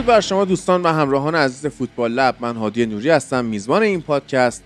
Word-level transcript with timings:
درود 0.00 0.08
بر 0.08 0.20
شما 0.20 0.44
دوستان 0.44 0.82
و 0.82 0.88
همراهان 0.88 1.34
عزیز 1.34 1.66
فوتبال 1.66 2.12
لب. 2.12 2.36
من 2.40 2.56
هادی 2.56 2.86
نوری 2.86 3.10
هستم 3.10 3.44
میزبان 3.44 3.82
این 3.82 4.02
پادکست. 4.02 4.62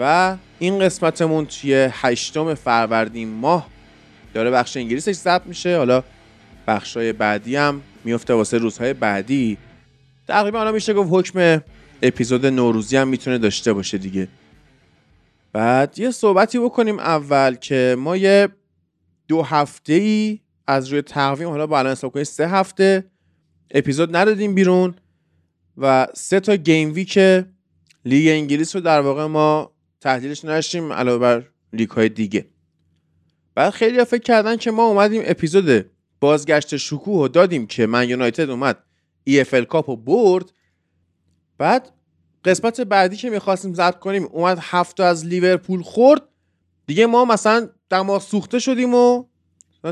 و 0.00 0.36
این 0.58 0.78
قسمتمون 0.78 1.46
توی 1.46 1.88
هشتم 1.92 2.54
فروردین 2.54 3.28
ماه 3.28 3.66
داره 4.34 4.50
بخش 4.50 4.76
انگلیسش 4.76 5.12
ضبط 5.12 5.46
میشه. 5.46 5.76
حالا 5.76 6.02
بخشای 6.66 7.12
بعدی 7.12 7.56
هم 7.56 7.82
میفته 8.04 8.34
واسه 8.34 8.58
روزهای 8.58 8.92
بعدی. 8.94 9.58
تقریبا 10.28 10.58
حالا 10.58 10.72
میشه 10.72 10.94
گفت 10.94 11.08
حکم 11.12 11.62
اپیزود 12.02 12.46
نوروزی 12.46 12.96
هم 12.96 13.08
می‌تونه 13.08 13.38
داشته 13.38 13.72
باشه 13.72 13.98
دیگه. 13.98 14.28
بعد 15.52 15.98
یه 15.98 16.10
صحبتی 16.10 16.58
بکنیم 16.58 16.98
اول 16.98 17.54
که 17.54 17.96
ما 17.98 18.16
یه 18.16 18.48
دو 19.28 19.42
هفته 19.42 19.92
ای 19.92 20.40
از 20.66 20.88
روی 20.88 21.02
تقویم 21.02 21.48
حالا 21.48 21.66
با 21.66 21.78
الان 21.78 21.92
حساب 21.92 22.22
سه 22.22 22.48
هفته 22.48 23.09
اپیزود 23.70 24.16
ندادیم 24.16 24.54
بیرون 24.54 24.94
و 25.76 26.06
سه 26.14 26.40
تا 26.40 26.56
game 26.56 26.94
week 26.94 27.18
لیگ 28.04 28.28
انگلیس 28.28 28.76
رو 28.76 28.82
در 28.82 29.00
واقع 29.00 29.26
ما 29.26 29.72
تحلیلش 30.00 30.44
نداشتیم 30.44 30.92
علاوه 30.92 31.18
بر 31.18 31.48
لیگ 31.72 31.90
های 31.90 32.08
دیگه. 32.08 32.46
بعد 33.54 33.70
خیلی 33.70 34.04
فکر 34.04 34.22
کردن 34.22 34.56
که 34.56 34.70
ما 34.70 34.86
اومدیم 34.86 35.22
اپیزود 35.24 35.90
بازگشت 36.20 36.76
شکوه 36.76 37.22
رو 37.22 37.28
دادیم 37.28 37.66
که 37.66 37.86
من 37.86 38.08
یونایتد 38.08 38.50
اومد 38.50 38.78
EFL 39.30 39.64
Cup 39.64 39.90
رو 39.90 39.96
برد. 39.96 40.52
بعد 41.58 41.92
قسمت 42.44 42.80
بعدی 42.80 43.16
که 43.16 43.30
می‌خواستیم 43.30 43.74
ضبط 43.74 43.98
کنیم 43.98 44.24
اومد 44.24 44.58
هفت 44.60 44.92
تا 44.92 45.02
از 45.02 45.26
لیورپول 45.26 45.82
خورد. 45.82 46.22
دیگه 46.86 47.06
ما 47.06 47.24
مثلا 47.24 47.68
دماغ 47.90 48.22
سوخته 48.22 48.58
شدیم 48.58 48.94
و 48.94 49.24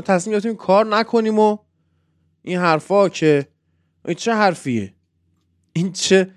تصمیم 0.05 0.33
گرفتیم 0.33 0.55
کار 0.55 0.85
نکنیم 0.85 1.39
و 1.39 1.57
این 2.41 2.57
حرفا 2.57 3.09
که 3.09 3.47
این 4.05 4.15
چه 4.15 4.33
حرفیه؟ 4.33 4.93
این 5.73 5.91
چه 5.91 6.31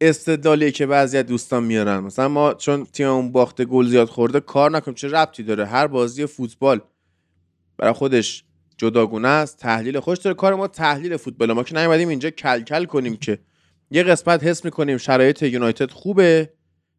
استدلالیه 0.00 0.70
که 0.70 0.86
بعضی 0.86 1.18
از 1.18 1.26
دوستان 1.26 1.64
میارن. 1.64 1.98
مثلا 1.98 2.28
ما 2.28 2.54
چون 2.54 2.84
تیممون 2.84 3.32
باخته 3.32 3.64
گل 3.64 3.86
زیاد 3.86 4.08
خورده 4.08 4.40
کار 4.40 4.70
نکنیم. 4.70 4.94
چه 4.94 5.08
ربطی 5.08 5.42
داره؟ 5.42 5.66
هر 5.66 5.86
بازی 5.86 6.26
فوتبال. 6.26 6.80
برای 7.78 7.92
خودش 7.92 8.44
جداگونه 8.78 9.28
است 9.28 9.58
تحلیل 9.58 10.00
خوش 10.00 10.18
داره. 10.18 10.34
کار 10.34 10.54
ما 10.54 10.68
تحلیل 10.68 11.16
فوتبال. 11.16 11.52
ما 11.52 11.62
که 11.62 11.76
نیومدیم 11.76 12.08
اینجا 12.08 12.30
کلکل 12.30 12.64
کل 12.64 12.84
کنیم 12.84 13.16
که 13.16 13.38
یه 13.90 14.02
قسمت 14.02 14.44
حس 14.44 14.64
می‌کنیم 14.64 14.98
شرایط 14.98 15.42
یونایتد 15.42 15.90
خوبه. 15.90 16.52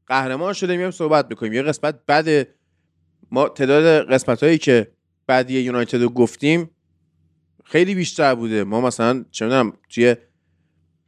قهرمان 0.07 0.53
شده 0.53 0.77
میایم 0.77 0.91
صحبت 0.91 1.27
می‌کنیم. 1.29 1.53
یه 1.53 1.61
قسمت 1.61 1.99
بعد 2.07 2.47
ما 3.31 3.49
تعداد 3.49 4.11
قسمت 4.11 4.43
هایی 4.43 4.57
که 4.57 4.91
بعدی 5.27 5.59
یونایتد 5.59 6.01
رو 6.01 6.09
گفتیم 6.09 6.69
خیلی 7.71 7.95
بیشتر 7.95 8.35
بوده. 8.35 8.63
ما 8.63 8.81
مثلا 8.81 9.25
چه 9.31 9.45
می‌دونم 9.45 9.73
توی 9.89 10.15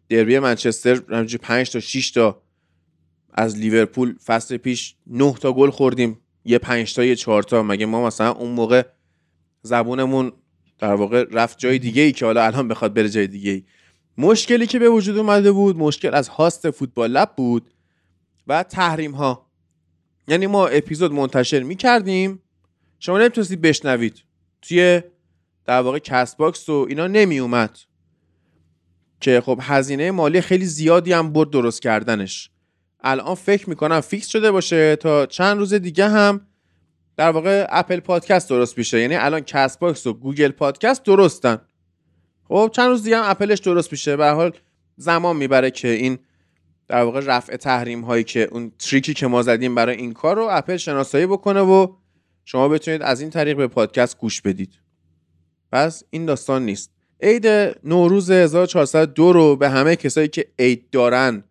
دربی 0.09 0.39
منچستر 0.39 1.02
همینجوری 1.09 1.44
5 1.44 1.70
تا 1.70 1.80
6 1.80 2.11
تا 2.11 2.42
از 3.33 3.58
لیورپول 3.58 4.16
فصل 4.25 4.58
پیش 4.58 4.95
9 5.08 5.33
تا 5.33 5.53
گل 5.53 5.70
خوردیم. 5.70 6.20
یه 6.45 6.58
5 6.58 6.94
تا 6.94 7.03
یه 7.03 7.16
4 7.16 7.44
تا. 7.44 7.64
مگه 7.64 7.86
ما 7.86 8.08
مثلا 8.08 8.31
اون 8.31 8.52
موقع 8.52 8.83
زبونمون 9.61 10.31
در 10.80 10.94
واقع 10.94 11.25
رفت 11.31 11.58
جای 11.58 11.80
دیگه 11.80 12.02
ای 12.02 12.11
که 12.11 12.25
حالا 12.25 12.45
الان 12.45 12.67
بخواد 12.67 12.94
بره 12.94 13.09
جای 13.09 13.27
دیگه 13.27 13.52
ای 13.52 13.64
مشکلی 14.17 14.67
که 14.67 14.80
به 14.80 14.89
وجود 14.89 15.17
اومده 15.17 15.52
بود 15.52 15.77
مشکل 15.77 16.14
از 16.14 16.27
host 16.27 16.72
فوتبال 16.72 17.11
لب 17.11 17.31
بود 17.38 17.73
و 18.48 18.64
تحریم 18.64 19.11
ها 19.11 19.52
یعنی 20.27 20.48
ما 20.48 20.67
اپیزود 20.67 21.11
منتشر 21.11 21.64
می 21.64 21.75
کردیم 21.75 22.39
شما 22.99 23.20
نمی‌تونستید 23.20 23.61
بشنوید. 23.61 24.23
توی 24.61 25.02
در 25.65 25.81
واقع 25.81 25.99
کست 25.99 26.37
باکس 26.37 26.69
و 26.69 26.85
اینا 26.89 27.07
نمی 27.07 27.39
اومد 27.39 27.77
که 29.19 29.41
خب 29.41 29.59
هزینه 29.61 30.11
مالی 30.11 30.41
خیلی 30.41 30.65
زیادی 30.65 31.13
هم 31.13 31.33
برد 31.33 31.49
درست 31.49 31.81
کردنش. 31.81 32.49
الان 33.03 33.35
فکر 33.35 33.69
می‌کنم 33.69 34.01
fix 34.02 34.27
شده 34.27 34.51
باشه 34.51 34.95
تا 34.95 35.25
چند 35.25 35.57
روز 35.57 35.73
دیگه 35.73 36.09
هم 36.09 36.47
در 37.17 37.31
واقع 37.31 37.67
اپل 37.69 37.99
پادکست 37.99 38.49
درست 38.49 38.77
میشه. 38.77 38.99
یعنی 38.99 39.15
الان 39.15 39.39
کست 39.39 39.79
باکس 39.79 40.07
و 40.07 40.13
گوگل 40.13 40.51
پادکست 40.51 41.03
درستن. 41.03 41.57
خب 42.47 42.69
چند 42.73 42.87
روز 42.87 43.03
دیگه 43.03 43.17
هم 43.17 43.23
اپلش 43.25 43.59
درست 43.59 43.91
میشه. 43.91 44.15
به 44.15 44.30
حال 44.30 44.51
زمان 44.95 45.35
می‌بره 45.35 45.71
که 45.71 45.87
این 45.87 46.19
در 46.87 47.03
واقع 47.03 47.19
رفع 47.19 47.55
تحریم 47.55 48.01
هایی 48.01 48.23
که 48.23 48.47
اون 48.51 48.71
تریکی 48.80 49.13
که 49.13 49.27
ما 49.27 49.41
زدیم 49.41 49.75
برای 49.75 49.95
این 49.95 50.13
کار 50.13 50.35
رو 50.35 50.47
اپل 50.51 50.77
شناسایی 50.77 51.25
بکنه 51.25 51.61
و 51.61 51.87
شما 52.45 52.67
بتونید 52.67 53.01
از 53.01 53.21
این 53.21 53.30
طریق 53.30 53.57
به 53.57 53.67
پادکست 53.67 54.17
گوش 54.17 54.41
بدید. 54.41 54.83
پس 55.73 56.04
این 56.10 56.26
داستان 56.26 56.66
نیست. 56.66 56.92
عید 57.22 57.48
نوروز 57.84 58.32
1402 58.32 59.34
رو 59.34 59.56
به 59.56 59.70
همه 59.70 59.95
کسایی 59.95 60.28
که 60.28 60.45
عید 60.60 60.89
دارن 60.89 61.44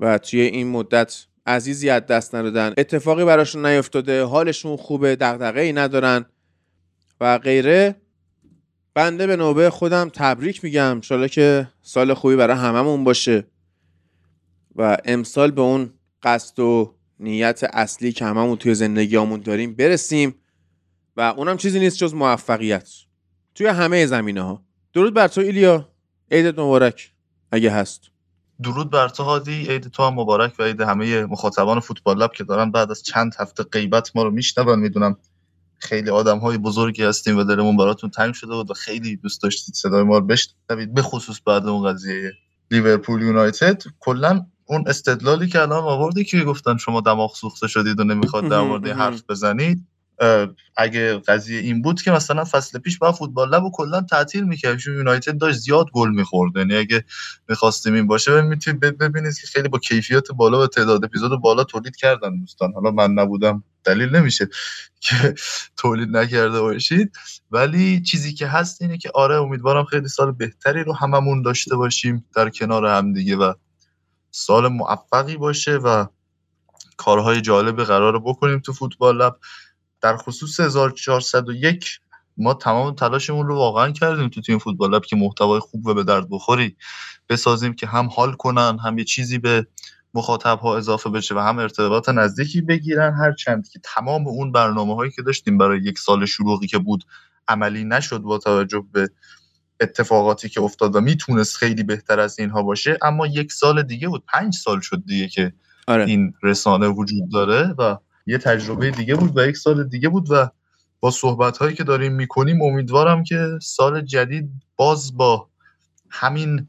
و 0.00 0.18
توی 0.18 0.40
این 0.40 0.68
مدت 0.68 1.26
عزیزی 1.46 1.90
از 1.90 2.06
دست 2.06 2.34
ندادن 2.34 2.74
اتفاقی 2.78 3.24
براشون 3.24 3.66
نیفتاده 3.66 4.24
حالشون 4.24 4.76
خوبه 4.76 5.16
دغدغه 5.16 5.60
ای 5.60 5.72
ندارن 5.72 6.26
و 7.20 7.38
غیره 7.38 7.96
بنده 8.94 9.26
به 9.26 9.36
نوبه 9.36 9.70
خودم 9.70 10.10
تبریک 10.14 10.64
میگم. 10.64 11.00
شالا 11.00 11.28
که 11.28 11.68
سال 11.82 12.14
خوبی 12.14 12.36
برای 12.36 12.56
هممون 12.56 13.04
باشه 13.04 13.46
و 14.76 14.96
امسال 15.04 15.50
به 15.50 15.60
اون 15.60 15.92
قصد 16.22 16.60
و 16.60 16.94
نیت 17.20 17.64
اصلی 17.72 18.12
که 18.12 18.24
هممون 18.24 18.56
توی 18.56 18.74
زندگیامون 18.74 19.40
داریم 19.40 19.74
برسیم 19.74 20.34
و 21.16 21.20
اونم 21.20 21.56
چیزی 21.56 21.78
نیست 21.78 21.98
جز 21.98 22.14
موفقیت. 22.14 23.05
توی 23.56 23.66
همه 23.66 24.06
زمینه 24.06 24.42
ها 24.42 24.62
درود 24.92 25.14
بر 25.14 25.28
تو 25.28 25.40
ایلیا. 25.40 25.88
عیدت 26.30 26.58
مبارک 26.58 27.12
اگه 27.52 27.70
هست. 27.70 28.00
درود 28.62 28.90
بر 28.90 29.08
تو 29.08 29.22
هادی. 29.22 29.66
عید 29.68 29.88
تو 29.88 30.02
هم 30.02 30.14
مبارک 30.14 30.54
و 30.58 30.62
عید 30.62 30.80
همه 30.80 31.24
مخاطبان 31.24 31.80
فوتبال 31.80 32.18
لب 32.18 32.32
که 32.32 32.44
دارن 32.44 32.70
بعد 32.70 32.90
از 32.90 33.02
چند 33.02 33.34
هفته 33.38 33.62
غیبت 33.62 34.16
ما 34.16 34.22
رو 34.22 34.30
میشنون 34.30 34.78
می‌دونم. 34.78 35.16
خیلی 35.78 36.10
آدم 36.10 36.38
های 36.38 36.58
بزرگی 36.58 37.02
هستیم 37.02 37.36
و 37.38 37.44
دلمون 37.44 37.76
براتون 37.76 38.10
تنگ 38.10 38.34
شده 38.34 38.54
بود 38.54 38.70
و 38.70 38.74
خیلی 38.74 39.16
دوست 39.16 39.42
داشتید 39.42 39.74
صدای 39.74 40.02
ما 40.02 40.18
رو 40.18 40.26
بشنوید. 40.26 40.94
به 40.94 41.02
خصوص 41.02 41.40
بعد 41.46 41.66
اون 41.66 41.92
قضیه 41.92 42.32
لیورپول 42.70 43.22
یونایتد. 43.22 43.82
کلا 44.00 44.46
اون 44.64 44.84
استدلالی 44.86 45.48
که 45.48 45.60
الان 45.60 45.84
آوردی 45.84 46.24
که 46.24 46.44
گفتن 46.44 46.76
شما 46.76 47.00
دماغ 47.00 47.34
سوخته 47.34 47.68
شدید 47.68 48.00
و 48.00 48.04
نمی‌خواد 48.04 48.48
در 48.48 48.60
مورد 48.60 48.86
حرف 49.00 49.22
بزنید. 49.28 49.86
اگه 50.76 51.18
قضیه 51.18 51.60
این 51.60 51.82
بود 51.82 52.02
که 52.02 52.10
مثلا 52.10 52.44
فصل 52.44 52.78
پیش 52.78 52.98
با 52.98 53.12
فوتبال 53.12 53.54
لب 53.54 53.64
و 53.64 53.70
کلا 53.74 54.00
تعطیل 54.00 54.44
می‌کرد 54.44 54.78
چون 54.78 54.94
یونایتد 54.94 55.38
داشت 55.38 55.58
زیاد 55.58 55.86
گل 55.92 56.10
می‌خورد. 56.10 56.56
یعنی 56.56 56.76
اگه 56.76 57.04
می‌خواستیم 57.48 57.94
این 57.94 58.06
باشه 58.06 58.40
می‌تونید 58.40 58.80
ببینید 58.80 59.38
که 59.40 59.46
خیلی 59.46 59.68
با 59.68 59.78
کیفیت 59.78 60.30
بالا 60.30 60.62
و 60.62 60.66
تعداد 60.66 61.04
اپیزود 61.04 61.40
بالا 61.40 61.64
تولید 61.64 61.96
کردن 61.96 62.40
دوستان. 62.40 62.72
حالا 62.72 62.90
من 62.90 63.10
نبودم 63.12 63.64
دلیل 63.84 64.16
نمیشه 64.16 64.48
که 65.00 65.34
تولید 65.76 66.16
نکرده 66.16 66.60
باشید. 66.60 67.12
ولی 67.50 68.02
چیزی 68.02 68.34
که 68.34 68.46
هست 68.46 68.82
اینه 68.82 68.98
که 68.98 69.10
آره 69.14 69.34
امیدوارم 69.42 69.84
خیلی 69.84 70.08
سال 70.08 70.32
بهتری 70.32 70.84
رو 70.84 70.92
هممون 70.92 71.42
داشته 71.42 71.76
باشیم 71.76 72.24
در 72.34 72.50
کنار 72.50 72.86
هم 72.86 73.12
دیگه 73.12 73.36
و 73.36 73.52
سال 74.30 74.68
موفقی 74.68 75.36
باشه 75.36 75.76
و 75.76 76.06
کارهای 76.96 77.40
جالب 77.40 77.84
قرار 77.84 78.18
بکنیم 78.18 78.58
تو 78.58 78.72
فوتبال 78.72 79.16
لب. 79.22 79.36
در 80.00 80.16
خصوص 80.16 80.60
1401 80.60 82.00
ما 82.36 82.54
تمام 82.54 82.94
تلاشمون 82.94 83.46
رو 83.46 83.56
واقعا 83.56 83.90
کردیم 83.90 84.28
تو 84.28 84.40
تیم 84.40 84.58
فوتبال 84.58 84.94
لب 84.94 85.04
که 85.04 85.16
محتوای 85.16 85.60
خوب 85.60 85.86
و 85.86 85.94
به 85.94 86.04
درد 86.04 86.26
بخوری 86.30 86.76
بسازیم 87.28 87.74
که 87.74 87.86
هم 87.86 88.06
حال 88.06 88.32
کنن 88.32 88.78
هم 88.84 88.98
یه 88.98 89.04
چیزی 89.04 89.38
به 89.38 89.66
مخاطب 90.14 90.58
ها 90.58 90.76
اضافه 90.76 91.10
بشه 91.10 91.34
و 91.34 91.38
هم 91.38 91.58
ارتباط 91.58 92.08
نزدیکی 92.08 92.60
بگیرن 92.60 93.14
هر 93.14 93.32
چند 93.32 93.68
که 93.68 93.80
تمام 93.82 94.26
اون 94.26 94.52
برنامه 94.52 94.94
هایی 94.94 95.10
که 95.10 95.22
داشتیم 95.22 95.58
برای 95.58 95.80
یک 95.80 95.98
سال 95.98 96.26
شروعی 96.26 96.66
که 96.66 96.78
بود 96.78 97.04
عملی 97.48 97.84
نشد 97.84 98.18
با 98.18 98.38
توجه 98.38 98.84
به 98.92 99.08
اتفاقاتی 99.80 100.48
که 100.48 100.60
افتاد 100.60 100.96
و 100.96 101.00
می‌تونست 101.00 101.56
خیلی 101.56 101.82
بهتر 101.82 102.20
از 102.20 102.38
اینها 102.38 102.62
باشه 102.62 102.98
اما 103.02 103.26
یک 103.26 103.52
سال 103.52 103.82
دیگه 103.82 104.08
بود 104.08 104.24
پنج 104.28 104.54
سال 104.54 104.80
شد 104.80 105.02
دیگه 105.06 105.28
که 105.28 105.52
آره. 105.88 106.04
این 106.04 106.34
رسانه 106.42 106.88
وجود 106.88 107.30
داره 107.32 107.74
و 107.78 107.96
یه 108.26 108.38
تجربه 108.38 108.90
دیگه 108.90 109.14
بود 109.14 109.36
و 109.36 109.46
یک 109.46 109.56
سال 109.56 109.88
دیگه 109.88 110.08
بود 110.08 110.30
و 110.30 110.50
با 111.00 111.10
صحبت 111.10 111.58
هایی 111.58 111.74
که 111.74 111.84
داریم 111.84 112.12
می‌کنیم 112.12 112.62
امیدوارم 112.62 113.24
که 113.24 113.58
سال 113.62 114.00
جدید 114.00 114.50
باز 114.76 115.16
با 115.16 115.48
همین 116.10 116.68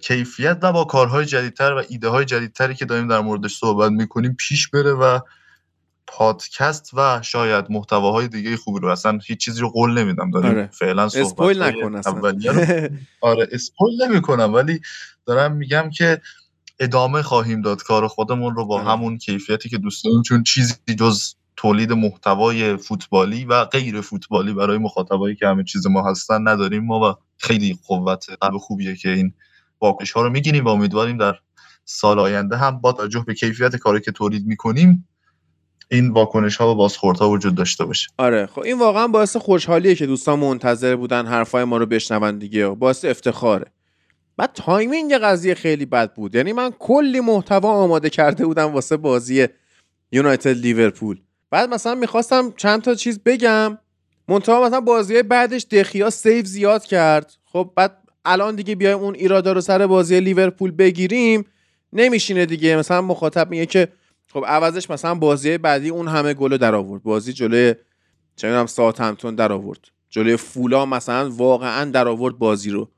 کیفیت 0.00 0.58
و 0.62 0.72
با 0.72 0.84
کارهای 0.84 1.24
جدیدتر 1.24 1.72
و 1.72 1.82
ایده 1.88 2.08
های 2.08 2.24
جدیدتری 2.24 2.74
که 2.74 2.84
داریم 2.84 3.08
در 3.08 3.20
موردش 3.20 3.56
صحبت 3.58 3.92
می‌کنیم 3.92 4.36
پیش 4.38 4.68
بره 4.68 4.92
و 4.92 5.20
پادکست 6.06 6.90
و 6.94 7.22
شاید 7.22 7.64
محتواهای 7.70 8.28
دیگه 8.28 8.56
خوبی 8.56 8.80
رو 8.80 8.88
اصلا 8.88 9.18
هیچ 9.26 9.38
چیزی 9.38 9.60
رو 9.60 9.68
قول 9.68 9.98
نمیدم 9.98 10.30
داریم 10.30 10.50
آره. 10.50 10.66
فعلا 10.72 11.08
صحبت 11.08 11.26
اسپویل 11.26 11.62
نکن 11.62 12.00
آره 13.20 13.48
اسپویل 13.52 14.02
نمی‌کنم 14.02 14.54
ولی 14.54 14.80
دارم 15.26 15.52
میگم 15.52 15.90
که 15.90 16.20
ادامه 16.80 17.22
خواهیم 17.22 17.62
داد 17.62 17.82
کار 17.82 18.08
خودمون 18.08 18.54
رو 18.54 18.66
با 18.66 18.74
آره. 18.74 18.90
همون 18.90 19.18
کیفیتی 19.18 19.68
که 19.68 19.78
دوست 19.78 20.04
داریم 20.04 20.22
چون 20.22 20.42
چیزی 20.42 20.74
جز 20.98 21.34
تولید 21.56 21.92
محتوای 21.92 22.76
فوتبالی 22.76 23.44
و 23.44 23.64
غیر 23.64 24.00
فوتبالی 24.00 24.52
برای 24.52 24.78
مخاطبایی 24.78 25.36
که 25.36 25.46
همه 25.46 25.64
چیز 25.64 25.86
ما 25.86 26.10
هستن 26.10 26.48
نداریم. 26.48 26.84
ما 26.84 27.10
و 27.10 27.14
خیلی 27.36 27.78
قوت 27.86 28.26
قلب 28.40 28.56
خوبیه 28.58 28.96
که 28.96 29.08
این 29.08 29.32
واکنش 29.80 30.12
ها 30.12 30.22
رو 30.22 30.30
می‌گیریم 30.30 30.64
و 30.64 30.68
امیدواریم 30.68 31.16
در 31.16 31.34
سال 31.84 32.18
آینده 32.18 32.56
هم 32.56 32.80
با 32.80 32.92
توجه 32.92 33.24
به 33.26 33.34
کیفیت 33.34 33.76
کاری 33.76 34.00
که 34.00 34.12
تولید 34.12 34.46
می‌کنیم 34.46 35.08
این 35.90 36.10
واکنش 36.10 36.56
ها 36.56 36.72
و 36.72 36.74
بازخورد 36.74 37.18
ها 37.18 37.30
وجود 37.30 37.54
داشته 37.54 37.84
باشه. 37.84 38.08
آره. 38.18 38.46
خب 38.46 38.60
این 38.60 38.78
واقعا 38.78 39.08
باعث 39.08 39.36
خوشحالیه 39.36 39.94
که 39.94 40.06
دوستان 40.06 40.38
منتظر 40.38 40.96
بودن 40.96 41.26
حرفای 41.26 41.64
ما 41.64 41.76
رو 41.76 41.86
بشنون 41.86 42.38
دیگه. 42.38 42.68
باعث 42.68 43.04
افتخاره. 43.04 43.72
بعد 44.38 44.50
timing 44.54 45.14
قضیه 45.14 45.54
خیلی 45.54 45.86
بد 45.86 46.14
بود. 46.14 46.34
یعنی 46.34 46.52
من 46.52 46.70
کلی 46.78 47.20
محتوا 47.20 47.70
آماده 47.70 48.10
کرده 48.10 48.46
بودم 48.46 48.72
واسه 48.72 48.96
بازی 48.96 49.46
یونایتد 50.12 50.56
لیورپول. 50.56 51.20
بعد 51.50 51.68
مثلا 51.68 51.94
می‌خواستم 51.94 52.52
چند 52.56 52.82
تا 52.82 52.94
چیز 52.94 53.20
بگم. 53.24 53.78
منتها 54.28 54.66
مثلا 54.66 54.80
بازی 54.80 55.22
بعدش 55.22 55.66
دخیا 55.70 56.10
save 56.10 56.44
زیاد 56.44 56.84
کرد. 56.84 57.32
خب 57.44 57.72
بعد 57.76 57.98
الان 58.24 58.56
دیگه 58.56 58.74
بیایم 58.74 58.98
اون 58.98 59.14
ایرادا 59.14 59.52
رو 59.52 59.60
سر 59.60 59.86
بازی 59.86 60.20
لیورپول 60.20 60.70
بگیریم. 60.70 61.44
نمیشینه 61.92 62.46
دیگه. 62.46 62.76
مثلا 62.76 63.00
مخاطب 63.00 63.50
میگه 63.50 63.66
که 63.66 63.88
خب 64.32 64.44
عوضش 64.46 64.90
مثلا 64.90 65.14
بازی 65.14 65.58
بعدی 65.58 65.88
اون 65.88 66.08
همه 66.08 66.34
گل 66.34 66.56
در 66.56 66.74
آورد. 66.74 67.02
بازی 67.02 67.32
جلوی 67.32 67.74
چه 68.36 68.48
می‌دونم 68.48 68.66
ساعت 68.66 69.00
همتون 69.00 69.34
در 69.34 69.52
آورد. 69.52 69.80
جلوی 70.10 70.36
فولا 70.36 70.86
مثلا 70.86 71.30
واقعا 71.30 71.84
در 71.84 72.08
آورد 72.08 72.38
بازی 72.38 72.70
رو. 72.70 72.88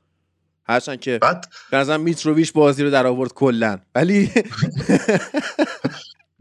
هرچند 0.65 0.99
که 0.99 1.19
بعد 1.21 1.47
به 1.71 1.97
میتروویچ 1.97 2.53
بازی 2.53 2.83
رو 2.83 2.89
در 2.89 3.07
آورد 3.07 3.33
کلا. 3.33 3.79
ولی 3.95 4.31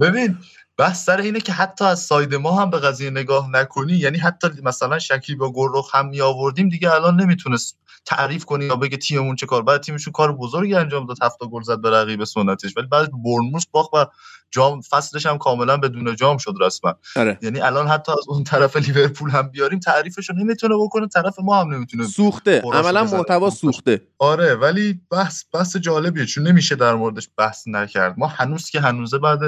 ببین 0.00 0.38
بحث 0.76 1.04
سر 1.04 1.20
اینه 1.20 1.40
که 1.40 1.52
حتی 1.52 1.84
از 1.84 2.00
ساید 2.00 2.34
ما 2.34 2.60
هم 2.60 2.70
به 2.70 2.78
قضیه 2.78 3.10
نگاه 3.10 3.50
نکنی 3.50 3.92
یعنی 3.92 4.18
حتی 4.18 4.48
مثلا 4.62 4.98
شکیب 4.98 5.40
و 5.40 5.52
گرخ 5.52 5.94
هم 5.94 6.08
می 6.08 6.20
آوردیم 6.20 6.68
دیگه 6.68 6.92
الان 6.92 7.20
نمی‌تونست 7.20 7.78
تعریف 8.04 8.44
کنی 8.44 8.64
یا 8.64 8.76
بگه 8.76 8.96
تیممون 8.96 9.36
چه 9.36 9.46
کار 9.46 9.62
بعد 9.62 9.82
تیمشون 9.82 10.12
کار 10.12 10.32
بزرگی 10.32 10.74
انجام 10.74 11.06
داد 11.06 11.16
هفت 11.22 11.38
گل 11.38 11.62
زد 11.62 11.80
به 11.80 11.90
رقیب 11.90 12.24
سنتش. 12.24 12.76
ولی 12.76 12.86
بعد 12.86 13.10
برنموس 13.24 13.66
باخت 13.70 13.94
و 13.94 14.06
جام 14.50 14.80
فصلش 14.80 15.26
هم 15.26 15.38
کاملا 15.38 15.76
بدون 15.76 16.16
جام 16.16 16.38
شد 16.38 16.54
رسما. 16.60 16.94
آره. 17.16 17.38
یعنی 17.42 17.60
الان 17.60 17.88
حتی 17.88 18.12
از 18.12 18.28
اون 18.28 18.44
طرف 18.44 18.76
لیورپول 18.76 19.30
هم 19.30 19.48
بیاریم 19.48 19.78
تعریفش 19.78 20.30
رو 20.30 20.36
نمی‌تونه 20.36 20.74
بکنه 20.80 21.06
طرف 21.06 21.34
ما 21.38 21.60
هم 21.60 21.74
نمی‌تونه 21.74 22.06
سوخته. 22.06 22.60
عملا 22.60 23.04
محتوا 23.04 23.50
سوخته. 23.50 24.02
آره 24.18 24.54
ولی 24.54 25.00
بحث 25.10 25.44
بحث 25.52 25.76
جالبیه. 25.76 26.26
چون 26.26 26.48
نمیشه 26.48 26.74
در 26.74 26.94
موردش 26.94 27.28
بحث 27.38 27.68
نکرد. 27.68 28.14
ما 28.18 28.26
هنوز 28.26 28.70
که 28.70 28.80
هنوزه 28.80 29.18
بعد 29.18 29.40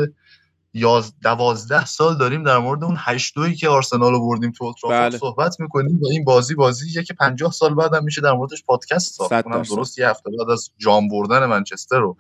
یاز 0.74 1.12
دوازده 1.22 1.86
سال 1.86 2.18
داریم 2.18 2.44
در 2.44 2.58
مورد 2.58 2.84
اون 2.84 2.96
هشت 2.98 3.34
دویی 3.34 3.54
که 3.54 3.68
آرسنال 3.68 4.12
رو 4.12 4.28
بردیم 4.28 4.52
تو 4.52 4.74
بله. 4.90 5.18
صحبت 5.18 5.60
می‌کنیم 5.60 6.00
و 6.02 6.06
این 6.06 6.24
بازی 6.24 6.54
بازیه 6.54 7.02
که 7.02 7.14
پنجاه 7.14 7.52
سال 7.52 7.74
بعد 7.74 7.94
هم 7.94 8.04
میشه 8.04 8.20
در 8.20 8.32
موردش 8.32 8.64
پادکست 8.64 9.14
ساخت. 9.14 9.42
کنم 9.42 9.62
درست 9.62 9.98
یه 9.98 10.08
هفته 10.08 10.30
بعد 10.38 10.50
از 10.50 10.70
جام 10.78 11.08
بردن 11.08 11.46
منچستر 11.46 11.98
رو 11.98 12.16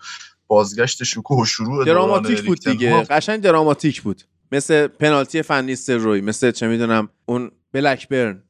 بازگشت 0.46 1.04
شکوه 1.04 1.42
و 1.42 1.44
شروع 1.44 1.84
دراماتیک 1.84 2.42
بود 2.42 2.60
دیگه. 2.60 3.02
قشنگ 3.02 3.40
دراماتیک 3.40 4.02
بود. 4.02 4.22
مثل 4.52 4.86
پنالتی 4.86 5.42
فنی 5.42 5.76
روی 5.88 6.20
مثل 6.20 6.50
چه 6.50 6.66
می‌دونم 6.66 7.08
اون 7.26 7.50
بلکبرن 7.72 8.42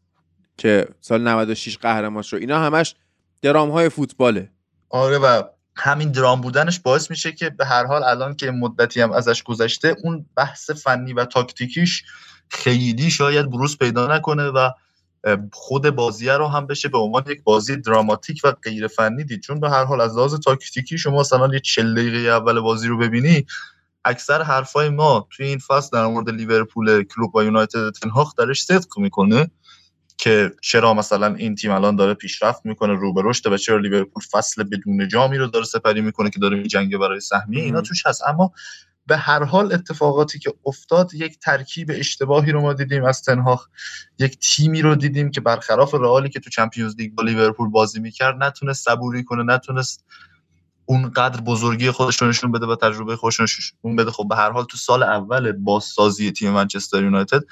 که 0.56 0.88
سال 1.00 1.28
96 1.28 1.78
قهرمان 1.78 2.22
شد 2.22 2.36
اینا 2.36 2.58
همش 2.58 2.94
درام 3.42 3.70
های 3.70 3.88
فوتباله. 3.88 4.50
آره 4.90 5.18
و 5.18 5.42
همین 5.76 6.12
درام 6.12 6.40
بودنش 6.40 6.80
باعث 6.80 7.10
میشه 7.10 7.32
که 7.32 7.50
به 7.50 7.66
هر 7.66 7.86
حال 7.86 8.04
الان 8.04 8.36
که 8.36 8.50
مدتی 8.50 9.00
هم 9.00 9.12
ازش 9.12 9.42
گذشته 9.42 9.96
اون 10.04 10.26
بحث 10.36 10.70
فنی 10.70 11.12
و 11.12 11.24
تاکتیکیش 11.24 12.04
خیلی 12.48 13.10
شاید 13.10 13.50
بروز 13.50 13.78
پیدا 13.78 14.16
نکنه 14.16 14.44
و 14.44 14.70
خود 15.52 15.90
بازیه 15.90 16.32
رو 16.32 16.48
هم 16.48 16.66
بشه 16.66 16.88
به 16.88 16.98
عنوان 16.98 17.24
یک 17.26 17.42
بازی 17.42 17.76
دراماتیک 17.76 18.40
و 18.44 18.52
غیر 18.52 18.86
فنی 18.86 19.24
دید. 19.24 19.40
چون 19.40 19.60
به 19.60 19.70
هر 19.70 19.84
حال 19.84 20.00
از 20.00 20.16
لحاظ 20.16 20.34
تاکتیکی 20.34 20.98
شما 20.98 21.20
مثلا 21.20 21.54
یه 21.54 21.60
40 21.60 21.94
دقیقه 21.94 22.18
اول 22.18 22.60
بازی 22.60 22.88
رو 22.88 22.98
ببینی 22.98 23.46
اکثر 24.04 24.42
حرفای 24.42 24.88
ما 24.88 25.28
توی 25.30 25.46
این 25.46 25.58
فصل 25.58 25.88
در 25.92 26.06
مورد 26.06 26.30
لیورپول 26.30 27.02
کلوب 27.02 27.36
و 27.36 27.42
یونایتد 27.42 27.90
تنهاخ 27.90 28.34
درش 28.34 28.62
صدق 28.62 28.98
می‌کنه. 28.98 29.50
که 30.22 30.52
چرا 30.60 30.94
مثلا 30.94 31.34
این 31.34 31.54
تیم 31.54 31.70
الان 31.70 31.96
داره 31.96 32.14
پیشرفت 32.14 32.66
می‌کنه 32.66 32.92
رو 32.92 33.14
به 33.14 33.22
رشد 33.24 33.52
و 33.52 33.56
چرا 33.56 33.78
لیورپول 33.78 34.22
فصل 34.30 34.62
بدون 34.62 35.08
جامی 35.08 35.38
رو 35.38 35.46
داره 35.46 35.64
سپری 35.64 36.00
می‌کنه 36.00 36.30
که 36.30 36.38
داره 36.38 36.62
جنگ 36.62 36.96
برای 36.96 37.20
سهمیه 37.20 37.62
اینا 37.62 37.80
توش 37.80 38.06
هست. 38.06 38.22
اما 38.26 38.52
به 39.06 39.16
هر 39.16 39.44
حال 39.44 39.72
اتفاقاتی 39.72 40.38
که 40.38 40.54
افتاد 40.66 41.14
یک 41.14 41.38
ترکیب 41.38 41.90
اشتباهی 41.94 42.52
رو 42.52 42.60
ما 42.60 42.72
دیدیم 42.72 43.04
از 43.04 43.22
تنهاخ 43.22 43.68
یک 44.18 44.38
تیمی 44.38 44.82
رو 44.82 44.94
دیدیم 44.94 45.30
که 45.30 45.40
برخلاف 45.40 45.94
رئالی 45.94 46.28
که 46.28 46.40
تو 46.40 46.50
چمپیونز 46.50 46.96
لیگ 46.98 47.14
با 47.14 47.22
لیورپول 47.22 47.68
بازی 47.68 48.00
می‌کرد 48.00 48.42
نتونست 48.42 48.84
صبوری 48.84 49.24
کنه 49.24 49.54
نتونست 49.54 50.04
اونقدر 50.86 51.40
بزرگی 51.40 51.90
خودش 51.90 52.22
رو 52.22 52.28
نشون 52.28 52.52
بده 52.52 52.66
و 52.66 52.76
تجربه 52.76 53.16
خودش 53.16 53.36
رو 53.36 53.44
نشون 53.44 53.96
بده. 53.96 54.10
خب 54.10 54.26
به 54.28 54.36
هر 54.36 54.50
حال 54.50 54.64
تو 54.64 54.76
سال 54.76 55.02
اول 55.02 55.52
بازسازی 55.52 56.32
تیم 56.32 56.50
منچستر 56.50 57.02
یونایتد 57.02 57.42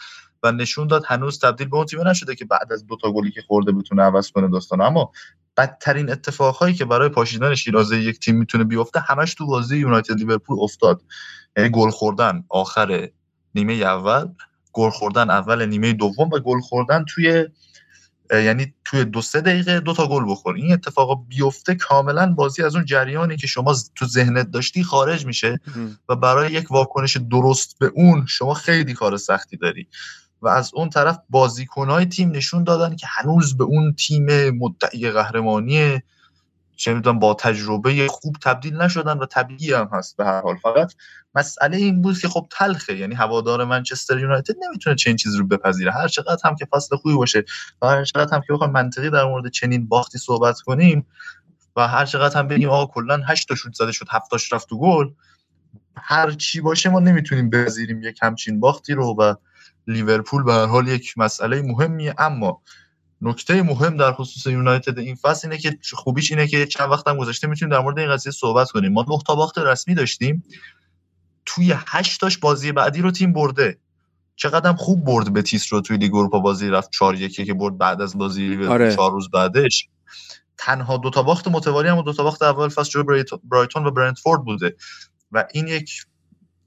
و 0.43 0.53
نشون 0.53 0.87
داد 0.87 1.03
هنوز 1.07 1.39
تبدیل 1.39 1.69
به 1.69 1.77
اون 1.77 1.87
تیم 1.87 2.09
نشده 2.09 2.35
که 2.35 2.45
بعد 2.45 2.73
از 2.73 2.87
دو 2.87 2.97
تا 2.97 3.13
گلی 3.13 3.31
که 3.31 3.43
خورده 3.43 3.73
بتونه 3.73 4.03
عوض 4.03 4.31
کنه 4.31 4.49
داستان 4.49 4.81
اما 4.81 5.13
بدترین 5.57 6.11
اتفاقهایی 6.11 6.75
که 6.75 6.85
برای 6.85 7.09
پاشیدن 7.09 7.55
شیرازه 7.55 8.01
یک 8.01 8.21
تیم 8.21 8.37
می‌تونه 8.37 8.65
بیفته 8.65 9.01
همش 9.01 9.35
تو 9.35 9.47
بازی 9.47 9.77
یونایتد 9.77 10.19
لیورپول 10.19 10.57
افتاد. 10.61 11.03
یعنی 11.57 11.71
گل 11.71 11.91
خوردن 11.91 12.45
آخر 12.49 13.09
نیمه 13.55 13.73
اول 13.73 14.29
گل 14.73 14.91
خوردن 14.91 15.31
اول 15.31 15.67
نیمه 15.67 15.93
دوم 15.93 16.31
و 16.31 16.39
گل 16.39 16.61
خوردن 16.61 17.05
توی 17.09 17.47
یعنی 18.31 18.75
توی 18.85 19.05
دو 19.05 19.23
سه 19.23 19.41
دقیقه 19.41 19.81
دو 19.81 19.95
تا 19.95 20.09
گل 20.09 20.25
بخور. 20.31 20.55
این 20.55 20.73
اتفاق 20.73 21.25
بیفته 21.29 21.75
کاملا 21.75 22.33
بازی 22.33 22.63
از 22.63 22.75
اون 22.75 22.85
جریانی 22.85 23.37
که 23.37 23.47
شما 23.47 23.75
تو 23.95 24.07
ذهنت 24.07 24.51
داشتی 24.51 24.85
خارج 24.85 25.27
میشه 25.27 25.61
و 26.09 26.17
برای 26.17 26.53
یک 26.53 26.71
واکنش 26.71 27.17
درست 27.17 27.79
به 27.79 27.87
اون 27.95 28.27
شما 28.27 28.55
خیلی 28.55 28.95
کار 28.95 29.17
سختی 29.17 29.57
داری. 29.57 29.89
و 30.43 30.49
از 30.49 30.71
اون 30.75 30.91
طرف 30.91 31.19
بازیکنهای 31.31 32.07
تیم 32.07 32.31
نشون 32.31 32.65
دادن 32.65 32.97
که 32.97 33.07
هنوز 33.11 33.57
به 33.57 33.65
اون 33.65 33.95
تیم 33.95 34.51
مدعی 34.51 35.11
قهرمانی 35.11 36.01
چه 36.77 36.95
می‌دونم 36.95 37.19
با 37.19 37.35
تجربه 37.35 38.09
خوب 38.09 38.37
تبدیل 38.43 38.77
نشدن 38.77 39.19
و 39.19 39.27
طبیعی 39.27 39.73
هم 39.73 39.89
هست 39.93 40.17
به 40.17 40.25
هر 40.25 40.41
حال. 40.41 40.57
فقط 40.57 40.93
مسئله 41.35 41.77
این 41.77 42.03
بود 42.03 42.19
که 42.19 42.29
خب 42.29 42.47
تلخه. 42.51 42.97
یعنی 42.97 43.15
هوادار 43.15 43.65
منچستر 43.65 44.19
یونایتد 44.19 44.55
نمی‌تونه 44.67 44.97
چنین 44.97 45.17
چیزی 45.17 45.39
رو 45.39 45.47
بپذیره. 45.47 45.93
هر 45.93 46.09
چقدر 46.09 46.41
هم 46.45 46.57
که 46.57 46.67
فصل 46.73 46.97
خوبی 46.97 47.15
باشه 47.15 47.45
و 47.83 47.87
هر 47.87 48.05
چقدر 48.05 48.37
هم 48.37 48.41
که 48.47 48.53
بخوایم 48.53 48.73
منطقی 48.73 49.11
در 49.11 49.25
مورد 49.25 49.51
چنین 49.51 49.89
باختی 49.89 50.19
صحبت 50.19 50.61
کنیم 50.61 51.07
و 51.77 51.89
هر 51.89 52.05
چقدر 52.05 52.39
هم 52.39 52.49
بگیم 52.49 52.69
آقا 52.69 52.87
کلا 52.87 53.21
8 53.27 53.49
تا 53.49 53.55
شوت 53.55 53.75
زده 53.75 53.93
شد 53.93 54.07
7 54.11 54.31
تاش 54.31 54.53
رفت 54.53 54.69
تو 54.69 54.79
گل 54.79 55.11
هر 55.97 56.31
چی 56.31 56.61
باشه 56.61 56.91
ما 56.91 57.01
نمی‌تونیم 57.01 57.51
بپذیریم 57.51 58.03
یک 58.03 58.19
همچین 58.23 58.61
باختی 58.61 58.95
رو 58.95 59.17
و 59.19 59.35
لیورپول 59.91 60.43
به 60.43 60.53
هر 60.53 60.67
حال 60.67 60.89
یک 60.89 61.19
مسئله 61.19 61.63
مهمیه. 61.63 62.15
اما 62.19 62.63
نکته 63.23 63.63
مهم 63.63 63.97
در 63.97 64.13
خصوص 64.13 64.47
یونایتد 64.47 64.99
این 64.99 65.15
فصل 65.15 65.49
اینه 65.49 65.61
که 65.61 65.79
خوبیش 65.93 66.31
اینه 66.31 66.47
که 66.47 66.67
چند 66.67 66.91
وقت 66.91 67.09
هم 67.09 67.17
گذشته 67.17 67.47
می‌تونیم 67.47 67.77
در 67.77 67.83
مورد 67.83 67.99
این 67.99 68.11
قضیه 68.11 68.33
صحبت 68.33 68.71
کنیم. 68.71 68.93
ما 68.93 69.07
نه 69.09 69.19
تا 69.27 69.35
باخت 69.35 69.59
رسمی 69.59 69.95
داشتیم. 69.95 70.45
توی 71.47 71.75
8 71.87 72.21
تاش 72.21 72.39
بازی 72.39 72.73
بعدی 72.73 73.01
رو 73.01 73.11
تیم 73.11 73.33
برده. 73.33 73.79
چقدر 74.37 74.73
خوب 74.73 75.05
برد 75.05 75.33
به 75.33 75.43
تیس 75.43 75.73
رو 75.73 75.81
توی 75.81 75.97
لیگ 75.97 76.15
اروپا 76.15 76.39
بازی 76.39 76.69
رفت 76.69 76.91
4 76.91 77.15
1 77.15 77.37
که 77.47 77.55
برد 77.55 77.79
بعد 77.79 78.03
از 78.03 78.19
بازی 78.19 78.67
آره. 78.67 78.97
4 78.97 79.11
روز 79.11 79.31
بعدش. 79.31 79.89
تنها 80.59 80.97
دو 80.97 81.11
تا 81.11 81.23
باخت 81.23 81.49
متوالی 81.49 81.89
هم 81.89 81.99
و 81.99 82.03
دو 82.03 82.13
تا 82.13 82.25
باخت 82.25 82.43
اول 82.43 82.69
فصل 82.69 82.91
جلوی 82.91 83.25
برایتون 83.45 83.87
و 83.87 83.91
برنتفورد 83.91 84.45
بوده. 84.45 84.77
و 85.33 85.45
این 85.53 85.69
یک 85.69 86.07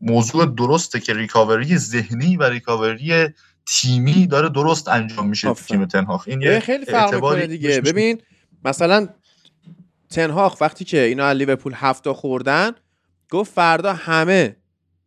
موضوع 0.05 0.45
درسته 0.45 0.99
که 0.99 1.13
ریکاوری 1.13 1.77
ذهنی 1.77 2.37
و 2.37 2.43
ریکاوری 2.43 3.27
تیمی 3.65 4.27
داره 4.27 4.49
درست 4.49 4.87
انجام 4.87 5.29
میشه 5.29 5.53
تیم 5.53 5.85
تنهاخ. 5.85 6.27
این 6.27 6.59
خیلی 6.59 6.85
فرق 6.85 7.15
می‌کنه 7.15 7.47
دیگه. 7.47 7.81
ببین 7.81 8.21
مثلا 8.65 9.07
تنهاخ 10.09 10.61
وقتی 10.61 10.85
که 10.85 11.01
اینا 11.01 11.25
از 11.25 11.37
لیورپول 11.37 11.73
هفته 11.75 12.13
خوردن 12.13 12.71
گفت 13.29 13.53
فردا 13.53 13.93
همه 13.93 14.55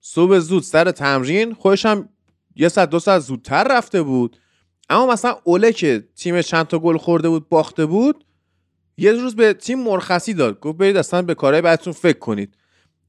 صبح 0.00 0.38
زود 0.38 0.62
سر 0.62 0.90
تمرین 0.90 1.54
خودش 1.54 1.86
هم 1.86 2.08
یه 2.56 2.68
ساعت 2.68 2.90
دو 2.90 2.98
ساعت 2.98 3.20
زودتر 3.20 3.64
رفته 3.70 4.02
بود. 4.02 4.36
اما 4.90 5.06
مثلا 5.06 5.38
اوله 5.44 5.72
که 5.72 6.08
تیم 6.16 6.42
چند 6.42 6.66
تا 6.66 6.78
گل 6.78 6.96
خورده 6.96 7.28
بود 7.28 7.48
باخته 7.48 7.86
بود 7.86 8.24
یه 8.96 9.12
روز 9.12 9.36
به 9.36 9.52
تیم 9.52 9.78
مرخصی 9.78 10.34
داد. 10.34 10.60
گفت 10.60 10.78
برید 10.78 10.96
اصلا 10.96 11.22
به 11.22 11.34
کارهای 11.34 11.62
بعدتون 11.62 11.92
فکر 11.92 12.18
کنید. 12.18 12.56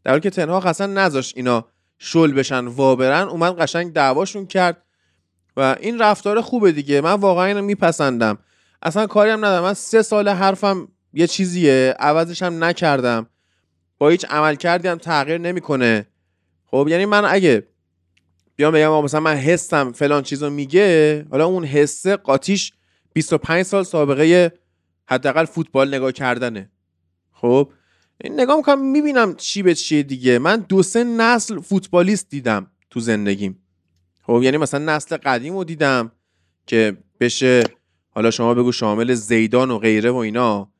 در 0.03 0.12
حالی 0.12 0.22
که 0.22 0.29
تنهاخ 0.29 0.65
اصلا 0.65 0.88
نذاشت 0.88 1.38
اینا 1.38 1.67
شل 1.97 2.31
بشن 2.31 2.65
وابرن 2.65 3.27
اومد 3.27 3.59
قشنگ 3.59 3.93
دعواشون 3.93 4.45
کرد 4.45 4.83
و 5.57 5.75
این 5.79 5.99
رفتار 5.99 6.41
خوبه 6.41 6.71
دیگه. 6.71 7.01
من 7.01 7.13
واقعا 7.13 7.45
اینو 7.45 7.61
میپسندم. 7.61 8.37
اصلا 8.81 9.07
کاری 9.07 9.31
هم 9.31 9.45
ندارم. 9.45 9.63
من 9.63 9.73
سه 9.73 10.01
سال 10.01 10.29
حرفم 10.29 10.87
یه 11.13 11.27
چیزیه 11.27 11.95
عوضش 11.99 12.43
هم 12.43 12.63
نکردم. 12.63 13.27
با 13.97 14.09
هیچ 14.09 14.25
عمل 14.25 14.55
کردی 14.55 14.87
هم 14.87 14.97
تغییر 14.97 15.37
نمی‌کنه. 15.37 16.07
خب 16.65 16.87
یعنی 16.89 17.05
من 17.05 17.25
اگه 17.25 17.67
بیام 18.55 18.73
بگم 18.73 19.03
مثلا 19.03 19.19
من 19.19 19.35
حسم 19.35 19.91
فلان 19.91 20.23
چیزو 20.23 20.49
میگه 20.49 21.25
حالا 21.31 21.45
اون 21.45 21.65
حسه 21.65 22.15
قاطیش 22.15 22.73
25 23.13 23.63
سال 23.63 23.83
سابقه 23.83 24.53
حداقل 25.05 25.45
فوتبال 25.45 25.95
نگاه 25.95 26.11
کردنه. 26.11 26.71
خب؟ 27.31 27.71
نگاه 28.24 28.57
می‌کنم 28.57 28.91
می‌بینم 28.91 29.36
چی 29.36 29.63
به 29.63 29.75
چیه 29.75 30.03
دیگه. 30.03 30.39
من 30.39 30.65
دو 30.69 30.83
سه 30.83 31.03
نسل 31.03 31.59
فوتبالیست 31.59 32.29
دیدم 32.29 32.71
تو 32.89 33.00
زندگیم. 33.00 33.59
خب 34.21 34.39
یعنی 34.43 34.57
مثلا 34.57 34.95
نسل 34.95 35.17
قدیم 35.17 35.53
رو 35.53 35.63
دیدم 35.63 36.12
که 36.67 36.97
بشه 37.19 37.63
حالا 38.09 38.31
شما 38.31 38.53
بگو 38.53 38.71
شامل 38.71 39.13
زیدان 39.13 39.71
و 39.71 39.77
غیره 39.77 40.12
و 40.12 40.15
اینا. 40.15 40.71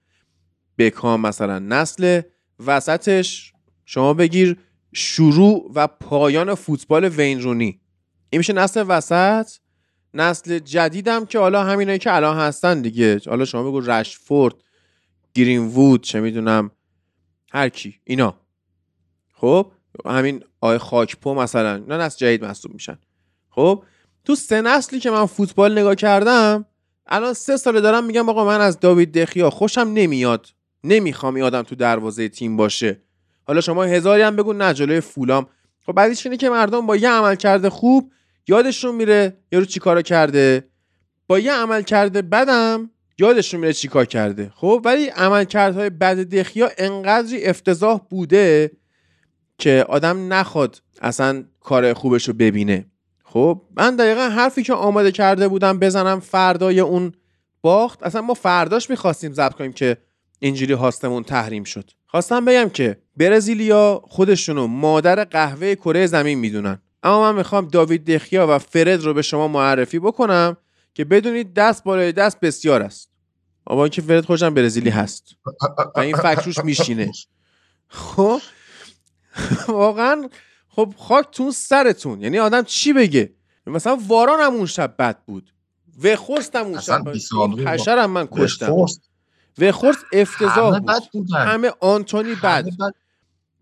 بکام 0.78 1.22
مثلا 1.22 1.60
نسل 1.60 2.22
وسطش. 2.66 3.54
شما 3.86 4.14
بگیر 4.14 4.58
شروع 4.94 5.72
و 5.76 5.88
پایان 5.88 6.56
فوتبال 6.56 7.06
وین 7.06 7.42
رونی. 7.42 7.80
این 8.30 8.38
میشه 8.38 8.54
نسل 8.54 8.86
وسط. 8.88 9.48
نسل 10.14 10.60
جدیدم 10.60 11.26
که 11.26 11.40
حالا 11.40 11.64
همینایی 11.64 12.00
که 12.00 12.16
الان 12.16 12.38
هستن 12.38 12.82
دیگه. 12.82 13.22
حالا 13.28 13.46
شما 13.46 13.64
بگو 13.64 13.80
رشفورد 13.80 14.56
گرین 15.34 15.62
وود 15.62 16.04
چه 16.04 16.20
می‌دونم 16.20 16.72
هر 17.52 17.70
کی 17.70 18.00
اینا. 18.04 18.36
خب؟ 19.34 19.72
همین 20.06 20.44
آی 20.62 20.78
خاکپو 20.78 21.34
مثلا 21.34 21.76
اینا 21.76 21.98
نسل 21.98 22.18
جدید 22.18 22.46
محسوب 22.46 22.74
میشن. 22.74 22.98
خب؟ 23.50 23.84
تو 24.26 24.36
سه 24.36 24.62
نسلی 24.62 25.00
که 25.00 25.12
من 25.12 25.26
فوتبال 25.26 25.80
نگاه 25.80 25.96
کردم 25.96 26.66
الان 27.08 27.34
سه 27.34 27.58
ساله 27.58 27.82
دارم 27.82 28.06
میگم 28.06 28.30
آقا 28.30 28.46
من 28.46 28.62
از 28.62 28.80
داوید 28.80 29.18
دخیا 29.18 29.50
خوشم 29.50 29.92
نمیاد. 29.94 30.48
نمی‌خوام 30.84 31.36
این 31.36 31.44
آدم 31.44 31.62
تو 31.62 31.76
دروازه 31.76 32.30
تیم 32.30 32.58
باشه. 32.58 33.02
حالا 33.48 33.62
شما 33.62 33.84
هزاری 33.84 34.22
هم 34.22 34.36
بگو 34.36 34.54
نه 34.54 34.74
جلوی 34.74 35.02
فولام. 35.02 35.48
خب 35.86 35.94
بعدیش 35.94 36.26
اینه 36.26 36.38
که 36.38 36.50
مردم 36.50 36.86
با 36.86 36.96
یه 36.96 37.10
عمل 37.10 37.36
کرده 37.36 37.70
خوب 37.70 38.12
یادشون 38.48 38.96
میره 38.96 39.38
یارو 39.52 39.66
چیکارا 39.66 40.02
کرده. 40.02 40.68
با 41.28 41.40
یه 41.40 41.54
عمل 41.54 41.82
کرده 41.82 42.22
بدم 42.22 42.90
یادشون 43.20 43.60
میره 43.60 43.74
چیکار 43.74 44.06
کرده. 44.06 44.52
خب 44.56 44.82
ولی 44.86 45.08
عملکردهای 45.08 45.90
بد 45.90 46.18
دخیا 46.18 46.70
انقدری 46.78 47.46
افتضاح 47.46 48.02
بوده 48.10 48.72
که 49.58 49.86
آدم 49.90 50.34
نخواد 50.34 50.82
اصلا 51.02 51.44
کار 51.60 51.94
خوبش 51.94 52.28
رو 52.28 52.34
ببینه. 52.34 52.86
خب 53.24 53.62
من 53.78 53.96
دقیقا 53.96 54.22
حرفی 54.22 54.64
که 54.64 54.74
آماده 54.74 55.12
کرده 55.12 55.48
بودم 55.48 55.80
بزنم 55.80 56.20
فردای 56.20 56.80
اون 56.80 57.12
باخت 57.62 58.04
اصلا 58.04 58.22
ما 58.22 58.34
فرداش 58.34 58.90
می‌خواستیم 58.90 59.34
ضبط 59.34 59.54
کنیم 59.54 59.74
که 59.74 59.98
اینجوری 60.40 60.74
هاستمون 60.74 61.24
تحریم 61.24 61.64
شد. 61.64 61.92
خواستم 62.08 62.46
بگم 62.46 62.70
که 62.70 62.98
برزیلیا 63.18 64.02
خودشونو 64.08 64.68
مادر 64.68 65.24
قهوه 65.24 65.76
کره 65.76 66.08
زمین 66.08 66.40
می‌دونن. 66.40 66.82
اما 67.04 67.22
من 67.22 67.38
می‌خوام 67.38 67.68
داوید 67.68 68.12
دخیا 68.12 68.48
و 68.50 68.60
فرد 68.60 69.04
رو 69.04 69.14
به 69.14 69.22
شما 69.22 69.48
معرفی 69.48 70.00
بکنم 70.00 70.58
که 70.94 71.06
بدونید 71.06 71.54
دست 71.54 71.84
بالای 71.84 72.12
دست 72.12 72.40
بسیار 72.40 72.82
است. 72.82 73.07
اما 73.70 73.84
اینکه 73.84 74.02
فرد 74.02 74.26
خودشم 74.26 74.54
برزیلی 74.54 74.90
هست. 74.90 75.36
و 75.96 76.00
این 76.00 76.18
فکر 76.18 76.62
میشینه. 76.62 77.12
خب؟ 77.88 78.42
واقعا 79.68 80.30
خب 80.70 80.94
خاک 80.98 81.28
تون 81.32 81.52
سرتون. 81.52 82.22
یعنی 82.22 82.40
آدم 82.40 82.64
چی 82.64 82.94
بگه؟ 82.94 83.34
مثلا 83.68 83.98
واران 84.08 84.40
هم 84.40 84.54
اون 84.54 84.66
شب 84.66 84.96
بد 85.00 85.24
بود. 85.26 85.54
و 86.04 86.16
خورست 86.16 86.56
هم 86.56 86.66
اون 86.66 86.80
شب 86.80 87.04
حشر 87.68 88.06
من 88.06 88.28
کشتم. 88.32 88.76
و 89.58 89.72
خورست 89.72 90.06
افتضاح 90.12 90.80
بود. 91.14 91.32
همه 91.34 91.72
آنتونی 91.80 92.36
بد. 92.36 92.66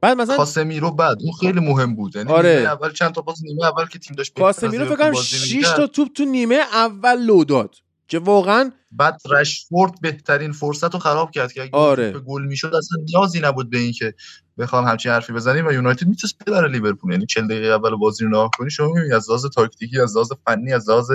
بعد 0.02 0.18
مثلا 0.18 0.38
کاسمیرو 0.38 0.92
بعد 0.92 1.18
اون 1.22 1.32
خیلی 1.32 1.60
مهم 1.60 1.96
بود. 1.96 2.16
یعنی 2.16 2.32
آره. 2.32 2.50
اول 2.50 2.92
چند 2.92 3.12
تا 3.12 3.22
باز 3.22 3.44
نیمه 3.44 3.66
اول 3.66 3.86
که 3.86 4.00
تیم 4.00 4.16
داشت 4.16 4.40
کاسمیرو 4.40 4.86
فکر 4.86 4.96
کنم 4.96 5.22
6 5.22 5.74
تا 5.76 5.88
توپ 5.88 6.08
تو 6.14 6.26
نیمه 6.26 6.56
اول 6.56 7.26
لو 7.26 7.44
داد. 7.44 7.76
که 8.08 8.20
واقعا 8.20 8.72
بعد 8.92 9.22
رشفورد 9.30 10.02
بهترین 10.02 10.52
فرصت 10.52 10.94
رو 10.94 11.00
خراب 11.00 11.32
کرد 11.32 11.54
که 11.54 11.62
اگه 11.62 11.72
آره. 11.72 12.12
گل 12.12 12.46
می‌شد 12.46 12.76
اصلا 12.76 13.04
نیازی 13.04 13.40
نبود 13.40 13.70
به 13.70 13.78
اینکه 13.78 14.14
بخوام 14.58 14.86
همچین 14.86 15.12
حرفی 15.12 15.34
بزنیم 15.34 15.68
و 15.68 15.72
یونایتد 15.72 16.08
می‌تونست 16.08 16.36
ببره 16.48 16.68
لیورپول 16.68 17.12
یعنی 17.12 17.26
40 17.26 17.48
دقیقه 17.48 17.68
اول 17.68 17.96
بازی 17.96 18.24
رو 18.24 18.30
نگاه 18.30 18.50
کنی 18.58 18.70
شما 18.70 18.88
می‌بینی 18.88 19.14
از 19.14 19.30
لحاظ 19.30 19.46
تاکتیکی 19.46 20.00
از 20.00 20.16
لحاظ 20.16 20.32
فنی 20.46 20.74
از 20.74 20.90
لحاظ 20.90 21.12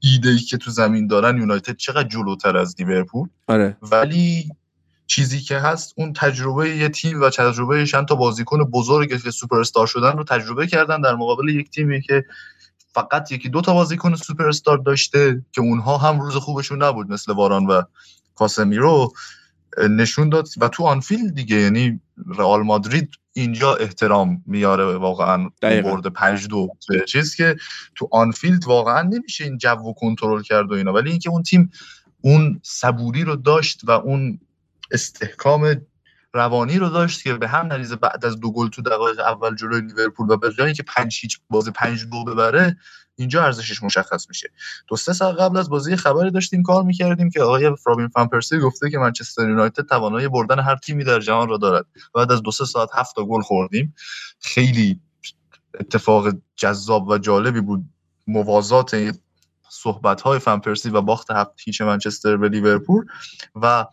ایده 0.00 0.28
ای 0.28 0.38
که 0.38 0.56
تو 0.56 0.70
زمین 0.70 1.06
دارن 1.06 1.38
یونایتد 1.38 1.76
چقدر 1.76 2.08
جلوتر 2.08 2.56
از 2.56 2.74
لیورپول 2.78 3.28
آره. 3.46 3.76
ولی 3.82 4.48
چیزی 5.06 5.40
که 5.40 5.58
هست 5.58 5.94
اون 5.96 6.12
تجربه 6.12 6.76
یه 6.76 6.88
تیم 6.88 7.20
و 7.20 7.30
تجربه 7.30 7.86
چند 7.86 8.08
تا 8.08 8.14
بازیکن 8.14 8.64
بزرگ 8.64 9.22
که 9.22 9.30
سوپر 9.30 9.60
استار 9.60 9.86
شدن 9.86 10.12
رو 10.12 10.24
تجربه 10.24 10.66
کردن 10.66 11.00
در 11.00 11.14
مقابل 11.14 11.48
یک 11.48 11.70
تیمی 11.70 12.00
که 12.00 12.24
فقط 12.94 13.32
یکی 13.32 13.48
دو 13.48 13.60
تا 13.60 13.74
بازیکن 13.74 14.16
سوپر 14.16 14.48
استار 14.48 14.78
داشته 14.78 15.44
که 15.52 15.60
اونها 15.60 15.98
هم 15.98 16.20
روز 16.20 16.36
خوبشون 16.36 16.82
نبود 16.82 17.10
مثل 17.10 17.32
واران 17.32 17.66
و 17.66 17.82
کاسمیرو 18.34 19.12
نشون 19.78 20.28
داد 20.28 20.48
و 20.56 20.68
تو 20.68 20.84
آنفیلد 20.84 21.34
دیگه 21.34 21.56
یعنی 21.56 22.00
رئال 22.26 22.62
مادرید 22.62 23.10
اینجا 23.32 23.74
احترام 23.74 24.42
میاره 24.46 24.84
واقعا 24.84 25.48
برد 25.62 26.06
5 26.06 26.46
دو 26.46 26.68
چیز 27.08 27.34
که 27.34 27.56
تو 27.94 28.08
آنفیلد 28.12 28.64
واقعا 28.64 29.02
نمیشه 29.02 29.44
این 29.44 29.58
جو 29.58 29.92
کنترل 29.96 30.42
کرد 30.42 30.70
و 30.70 30.74
اینا. 30.74 30.92
ولی 30.92 31.10
اینکه 31.10 31.30
اون 31.30 31.42
تیم 31.42 31.70
اون 32.20 32.60
صبوری 32.62 33.24
رو 33.24 33.36
داشت 33.36 33.80
و 33.84 33.90
اون 33.90 34.40
استحکام 34.90 35.76
روانی 36.34 36.78
رو 36.78 36.88
داشت 36.88 37.22
که 37.22 37.34
به 37.34 37.48
هم 37.48 37.66
نریزه 37.66 37.96
بعد 37.96 38.24
از 38.24 38.40
دو 38.40 38.52
گل 38.52 38.68
تو 38.68 38.82
دقایق 38.82 39.20
اول 39.20 39.56
جلوی 39.56 39.80
لیورپول 39.80 40.30
و 40.30 40.36
به 40.36 40.74
که 40.74 40.82
5 40.82 41.18
هیچ 41.22 41.40
باز 41.50 41.68
5 41.68 42.04
دو 42.04 42.24
ببره 42.24 42.76
اینجا 43.16 43.44
ارزشش 43.44 43.82
مشخص 43.82 44.28
میشه. 44.28 44.50
دو 44.88 44.96
سه 44.96 45.12
سال 45.12 45.34
قبل 45.34 45.56
از 45.56 45.70
بازی 45.70 45.96
خبری 45.96 46.30
داشتیم 46.30 46.62
کار 46.62 46.82
می‌کردیم 46.82 47.30
که 47.30 47.42
آقای 47.42 47.76
فرابین 47.76 48.08
فان 48.08 48.28
پرسی 48.28 48.58
گفته 48.58 48.90
که 48.90 48.98
منچستر 48.98 49.48
یونایتد 49.48 49.86
توانایی 49.86 50.28
بردن 50.28 50.60
هر 50.60 50.76
تیمی 50.76 51.04
در 51.04 51.20
جهان 51.20 51.48
را 51.48 51.56
دارد. 51.56 51.86
بعد 52.14 52.32
از 52.32 52.42
دو 52.42 52.50
سه 52.50 52.64
ساعت 52.64 52.88
هفت 52.94 53.14
گل 53.14 53.40
خوردیم. 53.42 53.94
خیلی 54.40 55.00
اتفاق 55.80 56.28
جذاب 56.56 57.08
و 57.08 57.18
جالبی 57.18 57.60
بود. 57.60 57.84
موازات 58.26 59.12
صحبت 59.70 60.20
های 60.20 60.38
پرسی 60.38 60.90
و 60.90 61.00
باخت 61.00 61.30
هفت 61.30 61.50
هیچ 61.64 61.80
منچستر 61.80 62.36
به 62.36 62.48
لیورپول 62.48 63.04
و 63.54 63.86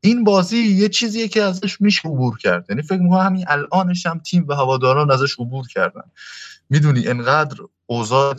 این 0.00 0.24
بازی 0.24 0.58
یه 0.58 0.88
چیزیه 0.88 1.28
که 1.28 1.42
ازش 1.42 1.80
میشه 1.80 2.08
عبور 2.08 2.38
کرد. 2.38 2.66
یعنی 2.68 2.82
فکر 2.82 2.98
می‌کنم 2.98 3.20
همین 3.20 3.44
الانش 3.48 4.06
هم 4.06 4.18
تیم 4.18 4.44
و 4.48 4.54
هواداران 4.54 5.10
ازش 5.10 5.34
عبور 5.38 5.66
کردن. 5.66 6.02
می‌دونی 6.70 7.08
انقدر 7.08 7.56
اوضاع 7.86 8.36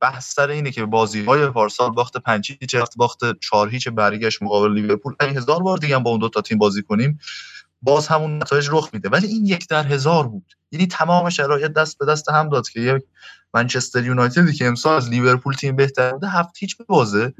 بحث 0.00 0.34
سر 0.34 0.50
اینه 0.50 0.70
که 0.70 0.84
بازی 0.84 1.24
های 1.24 1.50
پارسال 1.50 1.90
باخت 1.90 2.16
پنج 2.16 2.52
هیچ 2.60 2.76
باخت 2.96 3.38
چهار 3.40 3.68
هیچ 3.68 3.88
برگشت 3.88 4.42
مقابل 4.42 4.72
لیورپول. 4.72 5.14
اگه 5.20 5.32
هزار 5.32 5.62
بار 5.62 5.78
دیگه 5.78 5.96
هم 5.96 6.02
با 6.02 6.10
اون 6.10 6.20
دو 6.20 6.28
تا 6.28 6.40
تیم 6.40 6.58
بازی 6.58 6.82
کنیم 6.82 7.18
باز 7.82 8.06
همون 8.06 8.36
نتایج 8.36 8.68
رخ 8.70 8.90
میده. 8.92 9.08
ولی 9.08 9.26
این 9.26 9.46
یک 9.46 9.68
در 9.68 9.86
هزار 9.86 10.28
بود. 10.28 10.52
یعنی 10.72 10.86
تمام 10.86 11.30
شرایط 11.30 11.72
دست 11.72 11.98
به 11.98 12.06
دست 12.06 12.30
هم 12.30 12.48
داد 12.48 12.68
که 12.68 12.80
یک 12.80 13.02
منچستر 13.54 14.04
یونایتدی 14.04 14.52
که 14.52 14.66
امسال 14.66 14.96
از 14.96 15.10
لیورپول 15.10 15.54
تیم 15.54 15.76
بهتر 15.76 16.12
بوده 16.12 16.28
هفت 16.28 16.54
هیچ 16.58 16.76
ببازه. 16.76 17.34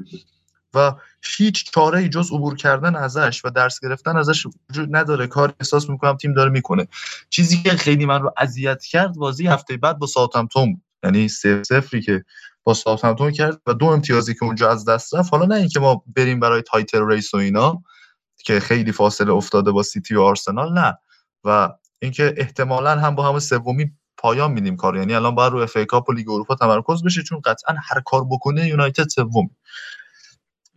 و 0.77 0.91
هیچ 1.37 1.71
چاره 1.71 1.99
ای 1.99 2.09
جز 2.09 2.31
عبور 2.31 2.55
کردن 2.55 2.95
ازش 2.95 3.45
و 3.45 3.49
درس 3.49 3.79
گرفتن 3.79 4.17
ازش 4.17 4.45
وجود 4.69 4.95
نداره. 4.95 5.27
کار 5.27 5.53
احساس 5.59 5.89
می‌کنم 5.89 6.17
تیم 6.17 6.33
داره 6.33 6.49
می‌کنه. 6.49 6.87
چیزی 7.29 7.63
که 7.63 7.69
خیلی 7.69 8.05
من 8.05 8.21
رو 8.21 8.33
اذیت 8.37 8.83
کرد 8.83 9.15
بازی 9.15 9.47
هفته 9.47 9.77
بعد 9.77 9.99
با 9.99 10.07
ساوثهمپتون 10.07 10.73
بود. 10.73 10.81
یعنی 11.03 11.27
صفر 11.27 11.63
صفری 11.63 12.01
که 12.01 12.23
با 12.63 12.73
ساوثهمپتون 12.73 13.31
کرد 13.31 13.61
و 13.67 13.73
دو 13.73 13.85
امتیازی 13.85 14.33
که 14.33 14.43
اونجا 14.43 14.71
از 14.71 14.85
دست 14.85 15.15
رفت. 15.15 15.33
حالا 15.33 15.45
نه 15.45 15.55
اینکه 15.55 15.79
ما 15.79 16.03
بریم 16.15 16.39
برای 16.39 16.61
title 16.61 17.07
race 17.07 17.33
و 17.33 17.37
اینا 17.37 17.83
که 18.37 18.59
خیلی 18.59 18.91
فاصله 18.91 19.33
افتاده 19.33 19.71
با 19.71 19.83
سیتی 19.83 20.15
و 20.15 20.21
آرسنال 20.21 20.73
نه. 20.79 20.97
و 21.43 21.69
اینکه 21.99 22.33
احتمالا 22.37 22.99
هم 22.99 23.15
با 23.15 23.29
همین 23.29 23.39
سومی 23.39 23.91
پایان 24.17 24.51
میدیم 24.51 24.75
کار 24.75 24.97
یعنی 24.97 25.13
الان 25.13 25.35
باید 25.35 25.53
رو 25.53 25.59
FA 25.59 25.75
Cup 25.75 26.09
و 26.09 26.13
لیگ 26.13 26.29
اروپا 26.29 26.55
تمرکز 26.55 27.03
بشه 27.03 27.23
چون 27.23 27.41
قطعا 27.45 27.75
هر 27.83 28.01
کار 28.05 28.25
بکنه 28.31 28.67
یونایتد 28.67 29.07
سوم 29.07 29.49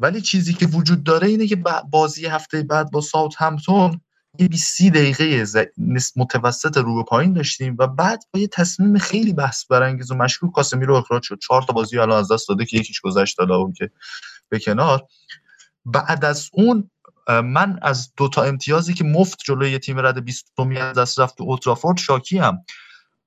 ولی 0.01 0.21
چیزی 0.21 0.55
که 0.55 0.67
وجود 0.67 1.05
داره 1.05 1.29
اینه 1.29 1.47
که 1.47 1.57
بازی 1.91 2.27
هفته 2.27 2.63
بعد 2.63 2.91
با 2.91 3.01
ساوثهمپتون 3.01 4.01
یه 4.39 4.49
20 4.49 4.83
دقیقه 4.83 5.47
متوسط 6.17 6.77
رو 6.77 6.95
به 6.95 7.03
پایین 7.03 7.33
داشتیم 7.33 7.77
و 7.79 7.87
بعد 7.87 8.23
با 8.35 8.41
یه 8.41 8.47
تصمیم 8.47 8.99
خیلی 8.99 9.33
بحث 9.33 9.67
برانگیز 9.67 10.11
و 10.11 10.15
مشکوک 10.15 10.53
کاسمیرو 10.53 10.95
اخراج 10.95 11.23
شد. 11.23 11.39
چهار 11.39 11.63
تا 11.63 11.73
بازی 11.73 11.99
الان 11.99 12.19
از 12.19 12.33
دست 12.33 12.49
داده 12.49 12.65
که 12.65 12.77
یکیش 12.77 13.01
گذشت 13.01 13.41
اون 13.41 13.73
که 13.73 13.91
به 14.49 14.59
کنار. 14.59 15.03
بعد 15.85 16.25
از 16.25 16.51
اون 16.53 16.91
من 17.29 17.79
از 17.83 18.13
دو 18.17 18.29
تا 18.29 18.43
امتیازی 18.43 18.95
که 18.95 19.05
مفت 19.05 19.39
جلوی 19.45 19.79
تیم 19.79 19.99
رد 19.99 20.25
20 20.25 20.53
از 20.81 20.99
دست 20.99 21.21
رفت 21.21 21.37
تو 21.39 21.45
اوترافورد 21.45 21.99
شاکی 21.99 22.39
هم 22.39 22.65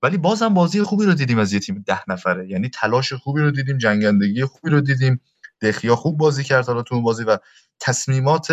ولی 0.01 0.17
بازم 0.17 0.53
بازی 0.53 0.83
خوبی 0.83 1.05
رو 1.05 1.13
دیدیم 1.13 1.39
از 1.39 1.53
یه 1.53 1.59
تیم 1.59 1.83
ده 1.87 2.01
نفره. 2.07 2.49
یعنی 2.49 2.69
تلاش 2.69 3.13
خوبی 3.13 3.41
رو 3.41 3.51
دیدیم 3.51 3.77
جنگندگی 3.77 4.45
خوبی 4.45 4.69
رو 4.69 4.81
دیدیم. 4.81 5.21
دخیا 5.63 5.95
خوب 5.95 6.17
بازی 6.17 6.43
کرد 6.43 6.67
حالا 6.67 6.81
تو 6.81 6.95
اون 6.95 7.03
بازی 7.03 7.23
و 7.23 7.37
تصمیمات 7.79 8.47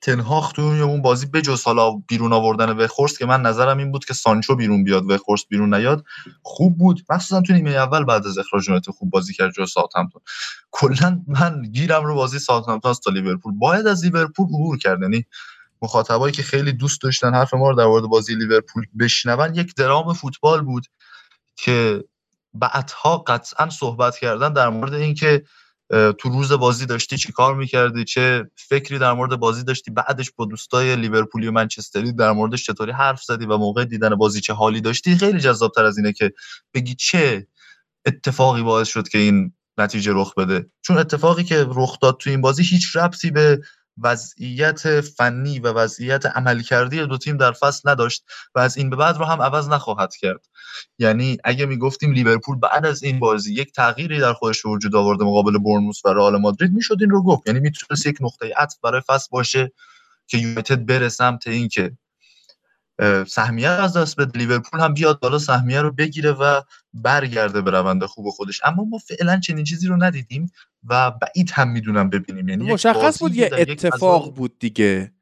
تنهاخ 0.00 0.52
تو 0.52 0.62
اون 0.62 1.02
بازی 1.02 1.26
بجز 1.26 1.62
حالا 1.62 1.90
بیرون 1.90 2.32
آوردن 2.32 2.70
وخورست 2.72 3.18
که 3.18 3.26
من 3.26 3.42
نظرم 3.42 3.78
این 3.78 3.92
بود 3.92 4.04
که 4.04 4.14
سانچو 4.14 4.56
بیرون 4.56 4.84
بیاد 4.84 5.10
وخورست 5.10 5.48
بیرون 5.48 5.74
نیاد 5.74 6.04
خوب 6.42 6.78
بود. 6.78 7.00
مخصوصا 7.10 7.40
تو 7.40 7.52
نیمه 7.52 7.70
اول 7.70 8.04
بعد 8.04 8.26
از 8.26 8.38
اخراج 8.38 8.68
یونایتد 8.68 8.90
خوب 8.90 9.10
بازی 9.10 9.34
کرد 9.34 9.52
جلو 9.52 9.66
ساوثهمپتون. 9.66 10.22
کلا 10.70 11.22
من 11.26 11.62
گیرم 11.62 12.04
رو 12.04 12.14
بازی 12.14 12.38
ساوثهمپتون 12.38 12.94
تا 13.04 13.10
لیورپول. 13.10 13.52
باید 13.58 13.86
از 13.86 14.04
لیورپول 14.04 14.46
عبور 14.46 14.78
کرد. 14.78 15.02
یعنی 15.02 15.24
مخاطبایی 15.82 16.32
که 16.32 16.42
خیلی 16.42 16.72
دوست 16.72 17.02
داشتن 17.02 17.34
حرف 17.34 17.54
ما 17.54 17.70
رو 17.70 17.76
در 17.76 17.86
مورد 17.86 18.04
بازی 18.04 18.34
لیورپول 18.34 18.86
بشنون 19.00 19.54
یک 19.54 19.74
درام 19.74 20.12
فوتبال 20.12 20.62
بود 20.62 20.86
که 21.56 22.04
بعدها 22.54 23.18
قطعا 23.18 23.70
صحبت 23.70 24.16
کردن 24.16 24.52
در 24.52 24.68
مورد 24.68 24.94
اینکه 24.94 25.44
تو 25.90 26.28
روز 26.28 26.52
بازی 26.52 26.86
داشتی 26.86 27.16
چی 27.16 27.32
کار 27.32 27.54
می‌کردی؟ 27.54 28.04
چه 28.04 28.50
فکری 28.56 28.98
در 28.98 29.12
مورد 29.12 29.36
بازی 29.36 29.64
داشتی؟ 29.64 29.90
بعدش 29.90 30.30
با 30.36 30.44
دوستای 30.44 30.96
لیورپولی 30.96 31.46
و 31.46 31.50
منچستری 31.52 32.12
در 32.12 32.32
موردش 32.32 32.66
چطوری 32.66 32.92
حرف 32.92 33.22
زدی 33.22 33.46
و 33.46 33.56
موقع 33.56 33.84
دیدن 33.84 34.14
بازی 34.14 34.40
چه 34.40 34.52
حالی 34.52 34.80
داشتی؟ 34.80 35.16
خیلی 35.16 35.40
جذابتر 35.40 35.84
از 35.84 35.98
اینه 35.98 36.12
که 36.12 36.32
بگی 36.74 36.94
چه 36.94 37.46
اتفاقی 38.06 38.62
باعث 38.62 38.88
شد 38.88 39.08
که 39.08 39.18
این 39.18 39.52
نتیجه 39.78 40.12
رخ 40.14 40.34
بده. 40.34 40.70
چون 40.82 40.98
اتفاقی 40.98 41.44
که 41.44 41.66
رخ 41.74 41.98
داد 42.00 42.16
تو 42.20 42.30
این 42.30 42.40
بازی 42.40 42.62
هیچ 42.62 42.96
ربطی 42.96 43.30
به 43.30 43.60
وضعیت 44.02 45.00
فنی 45.00 45.58
و 45.58 45.72
وضعیت 45.72 46.26
عملکردی 46.26 47.06
دو 47.06 47.18
تیم 47.18 47.36
در 47.36 47.52
فصل 47.52 47.90
نداشت 47.90 48.24
و 48.54 48.58
از 48.58 48.76
این 48.76 48.90
به 48.90 48.96
بعد 48.96 49.16
رو 49.16 49.24
هم 49.24 49.42
عوض 49.42 49.68
نخواهد 49.68 50.14
کرد. 50.16 50.46
یعنی 50.98 51.38
اگه 51.44 51.66
می‌گفتیم 51.66 52.12
لیورپول 52.12 52.58
بعد 52.58 52.86
از 52.86 53.02
این 53.02 53.20
بازی 53.20 53.54
یک 53.54 53.72
تغییری 53.72 54.18
در 54.20 54.32
خودش 54.32 54.66
وجود 54.66 54.96
آورده 54.96 55.24
مقابل 55.24 55.58
برنموس 55.58 56.04
و 56.04 56.08
رئال 56.08 56.36
مادرید 56.36 56.72
می‌شد 56.72 56.96
این 57.00 57.10
رو 57.10 57.22
گفت. 57.22 57.46
یعنی 57.46 57.60
می‌تونست 57.60 58.06
یک 58.06 58.16
نقطه 58.20 58.52
عطف 58.56 58.76
برای 58.82 59.00
فصل 59.06 59.28
باشه 59.30 59.72
که 60.26 60.38
یونایتد 60.38 60.86
بره 60.86 61.08
سمت 61.08 61.46
اینکه 61.46 61.92
سهمیه 63.26 63.68
از 63.68 63.96
دست 63.96 64.16
به 64.16 64.26
لیورپول 64.34 64.80
هم 64.80 64.94
بیاد 64.94 65.20
بالا 65.20 65.38
سهمیه 65.38 65.80
رو 65.80 65.92
بگیره 65.92 66.32
و 66.32 66.60
برگرده 66.94 67.60
به 67.60 67.70
روند 67.70 68.04
خوب 68.04 68.30
خودش. 68.30 68.60
اما 68.64 68.84
ما 68.84 68.98
فعلا 68.98 69.40
چنین 69.40 69.64
چیزی 69.64 69.86
رو 69.86 69.96
ندیدیم 69.96 70.52
و 70.88 71.10
بعید 71.10 71.50
هم 71.50 71.68
می‌دونم 71.68 72.10
ببینیم. 72.10 72.48
یعنی 72.48 72.72
مشخص 72.72 73.18
بود 73.18 73.36
یه 73.36 73.50
اتفاق 73.52 74.34
بود 74.34 74.58
دیگه. 74.58 75.12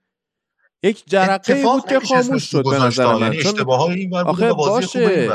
یک 0.83 1.05
جرقه 1.07 1.63
بود 1.63 1.87
که 1.89 2.01
خاموش 2.01 2.51
شد 2.51 2.65
به 2.65 2.79
نظر 2.79 3.15
من. 3.15 3.21
یعنی 3.21 3.39
اشتباه 3.39 3.91
این 3.91 4.17
آخه 4.17 4.53
باشه. 4.53 5.31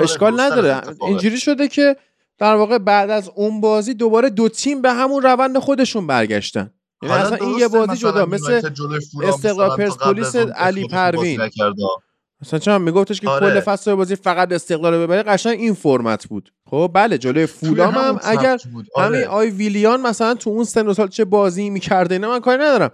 اشکال 0.00 0.40
نداره. 0.40 0.82
اینجوری 1.06 1.38
شده 1.38 1.68
که 1.68 1.96
در 2.38 2.54
واقع 2.54 2.78
بعد 2.78 3.10
از 3.10 3.30
اون 3.34 3.60
بازی 3.60 3.94
دوباره 3.94 4.30
دو 4.30 4.48
تیم 4.48 4.82
به 4.82 4.92
همون 4.92 5.22
روند 5.22 5.58
خودشون 5.58 6.06
برگشتن. 6.06 6.70
یعنی 7.04 7.22
اصلا 7.22 7.36
این 7.36 7.58
یه 7.58 7.68
بازی 7.68 7.96
جدا 7.96 8.26
مثل 8.26 8.70
استقلال 9.22 9.76
پرسپولیس 9.76 10.36
علی 10.36 10.88
پروین. 10.88 11.40
مثلا 12.42 12.58
چون 12.58 12.78
میگفتش 12.78 13.20
که 13.20 13.28
آره. 13.28 13.50
کل 13.50 13.60
فصل 13.60 13.94
بازی 13.94 14.16
فقط 14.16 14.52
استقلال 14.52 14.98
ببره؟ 14.98 15.22
قشنگ 15.22 15.58
این 15.58 15.74
فرمت 15.74 16.26
بود. 16.26 16.52
خب 16.70 16.90
بله 16.94 17.18
جلوی 17.18 17.46
فولام 17.46 17.94
هم 17.94 18.20
اگر 18.22 18.58
آره. 18.94 19.06
همین 19.06 19.24
آی 19.24 19.50
ویلیان 19.50 20.00
مثلا 20.00 20.34
تو 20.34 20.50
اون 20.50 20.64
سن 20.64 20.92
سال 20.92 21.08
چه 21.08 21.24
بازی 21.24 21.70
می‌کرده 21.70 22.18
نه 22.18 22.26
من 22.26 22.40
کاری 22.40 22.62
ندارم. 22.62 22.90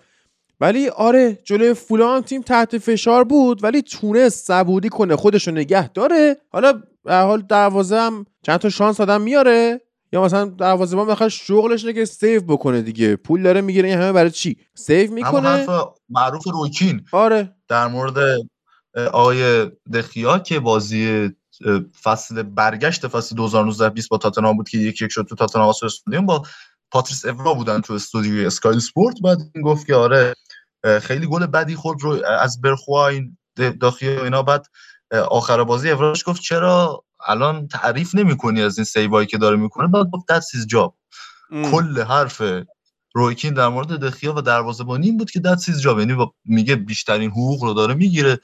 ولی 0.61 0.88
آره 0.88 1.38
جلوی 1.45 1.75
فولام 1.75 2.21
تیم 2.21 2.43
تحت 2.43 2.79
فشار 2.79 3.25
بود 3.25 3.64
ولی 3.64 3.83
تونست 3.83 4.47
صبودی 4.47 4.88
کنه 4.88 5.17
خودشو 5.17 5.50
نگه 5.50 5.88
داره. 5.88 6.37
حالا 6.49 6.83
به 7.05 7.14
حال 7.14 7.43
دروازه 7.49 7.97
هم 7.97 8.26
چند 8.43 8.59
تا 8.59 8.69
شانس 8.69 9.00
آدم 9.00 9.21
میاره. 9.21 9.81
یا 10.12 10.23
مثلا 10.25 10.45
دروازه‌بان 10.45 11.07
بخواد 11.07 11.29
شغلش 11.29 11.85
که 11.85 12.05
save 12.05 12.41
بکنه 12.40 12.83
دیگه. 12.83 13.17
پول 13.17 13.43
داره 13.43 13.61
می‌گیره. 13.61 13.88
این 13.88 13.99
همه 13.99 14.12
برای 14.12 14.31
چی؟ 14.31 14.57
save 14.75 15.12
می‌کنه. 15.12 15.49
حرف 15.49 15.69
معروف 16.09 16.47
روی 16.47 16.68
کین. 16.68 17.05
آره. 17.12 17.55
در 17.69 17.87
مورد 17.87 18.17
آقای 19.12 19.71
دخیا 19.93 20.38
که 20.38 20.61
بازی 20.61 21.30
فصل 22.02 22.43
برگشت 22.43 23.08
فصل 23.08 23.37
2019 23.37 23.89
20 23.89 24.08
با 24.08 24.19
تاتنهام 24.19 24.56
بود 24.56 24.69
که 24.69 24.78
یک 24.78 25.02
یک 25.02 25.13
شد 25.13 25.26
تو 25.28 25.35
تاتنهام 25.35 25.69
stadium 25.69 26.26
با 26.26 26.43
پاتریس 26.91 27.25
اورا 27.25 27.54
بودن 27.54 27.80
تو 27.80 27.95
استودیوی 27.95 28.47
اسکای 28.47 28.80
سپورت. 28.80 29.17
بعد 29.25 29.39
این 29.54 29.65
گفت 29.65 29.87
که 29.87 29.95
آره 29.95 30.35
خیلی 31.02 31.26
گل 31.26 31.47
بدی 31.47 31.75
خود 31.75 32.02
رو 32.02 32.25
از 32.41 32.61
برخوا 32.61 33.08
این 33.08 33.39
داخلی 33.80 34.08
اینا. 34.08 34.43
بعد 34.43 34.67
آخر 35.30 35.65
بازی 35.65 35.91
اورا 35.91 36.02
بهش 36.02 36.25
گفت 36.26 36.43
چرا 36.43 37.04
الان 37.26 37.69
تعریف 37.69 38.15
نمی‌کنی 38.15 38.63
از 38.63 38.78
این 38.78 38.85
save 38.85 39.13
ایی 39.13 39.26
که 39.26 39.39
داره 39.39 39.56
می‌کنه 39.56 39.87
بعد 39.87 40.06
گفت 40.11 40.28
that's 40.28 40.50
his 40.50 40.67
job 40.67 40.97
کل 41.50 42.02
حرف 42.02 42.43
روی 43.15 43.32
کین 43.32 43.54
در 43.54 43.69
مورد 43.69 43.89
دخیا 43.89 44.35
و 44.37 44.41
دروازه‌بانی 44.41 45.06
این 45.06 45.17
بود 45.17 45.30
که 45.30 45.41
that's 45.41 45.65
his 45.65 45.80
job 45.80 45.99
یعنی 45.99 46.26
میگه 46.45 46.76
بیشترین 46.76 47.30
حقوق 47.30 47.65
رو 47.65 47.75
داره 47.75 47.95
می‌گیره 47.95 48.39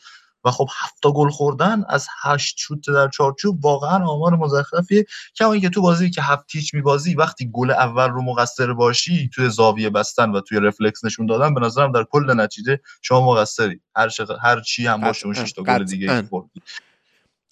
و 0.44 0.50
خب 0.50 0.68
هفت 0.82 1.06
گل 1.14 1.30
خوردن 1.30 1.84
از 1.88 2.08
هشت 2.22 2.58
شوت 2.58 2.78
در 2.86 3.08
چارچوب 3.08 3.64
واقعا 3.64 4.04
آمار 4.06 4.36
مزخرفیه. 4.36 5.04
کما 5.36 5.52
اینکه 5.52 5.68
تو 5.68 5.82
بازی 5.82 6.10
که 6.10 6.22
هفت 6.22 6.46
هیچ 6.46 6.74
میبازی 6.74 7.14
وقتی 7.14 7.50
گل 7.52 7.70
اول 7.70 8.08
رو 8.10 8.22
مقصر 8.22 8.72
باشی 8.72 9.30
توی 9.34 9.50
زاویه 9.50 9.90
بستن 9.90 10.30
و 10.30 10.40
توی 10.40 10.60
رفلکس 10.60 11.04
نشون 11.04 11.26
دادن 11.26 11.54
به 11.54 11.60
نظرم 11.60 11.92
در 11.92 12.04
کل 12.04 12.40
نتیجه 12.40 12.80
شما 13.02 13.32
مقصری. 13.32 13.80
هر 13.96 14.08
هر 14.42 14.60
چی 14.60 14.86
هم 14.86 15.00
باشه 15.00 15.26
اون 15.26 15.34
شش 15.34 15.52
تا 15.52 15.62
گل 15.62 15.84
دیگه 15.84 16.28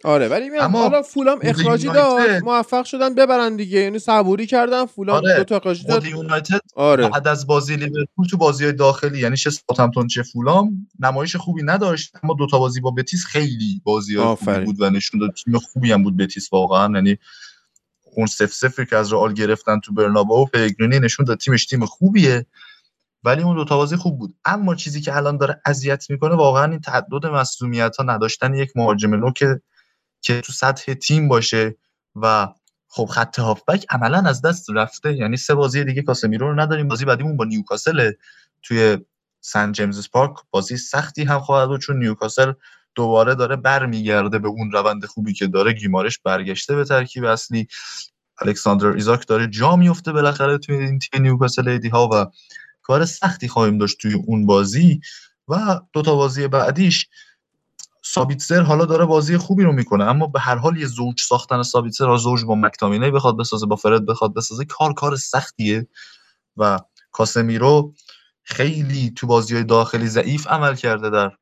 آره 0.04 0.28
ولی 0.28 0.58
اما 0.60 0.78
حالا 0.82 1.02
فولام 1.02 1.38
اخراجی 1.42 1.88
داد 1.88 2.44
موفق 2.44 2.84
شدن 2.84 3.14
ببرن 3.14 3.56
دیگه 3.56 3.80
یعنی 3.80 3.98
صبوری 3.98 4.46
کردن 4.46 4.86
فولام 4.86 5.16
آره. 5.16 5.36
دو 5.36 5.44
تا 5.44 5.56
اخراجی 5.56 5.84
داد 5.84 6.04
یونایتد 6.04 6.60
آره. 6.76 7.08
بعد 7.08 7.28
از 7.28 7.46
بازی 7.46 7.76
لیورپول 7.76 8.26
تو 8.30 8.36
بازی 8.36 8.72
داخلی 8.72 9.18
یعنی 9.18 9.36
چه 9.36 9.50
ساوثهمپتون 9.50 10.06
چه 10.06 10.22
فولام 10.22 10.88
نمایش 11.00 11.36
خوبی 11.36 11.62
نداشت 11.62 12.12
اما 12.22 12.34
دو 12.34 12.46
تا 12.46 12.58
بازی 12.58 12.80
با 12.80 12.90
بتیس 12.90 13.24
خیلی 13.24 13.80
بازی 13.84 14.18
خوبی 14.18 14.58
بود 14.58 14.80
و 14.80 14.90
نشون 14.90 15.20
داد 15.20 15.30
تیم 15.44 15.58
خوبی 15.58 15.92
هم 15.92 16.02
بود 16.02 16.16
بتیس 16.16 16.52
واقعا 16.52 16.94
یعنی 16.94 17.18
اون 18.16 18.26
سف 18.26 18.52
سفری 18.52 18.86
که 18.86 18.96
از 18.96 19.12
رئال 19.12 19.32
گرفتن 19.32 19.80
تو 19.80 19.94
برنابئو 19.94 20.44
پلگرینی 20.44 20.98
نشون 20.98 21.26
داد 21.26 21.38
تیمش 21.38 21.66
تیم 21.66 21.86
خوبیه 21.86 22.46
ولی 23.24 23.42
اون 23.42 23.56
دو 23.56 23.64
تا 23.64 23.76
بازی 23.76 23.96
خوب 23.96 24.18
بود 24.18 24.34
اما 24.44 24.74
چیزی 24.74 25.00
که 25.00 25.16
الان 25.16 25.36
داره 25.36 25.60
اذیت 25.66 26.10
می‌کنه 26.10 26.34
واقعا 26.34 26.70
این 26.70 26.80
تعدد 26.80 27.26
مصونیت 27.26 27.96
ها 27.96 28.04
نداشتن 28.04 28.54
یک 28.54 28.70
مهاجم 28.76 29.14
نو 29.14 29.32
که 30.24 30.40
تو 30.40 30.52
سطح 30.52 30.94
تیم 30.94 31.28
باشه 31.28 31.76
و 32.16 32.48
خب 32.88 33.04
خط 33.04 33.38
هافبک 33.38 33.86
عملا 33.90 34.18
از 34.18 34.42
دست 34.42 34.70
رفته. 34.74 35.16
یعنی 35.16 35.36
سه 35.36 35.54
بازی 35.54 35.84
دیگه 35.84 36.02
کاسمیرو 36.02 36.48
رو 36.48 36.60
نداریم. 36.60 36.88
بازی 36.88 37.04
بعدیمون 37.04 37.36
با 37.36 37.44
نیوکاسل 37.44 38.12
توی 38.62 38.98
سن 39.40 39.72
جیمز 39.72 40.10
پارک 40.10 40.34
بازی 40.50 40.76
سختی 40.76 41.24
هم 41.24 41.40
خواهد 41.40 41.68
بود 41.68 41.80
چون 41.80 41.98
نیوکاسل 41.98 42.52
دوباره 42.94 43.34
داره 43.34 43.56
برمیگرده 43.56 44.38
به 44.38 44.48
اون 44.48 44.72
روند 44.72 45.04
خوبی 45.04 45.32
که 45.32 45.46
داره. 45.46 45.72
گیمارش 45.72 46.18
برگشته 46.18 46.76
به 46.76 46.84
ترکیب 46.84 47.24
اصلی. 47.24 47.68
الکساندر 48.40 48.86
ایزاک 48.86 49.26
داره 49.26 49.46
جا 49.46 49.76
میفته 49.76 50.12
بالاخره 50.12 50.58
توی 50.58 50.76
این 50.76 50.98
تیم 50.98 51.22
نیوکاسل 51.22 51.68
ایدی 51.68 51.88
ها 51.88 52.08
و 52.12 52.26
کار 52.82 53.04
سختی 53.04 53.48
خواهیم 53.48 53.78
داشت 53.78 53.98
توی 54.00 54.14
اون 54.26 54.46
بازی. 54.46 55.00
و 55.48 55.80
دو 55.92 56.02
تا 56.02 56.16
بازی 56.16 56.48
بعدیش 56.48 57.08
سابیتسر 58.04 58.62
حالا 58.62 58.84
داره 58.84 59.04
بازی 59.04 59.36
خوبی 59.36 59.64
رو 59.64 59.72
می‌کنه 59.72 60.04
اما 60.04 60.26
به 60.26 60.40
هر 60.40 60.56
حال 60.56 60.76
یه 60.76 60.86
زوج 60.86 61.20
ساختن 61.20 61.62
سابیتسر 61.62 62.06
را 62.06 62.16
زوج 62.16 62.44
با 62.44 62.54
مکتامینه 62.54 63.10
بخواد 63.10 63.38
بسازه 63.38 63.66
با 63.66 63.76
فرد 63.76 64.06
بخواد 64.06 64.34
بسازه 64.34 64.64
کار 64.64 64.94
کار 64.94 65.16
سختیه. 65.16 65.88
و 66.56 66.78
کاسمیرو 67.12 67.94
خیلی 68.42 69.12
تو 69.16 69.26
بازی 69.26 69.54
های 69.54 69.64
داخلی 69.64 70.06
ضعیف 70.08 70.46
عمل 70.46 70.74
کرده 70.74 71.10
در 71.10 71.32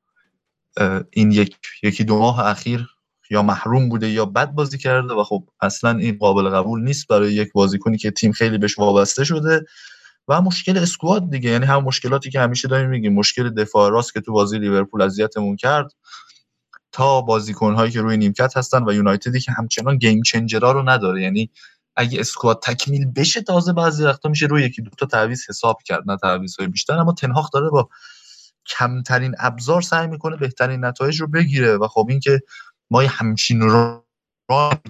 این 1.11 1.33
یک 1.33 1.57
یکی 1.83 2.05
دو 2.05 2.19
ماه 2.19 2.47
اخیر 2.47 2.87
یا 3.31 3.43
محروم 3.43 3.89
بوده 3.89 4.11
یا 4.11 4.27
بد 4.27 4.51
بازی 4.51 4.79
کرده 4.79 5.15
و 5.15 5.25
خب 5.25 5.49
اصلا 5.61 5.99
این 5.99 6.19
قابل 6.19 6.49
قبول 6.51 6.83
نیست 6.85 7.09
برای 7.09 7.33
یک 7.33 7.53
بازیکنی 7.53 7.99
که 7.99 8.11
تیم 8.11 8.33
خیلی 8.33 8.59
بهش 8.59 8.79
وابسته 8.79 9.25
شده. 9.25 9.65
و 10.29 10.43
مشکل 10.43 10.79
اسکواد 10.79 11.31
دیگه 11.31 11.51
یعنی 11.51 11.67
هم 11.67 11.85
مشکلاتی 11.85 12.31
که 12.31 12.41
همیشه 12.41 12.69
داریم 12.69 12.91
میگیم 12.91 13.15
مشکل 13.15 13.51
دفاع 13.51 13.91
راست 13.91 14.15
که 14.15 14.21
تو 14.21 14.33
بازی 14.33 14.59
لیورپول 14.59 15.03
اذیتمون 15.03 15.57
کرد. 15.57 15.93
تا 16.93 17.21
بازیکن 17.21 17.75
هایی 17.75 17.93
که 17.93 18.01
روی 18.01 18.17
نیمکت 18.17 18.57
هستن 18.57 18.85
و 18.85 18.93
یونایتدی 18.93 19.41
که 19.41 19.53
همچنان 19.53 19.99
گیم 19.99 20.23
چنجرا 20.23 20.73
رو 20.73 20.89
نداره. 20.89 21.23
یعنی 21.23 21.51
اگه 21.97 22.21
اسکواد 22.21 22.63
تکمیل 22.63 23.13
بشه 23.13 23.43
تازه 23.43 23.73
بعضی 23.73 24.05
وقتا 24.05 24.29
میشه 24.29 24.47
روی 24.47 24.63
یکی 24.63 24.83
دو 24.83 24.91
تا 24.91 25.07
تعویض 25.07 25.43
حساب 25.49 25.79
کرد 25.85 26.11
نه 26.11 26.17
تعویض 26.17 26.57
های 26.57 26.69
بیشتر. 26.69 26.99
اما 26.99 27.13
تنهاخ 27.13 27.51
داره 27.51 27.71
با 27.71 27.89
کمترین 28.67 29.35
ابزار 29.39 29.83
سعی 29.83 30.07
می‌کنه 30.07 30.37
بهترین 30.37 30.85
نتایج 30.85 31.21
رو 31.21 31.27
بگیره. 31.27 31.77
و 31.77 31.89
خب 31.89 32.07
این 32.09 32.21
که 32.21 32.41
ما 32.91 33.01
همچین 33.01 33.61
رو 33.61 34.05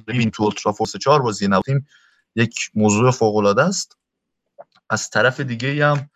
ببین 0.07 0.31
تو 0.31 0.43
اولترا 0.43 0.73
فورس 0.73 0.97
4 0.97 1.23
بازی 1.23 1.49
نبودیم 1.49 1.87
یک 2.37 2.71
موضوع 2.75 3.11
فوق 3.11 3.37
العاده 3.37 3.63
است. 3.63 3.97
از 4.91 5.11
طرف 5.11 5.41
دیگه 5.41 5.87
هم 5.87 6.11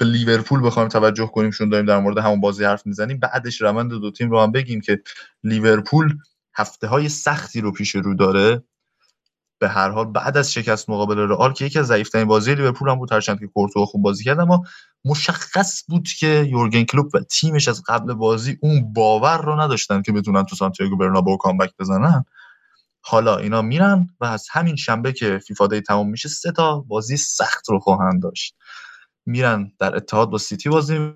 به 0.00 0.06
لیورپول 0.06 0.66
بخوایم 0.66 0.88
توجه 0.88 1.26
کنیم 1.26 1.50
چون 1.50 1.68
داریم 1.68 1.86
در 1.86 1.98
مورد 1.98 2.18
همون 2.18 2.40
بازی 2.40 2.64
حرف 2.64 2.86
می‌زنیم. 2.86 3.18
بعدش 3.18 3.60
روند 3.60 3.90
دو 3.90 4.10
تیم 4.10 4.30
رو 4.30 4.40
هم 4.40 4.52
بگیم 4.52 4.80
که 4.80 5.02
لیورپول 5.44 6.18
هفته 6.54 6.86
های 6.86 7.08
سختی 7.08 7.60
رو 7.60 7.72
پیش 7.72 7.94
رو 7.94 8.14
داره. 8.14 8.62
به 9.58 9.68
هر 9.68 9.90
حال 9.90 10.04
بعد 10.12 10.36
از 10.36 10.52
شکست 10.52 10.90
مقابل 10.90 11.18
رئال 11.18 11.52
که 11.52 11.64
یکی 11.64 11.78
از 11.78 11.86
ضعیف‌ترین 11.86 12.24
بازی 12.24 12.54
لیورپول 12.54 12.88
هم 12.88 12.98
بود 12.98 13.12
هرچند 13.12 13.40
که 13.40 13.46
کورتوا 13.46 13.86
خوب 13.86 14.02
بازی 14.02 14.24
کرد 14.24 14.40
اما 14.40 14.62
مشخص 15.04 15.82
بود 15.88 16.08
که 16.08 16.46
یورگن 16.50 16.84
کلوپ 16.84 17.14
و 17.14 17.20
تیمش 17.20 17.68
از 17.68 17.82
قبل 17.86 18.14
بازی 18.14 18.58
اون 18.60 18.92
باور 18.92 19.42
رو 19.42 19.60
نداشتن 19.60 20.02
که 20.02 20.12
بتونن 20.12 20.44
تو 20.44 20.56
سانتیاگو 20.56 20.96
برنابو 20.96 21.36
کامبک 21.36 21.72
بزنن. 21.78 22.24
حالا 23.02 23.36
اینا 23.36 23.62
میرن 23.62 24.08
و 24.20 24.24
از 24.24 24.46
همین 24.50 24.76
شنبه 24.76 25.12
که 25.12 25.38
فیفا 25.38 25.66
دی 25.66 25.80
تمام 25.80 26.10
میشه 26.10 26.28
سه 26.28 26.52
تا 26.52 26.80
بازی 26.80 27.16
سخت 27.16 27.70
رو 27.70 27.78
خواهند 27.78 28.22
داشت. 28.22 28.54
میرن 29.30 29.72
در 29.78 29.96
اتحاد 29.96 30.30
با 30.30 30.38
سیتی 30.38 30.68
بازی 30.68 31.12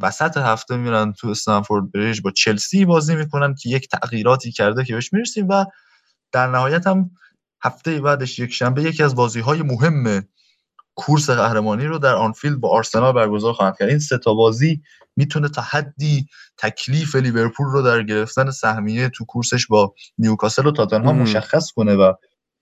وسط 0.00 0.36
هفته 0.36 0.76
میرن 0.76 1.12
تو 1.12 1.28
استنفورد 1.28 1.92
بریج 1.92 2.20
با 2.20 2.30
چلسی 2.30 2.84
بازی 2.84 3.16
می‌کنن 3.16 3.54
که 3.54 3.68
یک 3.68 3.88
تغییراتی 3.88 4.52
کرده 4.52 4.84
که 4.84 4.94
بهش 4.94 5.12
می‌رسیم 5.12 5.48
و 5.48 5.64
در 6.32 6.46
نهایت 6.46 6.86
هم 6.86 7.10
هفته 7.62 8.00
بعدش 8.00 8.38
یک 8.38 8.52
شنبه 8.52 8.82
یکی 8.82 9.02
از 9.02 9.14
بازی 9.14 9.40
های 9.40 9.62
مهم 9.62 10.28
کورس 10.94 11.30
قهرمانی 11.30 11.84
رو 11.84 11.98
در 11.98 12.14
آنفیلد 12.14 12.60
با 12.60 12.68
آرسنال 12.68 13.12
برگزار 13.12 13.52
خواهند 13.52 13.76
کرد. 13.78 13.88
این 13.88 13.98
سه 13.98 14.18
تا 14.18 14.34
بازی 14.34 14.82
می‌تونه 15.16 15.48
تا 15.48 15.62
حدی 15.62 16.26
تکلیف 16.58 17.14
لیورپول 17.14 17.66
رو 17.66 17.82
در 17.82 18.02
گرفتن 18.02 18.50
سهمیه 18.50 19.08
تو 19.08 19.24
کورسش 19.24 19.66
با 19.66 19.94
نیوکاسل 20.18 20.66
و 20.66 20.72
تاتنهام 20.72 21.18
مشخص 21.18 21.70
کنه 21.72 21.94
و 21.94 22.12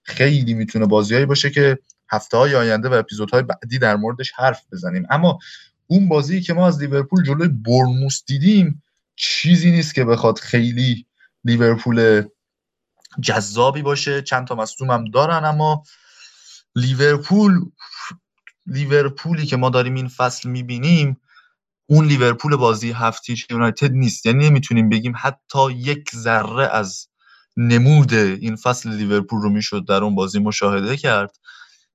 خیلی 0.02 0.54
می‌تونه 0.54 0.86
بازیایی 0.86 1.26
باشه 1.26 1.50
که 1.50 1.78
هفته 2.12 2.36
های 2.36 2.54
آینده 2.54 2.88
و 2.88 2.92
اپیزودهای 2.92 3.42
بعدی 3.42 3.78
در 3.78 3.96
موردش 3.96 4.32
حرف 4.36 4.62
بزنیم. 4.72 5.06
اما 5.10 5.38
اون 5.86 6.08
بازی 6.08 6.40
که 6.40 6.54
ما 6.54 6.66
از 6.66 6.80
لیورپول 6.80 7.24
جلوی 7.24 7.48
بورنموث 7.48 8.24
دیدیم 8.26 8.82
چیزی 9.16 9.70
نیست 9.70 9.94
که 9.94 10.04
بخواد 10.04 10.38
خیلی 10.38 11.06
لیورپول 11.44 12.22
جذابی 13.20 13.82
باشه. 13.82 14.22
چند 14.22 14.46
تا 14.46 14.54
مصدوم 14.54 14.90
هم 14.90 15.04
دارن 15.04 15.44
اما 15.44 15.82
لیورپول 16.76 17.60
لیورپولی 18.66 19.46
که 19.46 19.56
ما 19.56 19.70
داریم 19.70 19.94
این 19.94 20.08
فصل 20.08 20.48
می‌بینیم 20.48 21.20
اون 21.86 22.06
لیورپول 22.06 22.56
بازی 22.56 22.92
هفتیش 22.92 23.46
یونایتد 23.50 23.92
نیست. 23.92 24.26
یعنی 24.26 24.48
نمی‌تونیم 24.48 24.88
بگیم 24.88 25.14
حتی 25.16 25.72
یک 25.72 26.10
ذره 26.14 26.66
از 26.66 27.08
نمود 27.56 28.14
این 28.14 28.56
فصل 28.56 28.90
لیورپول 28.90 29.42
رو 29.42 29.50
می‌شد 29.50 29.86
در 29.88 30.04
اون 30.04 30.14
بازی 30.14 30.38
مشاهده 30.38 30.96
کرد. 30.96 31.36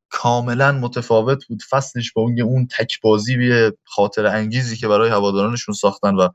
کاملا 0.09 0.71
متفاوت 0.71 1.47
بود. 1.47 1.63
فصلش 1.69 2.13
با 2.13 2.21
اون 2.21 2.41
اون 2.41 2.67
تک 2.79 3.01
بازی 3.01 3.37
به 3.37 3.77
خاطر 3.85 4.25
انگیزی 4.25 4.77
که 4.77 4.87
برای 4.87 5.09
هوادارانشون 5.09 5.75
ساختن 5.75 6.15
و 6.15 6.29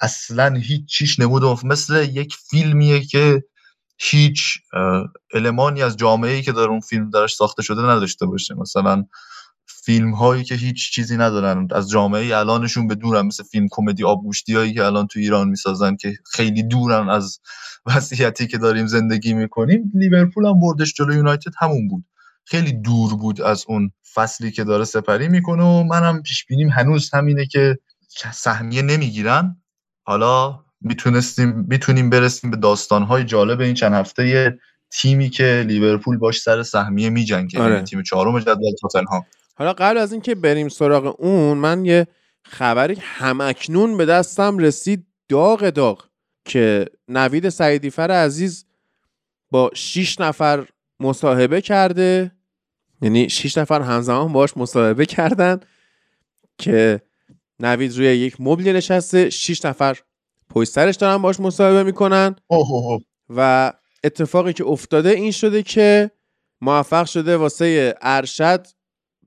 اصلا 0.00 0.54
هیچ 0.54 0.86
چیش 0.86 1.20
نمود 1.20 1.44
مثل 1.66 2.08
یک 2.14 2.34
فیلمیه 2.50 3.00
که 3.04 3.44
هیچ 3.98 4.42
المانی 5.34 5.82
از 5.82 5.96
جامعه 5.96 6.32
ای 6.32 6.42
که 6.42 6.52
در 6.52 6.60
اون 6.60 6.80
فیلم 6.80 7.10
درش 7.10 7.34
ساخته 7.34 7.62
شده 7.62 7.82
نداشته 7.82 8.26
باشه. 8.26 8.54
مثلا 8.54 9.04
فیلم 9.66 10.14
هایی 10.14 10.44
که 10.44 10.54
هیچ 10.54 10.92
چیزی 10.92 11.16
ندارن. 11.16 11.68
از 11.72 11.90
جامعه 11.90 12.36
الانشون 12.36 12.88
به 12.88 12.94
دورن. 12.94 13.26
مثل 13.26 13.44
فیلم 13.44 13.68
کمدی 13.70 14.04
آبگوشتی 14.04 14.54
هایی 14.54 14.74
که 14.74 14.84
الان 14.84 15.06
تو 15.06 15.20
ایران 15.20 15.48
می‌سازن 15.48 15.96
که 15.96 16.18
خیلی 16.32 16.62
دورن 16.62 17.10
از 17.10 17.40
وضعیتی 17.86 18.46
که 18.46 18.58
داریم 18.58 18.86
زندگی 18.86 19.34
می‌کنیم. 19.34 19.92
لیورپول 19.94 20.46
هم 20.46 20.60
بردش 20.60 20.94
جلو 20.94 21.14
یونایتد. 21.14 21.52
همون 21.60 21.88
بود. 21.88 22.04
خیلی 22.44 22.72
دور 22.72 23.16
بود 23.16 23.40
از 23.40 23.64
اون 23.68 23.92
فصلی 24.14 24.50
که 24.50 24.64
داره 24.64 24.84
سپری 24.84 25.28
می‌کنه 25.28 25.62
و 25.62 25.82
منم 25.82 26.22
پیش 26.22 26.44
بینیم 26.44 26.68
هنوز 26.68 27.10
همینه 27.14 27.46
که 27.46 27.78
سهمیه 28.32 28.82
نمی‌گیرن. 28.82 29.62
حالا 30.02 30.64
می‌تونستیم 30.80 31.64
می‌تونیم 31.68 32.10
برسیم 32.10 32.50
به 32.50 32.56
داستانهای 32.56 33.24
جالب 33.24 33.60
این 33.60 33.74
چند 33.74 33.92
هفته 33.92 34.54
تیمی 34.90 35.30
که 35.30 35.64
لیورپول 35.66 36.18
باش 36.18 36.40
سر 36.40 36.62
سهمیه 36.62 37.10
میجنگه. 37.10 37.60
آره. 37.60 37.72
یعنی 37.72 37.84
تیم 37.84 38.02
چهارم 38.02 38.40
جدول 38.40 38.74
تاتنهام 38.80 39.26
حالا 39.56 39.72
قبل 39.72 39.98
از 39.98 40.12
اینکه 40.12 40.34
بریم 40.34 40.68
سراغ 40.68 41.20
اون 41.20 41.58
من 41.58 41.84
یه 41.84 42.06
خبری 42.42 42.96
همکنون 43.00 43.96
به 43.96 44.06
دستم 44.06 44.58
رسید. 44.58 45.06
داغ 45.28 45.70
داغ 45.70 46.04
که 46.44 46.86
نوید 47.08 47.48
سعیدیفر 47.48 48.10
عزیز 48.10 48.64
با 49.50 49.70
6 49.74 50.20
نفر 50.20 50.66
مصاحبه 51.00 51.60
کرده. 51.60 52.32
یعنی 53.02 53.28
6 53.28 53.58
نفر 53.58 53.80
همزمان 53.80 54.32
باش 54.32 54.56
مصاحبه 54.56 55.06
کردن 55.06 55.60
که 56.58 57.00
نوید 57.60 57.96
روی 57.96 58.06
یک 58.06 58.36
مبلی 58.38 58.72
نشسته. 58.72 59.30
6 59.30 59.64
نفر 59.64 59.98
پشت 60.50 60.70
سرش 60.70 60.96
دارن 60.96 61.22
باش 61.22 61.40
مصاحبه 61.40 61.82
می‌کنن. 61.82 62.36
و 63.28 63.72
اتفاقی 64.04 64.52
که 64.52 64.64
افتاده 64.64 65.10
این 65.10 65.30
شده 65.30 65.62
که 65.62 66.10
موفق 66.60 67.06
شده 67.06 67.36
واسه 67.36 67.94
ارشد 68.02 68.66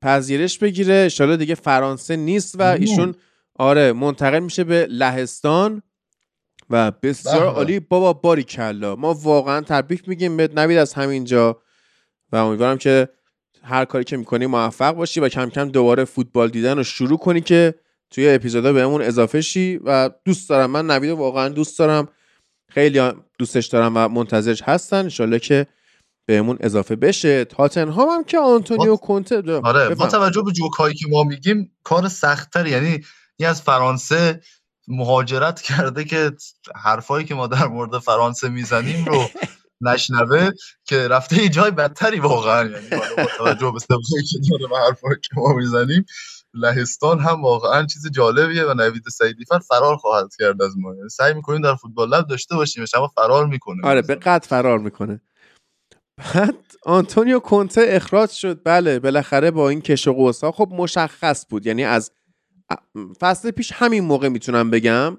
پذیرش 0.01 0.57
بگیره. 0.57 0.93
انشالله 0.93 1.37
دیگه 1.37 1.55
فرانسه 1.55 2.15
نیست 2.15 2.59
و 2.59 2.61
ایشون 2.61 3.15
آره 3.59 3.93
منتقل 3.93 4.39
میشه 4.39 4.63
به 4.63 4.87
لهستان. 4.89 5.81
و 6.69 6.91
بسیار 6.91 7.39
بله. 7.39 7.49
عالی. 7.49 7.79
بابا 7.79 8.13
باری 8.13 8.43
کلا. 8.43 8.95
ما 8.95 9.13
واقعا 9.13 9.61
تبریک 9.61 10.09
میگیم 10.09 10.37
به 10.37 10.49
نوید 10.55 10.77
از 10.77 10.93
همینجا. 10.93 11.61
و 12.31 12.35
امیدوارم 12.35 12.77
که 12.77 13.09
هر 13.63 13.85
کاری 13.85 14.03
که 14.03 14.17
می‌کنی 14.17 14.45
موفق 14.45 14.91
باشی 14.91 15.19
و 15.19 15.29
کم 15.29 15.49
کم 15.49 15.69
دوباره 15.69 16.05
فوتبال 16.05 16.49
دیدن 16.49 16.77
رو 16.77 16.83
شروع 16.83 17.17
کنی 17.17 17.41
که 17.41 17.75
توی 18.09 18.29
اپیزودا 18.29 18.73
بهمون 18.73 19.01
اضافه 19.01 19.41
شی. 19.41 19.79
و 19.85 20.09
دوست 20.25 20.49
دارم. 20.49 20.71
من 20.71 20.91
نوید 20.91 21.09
واقعا 21.09 21.49
دوست 21.49 21.79
دارم. 21.79 22.07
خیلی 22.69 23.11
دوستش 23.39 23.65
دارم 23.65 23.91
و 23.95 24.07
منتظرش 24.07 24.61
هستن. 24.61 24.97
انشالله 24.97 25.39
که 25.39 25.67
بهمون 26.25 26.57
اضافه 26.59 26.95
بشه. 26.95 27.45
تاتنهام 27.45 28.09
هم 28.09 28.23
که 28.23 28.39
آنتونیو 28.39 28.95
کونته 28.95 29.59
آره. 29.63 29.95
با 29.95 30.07
توجه 30.07 30.41
به 30.41 30.51
جوکایی 30.51 30.95
که 30.95 31.05
ما 31.09 31.23
میگیم 31.23 31.71
کار 31.83 32.07
سختتر 32.07 32.67
یعنی 32.67 33.03
این 33.37 33.49
از 33.49 33.61
فرانسه 33.61 34.41
مهاجرت 34.87 35.61
کرده 35.61 36.03
که 36.03 36.31
حرفایی 36.75 37.25
که 37.25 37.35
ما 37.35 37.47
در 37.47 37.67
مورد 37.67 37.97
فرانسه 37.97 38.49
می‌زنیم 38.49 39.05
رو 39.05 39.29
نشنوه 39.81 40.49
که 40.85 41.07
رفته 41.07 41.43
یه 41.43 41.49
جای 41.49 41.71
بدتری 41.71 42.19
واقعا. 42.19 42.69
یعنی 42.69 42.89
با 43.17 43.25
توجه 43.37 43.71
به 43.71 43.79
که 44.31 44.39
داره 44.51 44.73
و 44.73 44.85
حرفایی 44.85 45.15
که 45.15 45.29
ما 45.35 45.53
می‌زنیم 45.53 46.05
لهستان 46.53 47.19
هم 47.19 47.41
واقعا 47.41 47.85
چیز 47.85 48.11
جالبیه 48.11 48.65
و 48.65 48.73
نوید 48.73 49.03
سعیدی 49.11 49.45
فر 49.45 49.59
فرار 49.59 49.97
خواهد 49.97 50.29
کرد 50.39 50.61
از 50.61 50.77
ما. 50.77 50.95
یعنی 50.95 51.09
سعی 51.09 51.33
می‌کنیم 51.33 51.61
در 51.61 51.75
فوتبال 51.75 52.09
لب 52.09 52.27
داشته 52.27 52.55
باشیم 52.55 52.85
اما 52.95 53.07
فرار 53.07 53.45
می‌کنه 53.45 53.81
آره 53.83 54.01
به 54.01 54.15
قد 54.15 54.45
فرار 54.45 54.79
می‌کنه. 54.79 55.21
بعد 56.17 56.55
آنتونیو 56.83 57.39
کونته 57.39 57.85
اخراج 57.87 58.29
شد. 58.29 58.61
بله 58.63 58.99
بالاخره 58.99 59.51
با 59.51 59.69
این 59.69 59.81
کش 59.81 60.07
و 60.07 60.51
خب 60.51 60.69
مشخص 60.71 61.45
بود. 61.49 61.65
یعنی 61.65 61.83
از 61.83 62.11
فصل 63.19 63.51
پیش 63.51 63.71
همین 63.71 64.03
موقع 64.03 64.27
می‌تونم 64.29 64.69
بگم 64.69 65.17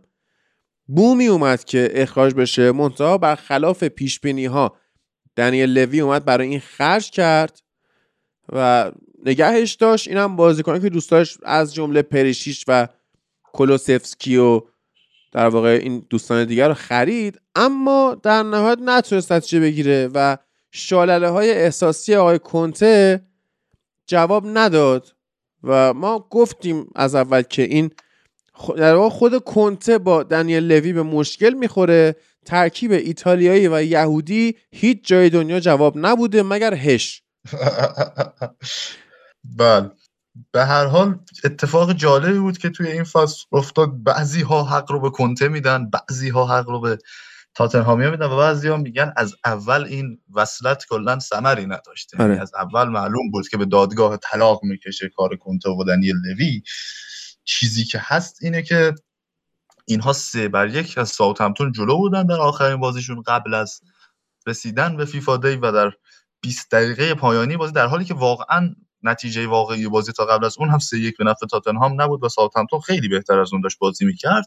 بومی 0.87 1.27
اومد 1.27 1.65
که 1.65 1.91
اخراج 1.95 2.35
بشه 2.35 2.73
منتها 2.73 3.19
برخلاف 3.19 3.85
پیش 3.85 4.21
بینی 4.21 4.47
ها 4.47 4.77
دنیل 5.37 5.79
لوی 5.79 6.01
اومد 6.01 6.25
برای 6.25 6.49
این 6.49 6.61
خرج 6.61 7.11
کرد 7.11 7.63
و 8.53 8.91
نگهش 9.25 9.73
داشت. 9.75 10.09
اینم 10.09 10.37
بازیکن 10.37 10.81
که 10.81 10.89
دوست 10.89 11.11
داشت 11.11 11.39
از 11.43 11.75
جمله 11.75 12.03
پریشیش 12.03 12.65
و 12.69 12.89
کلوسفسکی 13.53 14.37
و 14.37 14.61
در 15.33 15.49
واقع 15.49 15.79
این 15.83 16.07
دوستان 16.11 16.45
دیگر 16.45 16.69
رو 16.69 16.75
خرید 16.75 17.41
اما 17.55 18.17
در 18.23 18.43
نهایت 18.43 18.79
نتونست 18.81 19.33
نتیجه 19.33 19.61
بگیره 19.61 20.11
و 20.15 20.37
شالله 20.71 21.29
های 21.29 21.51
احساسی 21.51 22.15
آقای 22.15 22.39
کنته 22.39 23.23
جواب 24.07 24.45
نداد. 24.47 25.15
و 25.69 25.95
ما 25.95 26.27
گفتیم 26.31 26.87
از 26.95 27.15
اول 27.15 27.43
که 27.43 27.63
این 27.63 27.91
در 28.77 28.95
واقع 28.95 29.09
خود 29.09 29.45
کنته 29.45 29.99
با 29.99 30.23
دنیل 30.23 30.73
لوی 30.73 30.93
به 30.93 31.03
مشکل 31.03 31.55
می‌خوره 31.55 32.17
ترکیب 32.47 32.93
ایتالیایی 32.93 33.69
و 33.69 33.83
یهودی 33.83 34.57
هیچ 34.71 34.99
جای 35.05 35.31
دنیا 35.31 35.61
جواب 35.61 35.95
نبوده 35.97 36.43
مگر 36.43 36.75
هش. 36.75 37.23
بله. 39.59 39.91
به 40.53 40.65
هر 40.65 40.85
حال 40.87 41.19
اتفاق 41.45 41.93
جالبی 41.93 42.39
بود 42.39 42.59
که 42.59 42.71
توی 42.71 42.89
این 42.93 43.05
فصل 43.05 43.45
افتاد. 43.53 44.03
بعضی 44.03 44.43
ها 44.43 44.63
حق 44.65 44.93
رو 44.93 45.01
به 45.01 45.11
کنته 45.11 45.49
میدن 45.49 45.91
بعضی 45.91 46.29
ها 46.29 46.47
حق 46.47 46.69
رو 46.69 46.81
به 46.81 46.99
تاتنهامی 47.59 48.11
میدن 48.11 48.27
و 48.27 48.37
بعضی 48.37 48.69
ها 48.69 48.77
میگن 48.77 49.13
از 49.17 49.35
اول 49.45 49.85
این 49.85 50.19
وصلت 50.35 50.85
کلا 50.89 51.19
ثمری 51.19 51.67
نداشته. 51.67 52.17
یعنی 52.21 52.33
آره. 52.33 52.43
از 52.43 52.55
اول 52.55 52.89
معلوم 52.89 53.31
بود 53.31 53.49
که 53.49 53.57
به 53.57 53.65
دادگاه 53.65 54.17
طلاق 54.17 54.61
می‌کشه 54.65 55.09
کار 55.09 55.37
کنته 55.37 55.71
و 55.71 55.85
دنیل 55.85 56.17
لوی. 56.17 56.63
چیزی 57.45 57.85
که 57.85 58.01
هست 58.03 58.39
اینه 58.43 58.63
که 58.63 58.95
اینها 59.87 60.13
سه 60.13 60.49
بر 60.49 60.69
یک 60.69 60.99
از 60.99 61.09
ساوثهمپتون 61.09 61.73
جلو 61.73 61.97
بودن 61.97 62.27
در 62.27 62.41
آخرین 62.41 62.77
بازیشون 62.77 63.23
قبل 63.23 63.55
از 63.55 63.81
رسیدن 64.47 64.97
به 64.97 65.05
FIFA 65.05 65.37
Day 65.37 65.57
و 65.57 65.73
در 65.73 65.93
20 66.41 66.71
دقیقه 66.71 67.15
پایانی 67.15 67.57
بازی 67.57 67.73
در 67.73 67.87
حالی 67.87 68.05
که 68.05 68.15
واقعا 68.15 68.75
نتیجه 69.03 69.47
واقعی 69.47 69.89
بازی 69.89 70.13
تا 70.13 70.25
قبل 70.25 70.45
از 70.45 70.57
اون 70.59 70.69
هم 70.69 70.79
سه 70.79 70.99
یک 70.99 71.17
به 71.17 71.25
نفع 71.25 71.47
تاتنهام 71.47 72.03
نبود 72.03 72.25
و 72.25 72.29
ساوثهمپتون 72.29 72.81
خیلی 72.81 73.09
بهتر 73.09 73.39
از 73.39 73.53
اون 73.53 73.63
داشت 73.63 73.79
بازی 73.79 74.05
می‌کرد. 74.05 74.45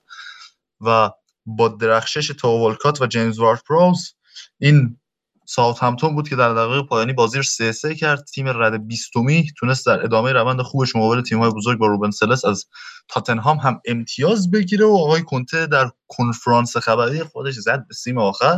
و 0.82 1.10
با 1.46 1.68
درخشش 1.68 2.28
والکات 2.28 3.02
و 3.02 3.08
جیمز 3.08 3.40
وارد 3.40 3.62
پروز 3.68 4.16
این 4.60 4.98
ساوثهمپتون 5.46 6.16
بود 6.16 6.30
که 6.30 6.36
در 6.36 6.54
دقیقه 6.54 6.84
پایانی 6.84 7.14
بازی 7.14 7.38
رو 7.38 7.44
سه 7.44 7.72
سه 7.72 7.96
کرد. 7.96 8.24
تیم 8.24 8.48
رده 8.48 8.88
بیستمی 8.88 9.52
تونست 9.58 9.86
در 9.86 10.04
ادامه 10.04 10.32
روند 10.32 10.62
خوبش 10.62 10.96
مقابل 10.96 11.22
تیم‌های 11.22 11.52
بزرگ 11.52 11.80
با 11.80 11.88
روبن 11.88 12.12
سلس 12.12 12.46
از 12.46 12.66
تاتنهام 13.08 13.58
هم 13.58 13.82
امتیاز 13.86 14.52
بگیره 14.52 14.86
و 14.86 14.98
آقای 14.98 15.22
کنته 15.22 15.68
در 15.68 15.90
کنفرانس 16.08 16.78
خبری 16.78 17.24
خودش 17.24 17.54
زد 17.54 17.86
به 17.88 17.94
سیم 17.94 18.18
آخر 18.18 18.58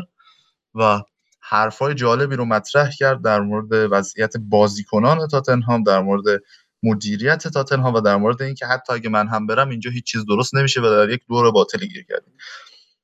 و 0.76 1.02
حرفای 1.42 1.94
جالبی 1.94 2.36
رو 2.36 2.46
مطرح 2.46 2.90
کرد 3.00 3.22
در 3.24 3.40
مورد 3.40 3.92
وضعیت 3.92 4.38
بازیکنان 4.38 5.28
تاتنهام 5.28 5.84
در 5.84 6.02
مورد 6.02 6.42
مدیریت 6.84 7.48
تاتنهام 7.48 7.94
و 7.94 8.02
در 8.02 8.16
مورد 8.16 8.42
اینکه 8.42 8.66
حتی 8.66 8.94
اگه 8.94 9.10
من 9.10 9.28
هم 9.28 9.48
برم 9.48 9.70
اینجا 9.70 9.92
هیچ 9.92 10.06
چیز 10.06 10.26
درست 10.26 10.56
نمیشه 10.56 10.82
و 10.82 10.84
در 10.84 11.10
یک 11.10 11.22
دور 11.30 11.52
باطلی 11.52 11.88
گیر 11.88 12.06
کردیم. 12.10 12.34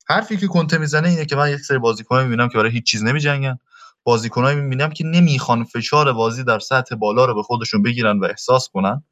حرفی 0.10 0.38
که 0.38 0.48
کنته 0.48 0.78
می‌زنه 0.78 1.10
اینه 1.10 1.26
که 1.26 1.36
من 1.36 1.52
یک 1.52 1.60
سری 1.60 1.78
بازیکن‌ها 1.78 2.24
می‌بینم 2.24 2.50
که 2.50 2.58
برای 2.58 2.72
هیچ 2.72 2.86
چیز 2.92 3.04
نمیجنگن. 3.04 3.60
بازیکنایی 4.04 4.62
می‌بینم 4.62 4.90
که 4.90 5.04
نمی‌خوان 5.04 5.64
فشار 5.64 6.14
بازی 6.14 6.44
در 6.44 6.60
سطح 6.60 6.96
بالا 6.96 7.26
رو 7.26 7.36
به 7.36 7.44
خودشون 7.44 7.84
بگیرن 7.84 8.20
و 8.20 8.26
احساس 8.26 8.70
کنن. 8.70 9.04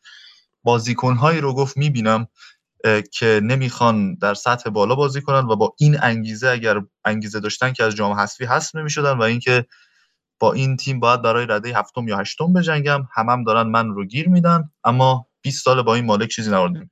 بازیکنهایی 0.63 1.41
رو 1.41 1.53
گفت 1.53 1.77
می‌بینم 1.77 2.27
که 3.11 3.39
نمی‌خوان 3.43 4.15
در 4.15 4.33
سطح 4.33 4.69
بالا 4.69 4.95
بازی 4.95 5.21
کنن 5.21 5.47
و 5.47 5.55
با 5.55 5.75
این 5.79 5.97
انگیزه 6.01 6.49
اگر 6.49 6.81
انگیزه 7.05 7.39
داشتن 7.39 7.73
که 7.73 7.83
از 7.83 7.95
جام 7.95 8.13
حذفی 8.13 8.45
حذف 8.45 8.75
نمی‌شدن 8.75 9.11
و 9.11 9.21
اینکه 9.21 9.65
با 10.39 10.53
این 10.53 10.77
تیم 10.77 10.99
باید 10.99 11.21
برای 11.21 11.45
رده 11.49 11.79
هفتم 11.79 12.07
یا 12.07 12.17
هشتم 12.17 12.53
بجنگم 12.53 13.07
همم 13.13 13.29
هم 13.29 13.43
دارن 13.43 13.67
من 13.67 13.89
رو 13.89 14.05
گیر 14.05 14.29
میدن. 14.29 14.71
اما 14.83 15.27
20 15.41 15.65
سال 15.65 15.81
با 15.81 15.95
این 15.95 16.05
مالک 16.05 16.29
چیزی 16.29 16.51
نبردیم. 16.51 16.91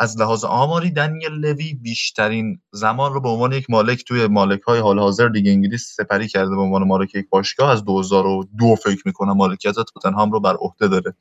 از 0.00 0.20
لحاظ 0.20 0.44
آماری 0.44 0.90
دنیل 0.90 1.32
لوی 1.32 1.74
بیشترین 1.74 2.60
زمان 2.72 3.12
رو 3.12 3.20
به 3.20 3.28
عنوان 3.28 3.52
یک 3.52 3.70
مالک 3.70 4.04
توی 4.04 4.26
مالک 4.26 4.62
های 4.62 4.80
حال 4.80 4.98
حاضر 4.98 5.28
دیگه 5.28 5.50
انگلیس 5.50 5.94
سپری 5.96 6.28
کرده 6.28 6.50
به 6.50 6.60
عنوان 6.60 6.82
مالک 6.82 7.14
یک 7.14 7.28
باشگاه. 7.30 7.70
از 7.70 7.84
2002 7.84 8.76
فکر 8.76 9.02
می‌کنم 9.06 9.32
مالکیت 9.32 9.74
تاتنهام 9.74 10.32
رو 10.32 10.40
بر 10.40 10.54
عهده 10.54 10.88
داره 10.88 11.14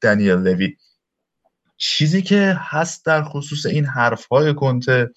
دنیل 0.00 0.32
لوی. 0.32 0.76
چیزی 1.76 2.22
که 2.22 2.56
هست 2.58 3.06
در 3.06 3.22
خصوص 3.24 3.66
این 3.66 3.84
حرف 3.84 4.26
های 4.26 4.54
کنته 4.54 5.10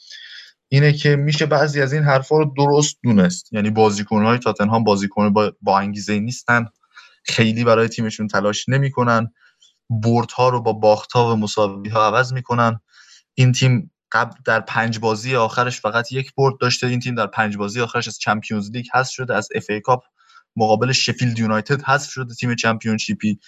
اینه 0.67 0.93
که 0.93 1.15
میشه 1.15 1.45
بعضی 1.45 1.81
از 1.81 1.93
این 1.93 2.03
حرفها 2.03 2.37
رو 2.37 2.53
درست 2.57 2.97
دونست. 3.03 3.53
یعنی 3.53 3.69
بازیکنهای 3.69 4.37
تاتنهام 4.37 4.83
بازیکن 4.83 5.33
با, 5.33 5.51
با 5.61 5.79
انگیزه 5.79 6.19
نیستن. 6.19 6.65
خیلی 7.23 7.63
برای 7.63 7.87
تیمشون 7.87 8.27
تلاش 8.27 8.69
نمی‌کنن. 8.69 9.33
ها 10.37 10.49
رو 10.49 10.61
با 10.61 10.73
باختها 10.73 11.33
و 11.33 11.35
مساوی 11.35 11.89
ها 11.89 12.07
عوض 12.07 12.33
می‌کنن. 12.33 12.79
این 13.35 13.51
تیم 13.51 13.91
قبل 14.11 14.35
در 14.45 14.59
پنج 14.59 14.99
بازی 14.99 15.35
آخرش 15.35 15.81
فقط 15.81 16.11
یک 16.11 16.33
برد 16.35 16.57
داشته. 16.61 16.87
این 16.87 16.99
تیم 16.99 17.15
در 17.15 17.27
پنج 17.27 17.57
بازی 17.57 17.81
آخرش 17.81 18.07
از 18.07 18.19
چمپیونز 18.19 18.71
لیگ 18.71 18.85
هست 18.93 19.11
شده 19.11 19.35
از 19.35 19.49
اف 19.55 19.65
ای 19.69 19.81
کاپ 19.81 20.03
مقابل 20.55 20.91
شفیلد 20.91 21.39
یونایتد 21.39 21.81
هست 21.83 22.09
شده 22.09 22.33
تیم 22.33 22.55
چمپیونشیپی. 22.55 23.39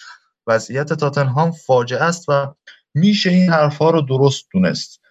وضعیت 0.47 0.93
تاتنهام 0.93 1.51
فاجعه 1.51 2.03
است 2.03 2.29
و 2.29 2.55
میشه 2.93 3.29
این 3.29 3.49
حرفها 3.49 3.89
رو 3.89 4.01
درست 4.01 4.45
دونست. 4.53 5.01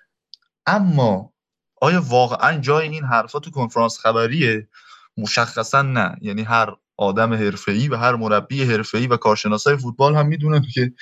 اما 0.67 1.33
آیا 1.81 2.03
واقعا 2.09 2.59
جای 2.59 2.89
این 2.89 3.05
حرفا 3.05 3.39
تو 3.39 3.51
کنفرانس 3.51 3.99
خبریه؟ 3.99 4.69
مشخصا 5.17 5.83
نه. 5.83 6.17
یعنی 6.21 6.43
هر 6.43 6.75
آدم 6.97 7.33
حرفه‌ای 7.33 7.89
و 7.89 7.97
هر 7.97 8.15
مربی 8.15 8.65
حرفه‌ای 8.65 9.07
و 9.07 9.17
کارشناسای 9.17 9.77
فوتبال 9.77 10.15
هم 10.15 10.27
می‌دونن 10.27 10.63
که 10.75 10.93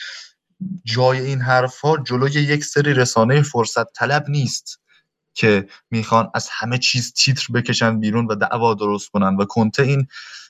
جای 0.85 1.21
این 1.21 1.41
حرفها 1.41 1.97
جلوی 1.97 2.33
یک 2.33 2.65
سری 2.65 2.95
رسانه 2.95 3.43
فرصت 3.43 3.93
طلب 3.93 4.25
نیست 4.29 4.81
که 5.35 5.67
می‌خوان 5.91 6.31
از 6.35 6.49
همه 6.53 6.79
چیز 6.79 7.13
تیتر 7.13 7.47
بکشن 7.55 8.01
بیرون 8.01 8.27
و 8.31 8.35
دعوا 8.35 8.75
درست 8.75 9.11
کنن 9.11 9.37
و 9.37 9.45
کنته 9.45 9.83
این 9.83 10.07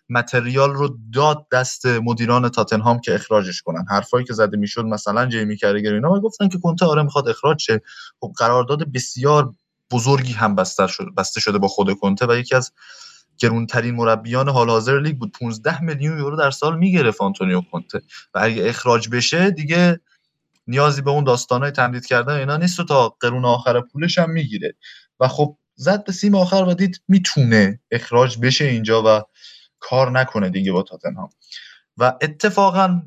متریال 0.09 0.75
رو 0.75 0.99
داد 1.12 1.47
دست 1.53 1.87
مدیران 1.87 2.49
تاتنهام 2.49 3.01
که 3.01 3.14
اخراجش 3.14 3.62
کنن. 3.62 3.85
حرفایی 3.90 4.25
که 4.25 4.33
زده 4.33 4.57
می‌شد 4.57 4.85
مثلا 4.85 5.27
جیمی 5.27 5.57
کرگر 5.57 5.95
اینا 5.95 6.21
گفتن 6.21 6.49
که 6.49 6.59
کنته 6.59 6.87
آره 6.87 7.03
می‌خواد 7.03 7.29
اخراج 7.29 7.61
شه. 7.61 7.83
خب 8.21 8.33
قرارداد 8.37 8.93
بسیار 8.93 9.55
بزرگی 9.93 10.33
هم 10.33 10.55
بسته 10.55 10.87
شده 10.87 11.11
بسته 11.17 11.40
شده 11.40 11.59
با 11.59 11.69
خود 11.69 11.95
کنته 11.95 12.27
و 12.27 12.37
یکی 12.37 12.55
از 12.55 12.73
گرونترین 13.38 13.94
مربیان 13.94 14.49
حال 14.49 14.70
حاضر 14.70 15.01
لیگ 15.01 15.18
بود. 15.18 15.33
15 15.40 15.83
میلیون 15.83 16.18
یورو 16.18 16.37
در 16.37 16.51
سال 16.51 16.79
می‌گرفت 16.79 17.20
آنتونیو 17.20 17.61
کنته 17.73 18.01
و 18.35 18.38
اگه 18.42 18.68
اخراج 18.68 19.09
بشه 19.09 19.51
دیگه 19.51 20.01
نیازی 20.66 21.03
به 21.03 21.11
اون 21.11 21.25
داستانای 21.25 21.70
تمدید 21.70 22.07
کردن 22.07 22.35
اینا 22.35 22.57
نیست 22.57 22.81
و 22.81 22.85
تا 22.85 23.09
قرون 23.20 23.44
آخر 23.44 23.81
پولش 23.81 24.18
هم 24.18 24.31
می‌گیره. 24.31 24.75
و 25.20 25.29
خب 25.29 25.59
زد 25.75 26.05
به 26.05 26.12
سیم 26.12 26.35
آخر 26.35 26.64
و 26.68 26.75
دید 26.75 27.03
می‌تونه 27.09 27.81
اخراج 27.90 28.38
بشه 28.38 28.64
اینجا 28.64 29.03
و 29.07 29.23
کار 29.81 30.11
نکنه 30.11 30.51
دیگه 30.51 30.73
با 30.73 30.83
تاتنهام. 30.83 31.29
و 31.99 32.12
اتفاقا 32.23 33.03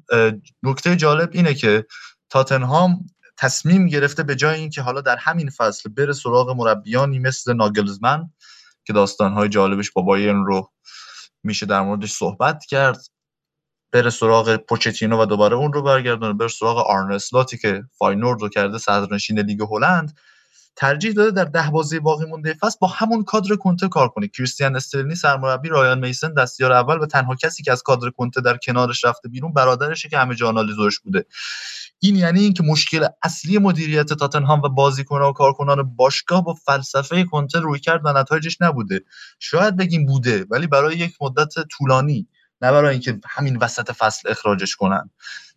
نکته 0.64 0.96
جالب 0.96 1.30
اینه 1.32 1.54
که 1.54 1.86
تاتنهام 2.30 3.06
تصمیم 3.38 3.88
گرفته 3.88 4.24
به 4.24 4.36
جای 4.36 4.60
اینکه 4.60 4.82
حالا 4.82 5.02
در 5.02 5.18
همین 5.18 5.50
فصل 5.50 5.90
بره 5.90 6.14
سراغ 6.14 6.50
مربیانی 6.50 7.20
مثل 7.20 7.54
ناگلزمن 7.54 8.30
که 8.88 8.94
داستانهای 8.94 9.50
جالبش 9.50 9.92
با 9.92 10.02
بایرن 10.02 10.46
رو 10.46 10.72
میشه 11.44 11.66
در 11.66 11.82
موردش 11.82 12.12
صحبت 12.12 12.66
کرد 12.66 13.08
بره 13.92 14.10
سراغ 14.10 14.56
پوچتینو 14.56 15.22
و 15.22 15.26
دوباره 15.26 15.56
اون 15.56 15.74
رو 15.74 15.82
برگردونه 15.82 16.34
بره 16.34 16.48
سراغ 16.48 16.78
آرنه 16.78 17.18
اسلاتی 17.18 17.58
که 17.58 17.84
فاینورد 17.98 18.42
رو 18.42 18.50
کرده 18.50 18.78
صدرنشین 18.78 19.40
لیگ 19.40 19.62
هلند. 19.62 20.18
ترجیح 20.76 21.12
داده 21.12 21.32
در 21.32 21.44
ده 21.44 21.70
بازی 21.70 22.00
باقی 22.00 22.26
مونده 22.26 22.54
فصل 22.54 22.78
با 22.82 22.88
همون 22.88 23.24
کادر 23.24 23.56
کنته 23.56 23.88
کار 23.88 24.10
کنه. 24.10 24.28
کریستیان 24.28 24.76
استرلینی 24.76 25.16
سرمربی 25.16 25.70
رایان 25.70 26.00
میسن 26.00 26.34
دستیار 26.34 26.74
اول 26.74 27.00
و 27.00 27.06
تنها 27.06 27.36
کسی 27.36 27.64
که 27.64 27.72
از 27.72 27.84
کادر 27.84 28.10
کنته 28.10 28.42
در 28.42 28.58
کنارش 28.58 29.06
رفته 29.06 29.30
بیرون 29.30 29.54
برادرشه 29.54 30.10
که 30.10 30.18
همه 30.18 30.36
جا 30.36 30.50
آنالیزورش 30.50 31.00
بوده. 31.00 31.26
این 32.00 32.16
یعنی 32.16 32.40
اینکه 32.40 32.64
مشکل 32.64 33.08
اصلی 33.24 33.58
مدیریت 33.58 34.14
تاتنهام 34.14 34.62
و 34.62 34.70
بازیکنان 34.70 35.30
و 35.30 35.34
کارکنان 35.34 35.96
باشگاه 35.96 36.44
با 36.44 36.54
فلسفه 36.54 37.24
کنته 37.24 37.60
روی 37.60 37.80
کرد 37.80 38.02
و 38.06 38.14
نتایجش 38.14 38.58
نبوده. 38.62 39.00
شاید 39.40 39.78
بگیم 39.78 40.06
بوده 40.06 40.46
ولی 40.50 40.68
برای 40.68 40.98
یک 40.98 41.14
مدت 41.22 41.54
طولانی 41.72 42.28
نه 42.62 42.72
برای 42.72 42.92
اینکه 42.92 43.20
همین 43.26 43.58
وسط 43.58 43.92
فصل 43.92 44.30
اخراجش 44.32 44.76
کنن. 44.76 45.10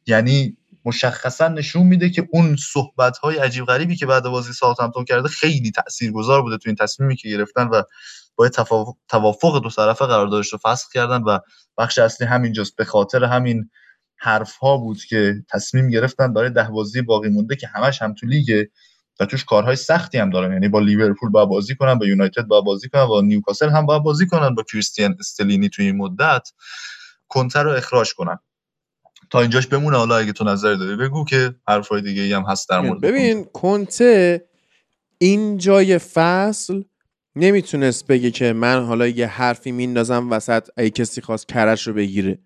یعنی 0.06 0.56
مشخصا 0.84 1.48
نشون 1.48 1.86
میده 1.86 2.10
که 2.10 2.28
اون 2.32 2.56
صحبت 2.56 3.18
های 3.18 3.36
عجیب 3.36 3.64
غریبی 3.64 3.96
که 3.96 4.06
بعد 4.06 4.22
بازی 4.22 4.52
ساوثهمپتون 4.52 5.04
کرده 5.04 5.28
خیلی 5.28 5.70
تاثیرگذار 5.70 6.42
بوده 6.42 6.58
تو 6.58 6.68
این 6.68 6.76
تصمیمی 6.76 7.16
که 7.16 7.28
گرفتن 7.28 7.68
و 7.68 7.82
با 8.36 8.48
توافق 9.08 9.62
دو 9.62 9.70
طرفه 9.70 10.06
قراردادش 10.06 10.52
رو 10.52 10.58
فسخ 10.58 10.88
کردن 10.92 11.22
و 11.22 11.38
بخش 11.78 11.98
اصلی 11.98 12.26
همینجاست. 12.26 12.76
به 12.76 12.84
خاطر 12.84 13.24
همین 13.24 13.70
حرف 14.22 14.56
ها 14.56 14.76
بود 14.76 15.04
که 15.04 15.34
تصمیم 15.50 15.90
گرفتن 15.90 16.32
برای 16.32 16.50
ده 16.50 16.68
بازی 16.68 17.02
باقی 17.02 17.28
مونده 17.28 17.56
که 17.56 17.66
همش 17.66 18.02
هم 18.02 18.14
تو 18.14 18.26
لیگ 18.26 18.66
و 19.20 19.26
توش 19.26 19.44
کارهای 19.44 19.76
سختی 19.76 20.18
هم 20.18 20.30
دارن. 20.30 20.52
یعنی 20.52 20.68
با 20.68 20.80
لیورپول 20.80 21.30
با 21.30 21.46
بازی 21.46 21.74
کنن 21.74 21.94
با 21.94 22.06
یونایتد 22.06 22.42
با 22.42 22.60
بازی 22.60 22.88
کنن 22.88 23.06
با 23.06 23.20
نیوکاسل 23.20 23.68
هم 23.68 23.86
با 23.86 23.98
بازی 23.98 24.26
کنن 24.26 24.54
با 24.54 24.62
کریستیان 24.62 25.16
استلینی 25.20 25.68
توی 25.68 25.84
این 25.86 25.96
مدت 25.96 26.48
کنتر 27.28 27.62
رو 27.62 27.70
اخراج 27.70 28.14
کنن. 28.14 28.38
تا 29.30 29.40
اینجاش 29.40 29.66
بمونه 29.66 29.96
حالا 29.96 30.16
اگه 30.16 30.32
تو 30.32 30.44
نظر 30.44 30.74
داری 30.74 30.96
بگو 30.96 31.24
که 31.24 31.54
حرفای 31.68 32.00
دیگه 32.00 32.36
هم 32.36 32.42
هست 32.42 32.68
در 32.68 32.80
مورد 32.80 33.00
ببین 33.00 33.44
کنته 33.44 34.44
این 35.18 35.58
جای 35.58 35.98
فصل 35.98 36.82
نمی‌تونست 37.36 38.06
بگه 38.06 38.30
که 38.30 38.52
من 38.52 38.84
حالا 38.84 39.06
یه 39.06 39.26
حرفی 39.26 39.72
میندازم 39.72 40.30
وسط 40.30 40.68
ای 40.78 40.90
کسی 40.90 41.20
خواست 41.20 41.48
کرش 41.48 41.86
رو 41.86 41.94
بگیره. 41.94 42.38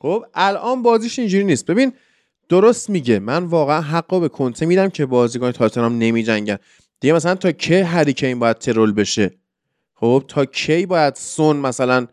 خب 0.00 0.24
الان 0.34 0.82
بازیش 0.82 1.18
اینجوری 1.18 1.44
نیست. 1.44 1.66
ببین 1.66 1.92
درست 2.48 2.90
میگه. 2.90 3.18
من 3.18 3.44
واقعا 3.44 3.80
حقا 3.80 4.20
به 4.20 4.28
کنته 4.28 4.66
میدم 4.66 4.88
که 4.88 5.06
بازیکن 5.06 5.52
تاتنهام 5.52 5.98
نمیجنگن. 5.98 6.58
دیگه 7.00 7.14
مثلا 7.14 7.34
تا 7.34 7.52
کی 7.52 7.74
هریکین 7.74 8.38
باید 8.38 8.58
ترول 8.58 8.92
بشه؟ 8.92 9.30
خب 9.94 10.24
تا 10.28 10.44
کی 10.44 10.86
باید 10.86 11.14
سون 11.14 11.56
مثلا 11.56 12.06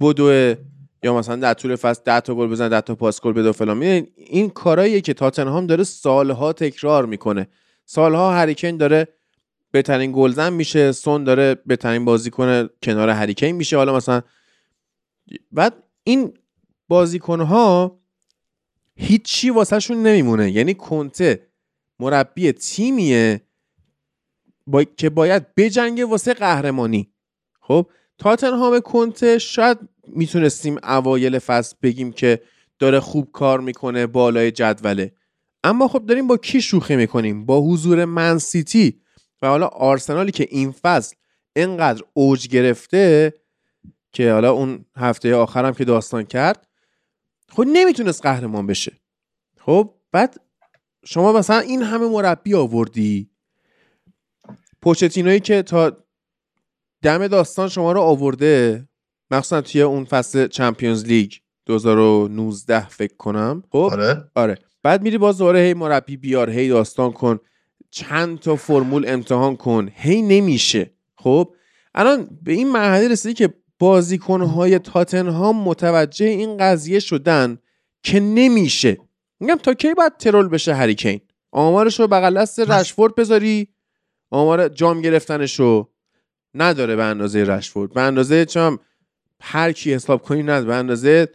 بدو 0.00 0.54
یا 1.02 1.14
مثلا 1.18 1.36
در 1.36 1.54
طول 1.54 1.76
فصل 1.76 2.02
10 2.04 2.20
تا 2.20 2.34
گل 2.34 2.46
بزنه 2.46 2.68
10 2.68 2.80
تا 2.80 2.94
پاس 2.94 3.20
گل 3.20 3.32
بده 3.32 3.52
فلان. 3.52 3.82
این 4.16 4.50
کاراییه 4.50 5.00
که 5.00 5.14
تاتنهام 5.14 5.66
داره 5.66 5.84
سالها 5.84 6.52
تکرار 6.52 7.06
می‌کنه. 7.06 7.48
سالها 7.84 8.32
هریکین 8.32 8.76
داره 8.76 9.08
بهترین 9.70 10.12
گلزن 10.12 10.52
میشه 10.52 10.92
سون 10.92 11.24
داره 11.24 11.54
بهترین 11.66 12.04
بازیکن 12.04 12.68
کنار 12.82 13.08
هریکین 13.08 13.56
میشه. 13.56 13.76
حالا 13.76 13.96
مثلا 13.96 14.22
بعد 15.52 15.74
این 16.04 16.34
بازیکنها 16.90 18.00
هیچی 18.96 19.50
واسهشون 19.50 20.02
نمیمونه. 20.02 20.50
یعنی 20.50 20.74
کنته 20.74 21.46
مربی 21.98 22.52
تیمیه 22.52 23.40
با... 24.66 24.84
که 24.84 25.10
باید 25.10 25.54
بجنگه 25.54 26.04
واسه 26.04 26.34
قهرمانی. 26.34 27.12
خب 27.60 27.86
تاتنهام 28.18 28.80
کنته 28.80 29.38
شاید 29.38 29.78
می‌تونستیم 30.06 30.78
اوایل 30.82 31.38
فصل 31.38 31.76
بگیم 31.82 32.12
که 32.12 32.40
داره 32.78 33.00
خوب 33.00 33.32
کار 33.32 33.60
می‌کنه 33.60 34.06
بالای 34.06 34.50
جدوله. 34.50 35.12
اما 35.64 35.88
خب 35.88 36.06
داریم 36.06 36.26
با 36.26 36.36
کی 36.36 36.62
شوخی 36.62 36.96
می‌کنیم؟ 36.96 37.46
با 37.46 37.60
حضور 37.60 38.04
منسیتی 38.04 39.00
و 39.42 39.46
حالا 39.46 39.66
آرسنالی 39.66 40.32
که 40.32 40.46
این 40.50 40.72
فصل 40.72 41.16
انقدر 41.56 42.02
اوج 42.14 42.48
گرفته 42.48 43.34
که 44.12 44.32
حالا 44.32 44.52
اون 44.52 44.84
هفته 44.96 45.34
آخرم 45.34 45.74
که 45.74 45.84
داستان 45.84 46.24
کرد 46.24 46.66
خب 47.50 47.64
نمی‌تونست 47.66 48.22
قهرمان 48.22 48.66
بشه. 48.66 48.92
خب 49.58 49.94
بعد 50.12 50.40
شما 51.04 51.32
مثلا 51.32 51.58
این 51.58 51.82
همه 51.82 52.08
مربی 52.08 52.54
آوردی. 52.54 53.30
پوچتینوی 54.82 55.40
که 55.40 55.62
تا 55.62 55.96
دم 57.02 57.26
داستان 57.26 57.68
شما 57.68 57.92
رو 57.92 58.00
آورده 58.00 58.88
مخصوصا 59.30 59.60
توی 59.60 59.82
اون 59.82 60.04
فصل 60.04 60.46
چمپیونز 60.46 61.04
لیگ 61.04 61.32
2019 61.66 62.88
فکر 62.88 63.16
کنم. 63.16 63.62
خب؟ 63.70 63.76
آره. 63.76 64.30
آره. 64.34 64.58
بعد 64.82 65.02
میری 65.02 65.18
باز 65.18 65.38
دوباره 65.38 65.58
هی 65.58 65.74
مربی 65.74 66.16
بیار 66.16 66.50
هی 66.50 66.68
داستان 66.68 67.12
کن 67.12 67.38
چند 67.90 68.38
تا 68.38 68.56
فرمول 68.56 69.04
امتحان 69.08 69.56
کن. 69.56 69.88
هی 69.94 70.22
نمیشه. 70.22 70.90
خب؟ 71.16 71.54
الان 71.94 72.38
به 72.42 72.52
این 72.52 72.72
مرحله 72.72 73.08
رسیدی 73.08 73.34
که 73.34 73.54
بازیکنهای 73.80 74.78
تاتنهام 74.78 75.62
متوجه 75.62 76.26
این 76.26 76.56
قضیه 76.56 77.00
شدن 77.00 77.58
که 78.02 78.20
نمیشه. 78.20 78.98
میگم 79.40 79.56
تا 79.56 79.74
کی 79.74 79.94
باید 79.94 80.16
ترول 80.16 80.48
بشه 80.48 80.74
هریکین؟ 80.74 81.20
آمارش 81.52 82.00
رو 82.00 82.06
بغل 82.06 82.40
دست 82.40 82.60
رشفورد 82.60 83.14
بذاری؟ 83.14 83.68
آمار 84.30 84.68
جام 84.68 85.00
گرفتنشو 85.00 85.88
نداره 86.54 86.96
به 86.96 87.04
اندازه 87.04 87.44
رشفورد. 87.44 87.92
به 87.92 88.00
اندازه 88.00 88.44
چم 88.44 88.78
هر 89.40 89.72
کی 89.72 89.94
حساب 89.94 90.22
کنی 90.22 90.42
نداره. 90.42 90.66
به 90.66 90.74
اندازه 90.74 91.28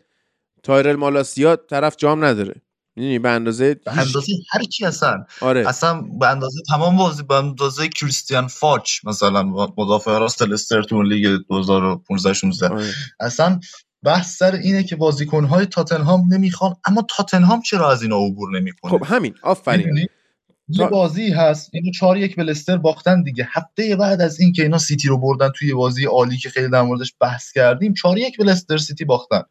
تایرل 0.64 0.96
مالاسیا 0.96 1.56
طرف 1.56 1.96
جام 1.98 2.26
نداره. 2.26 2.62
می‌دونی 2.96 3.20
به 3.20 3.30
اندازه 3.30 3.74
به 3.74 3.92
اندازه 3.92 4.34
هر 4.52 4.64
کی 4.64 4.86
اصلا 4.86 5.26
آره. 5.42 5.70
اصلا 5.70 6.02
به 6.02 6.30
اندازه 6.30 6.62
تمام 6.70 6.98
بازی 6.98 7.24
به 7.24 7.36
اندازه 7.36 7.88
کریستیان 7.88 8.48
فاچ 8.48 9.00
مثلا 9.04 9.44
مدافع 9.78 10.18
راست 10.18 10.42
لستر 10.42 10.84
تو 10.84 11.04
لیگ 11.04 11.40
2015 11.50 12.34
16 12.34 12.68
آره. 12.68 12.94
اصلا 13.20 13.60
بحث 14.04 14.38
سر 14.38 14.56
اینه 14.56 14.84
که 14.84 14.96
بازیکنهای 14.96 15.66
تاتنهام 15.66 16.34
نمی‌خوان 16.34 16.76
اما 16.86 17.06
تاتنهام 17.18 17.62
چرا 17.62 17.92
از 17.92 18.04
اینا 18.04 18.18
عبور 18.18 18.60
نمی‌کنه؟ 18.60 18.92
خب 18.92 19.06
همین. 19.06 19.36
آفرین؟ 19.44 20.08
یه 20.68 20.88
بازی 20.88 21.30
هست 21.30 21.70
اینو 21.74 21.92
4 21.92 22.18
یک 22.18 22.36
به 22.36 22.44
لستر 22.44 22.78
باختن 22.78 23.24
دیگه. 23.24 23.48
هفته 23.52 23.96
بعد 23.96 24.22
از 24.22 24.40
این 24.40 24.54
که 24.54 24.62
اینا 24.64 24.78
سیتی 24.78 25.08
رو 25.08 25.18
بردن 25.18 25.50
توی 25.56 25.74
بازی 25.74 26.06
عالی 26.06 26.38
که 26.38 26.50
خیلی 26.50 26.70
در 26.70 26.82
موردش 26.82 27.14
بحث 27.22 27.52
کردیم 27.52 27.94
4 27.94 28.18
یک 28.18 28.38
به 28.38 28.44
لستر 28.44 28.78
سیتی 28.78 29.06
باختن. 29.06 29.42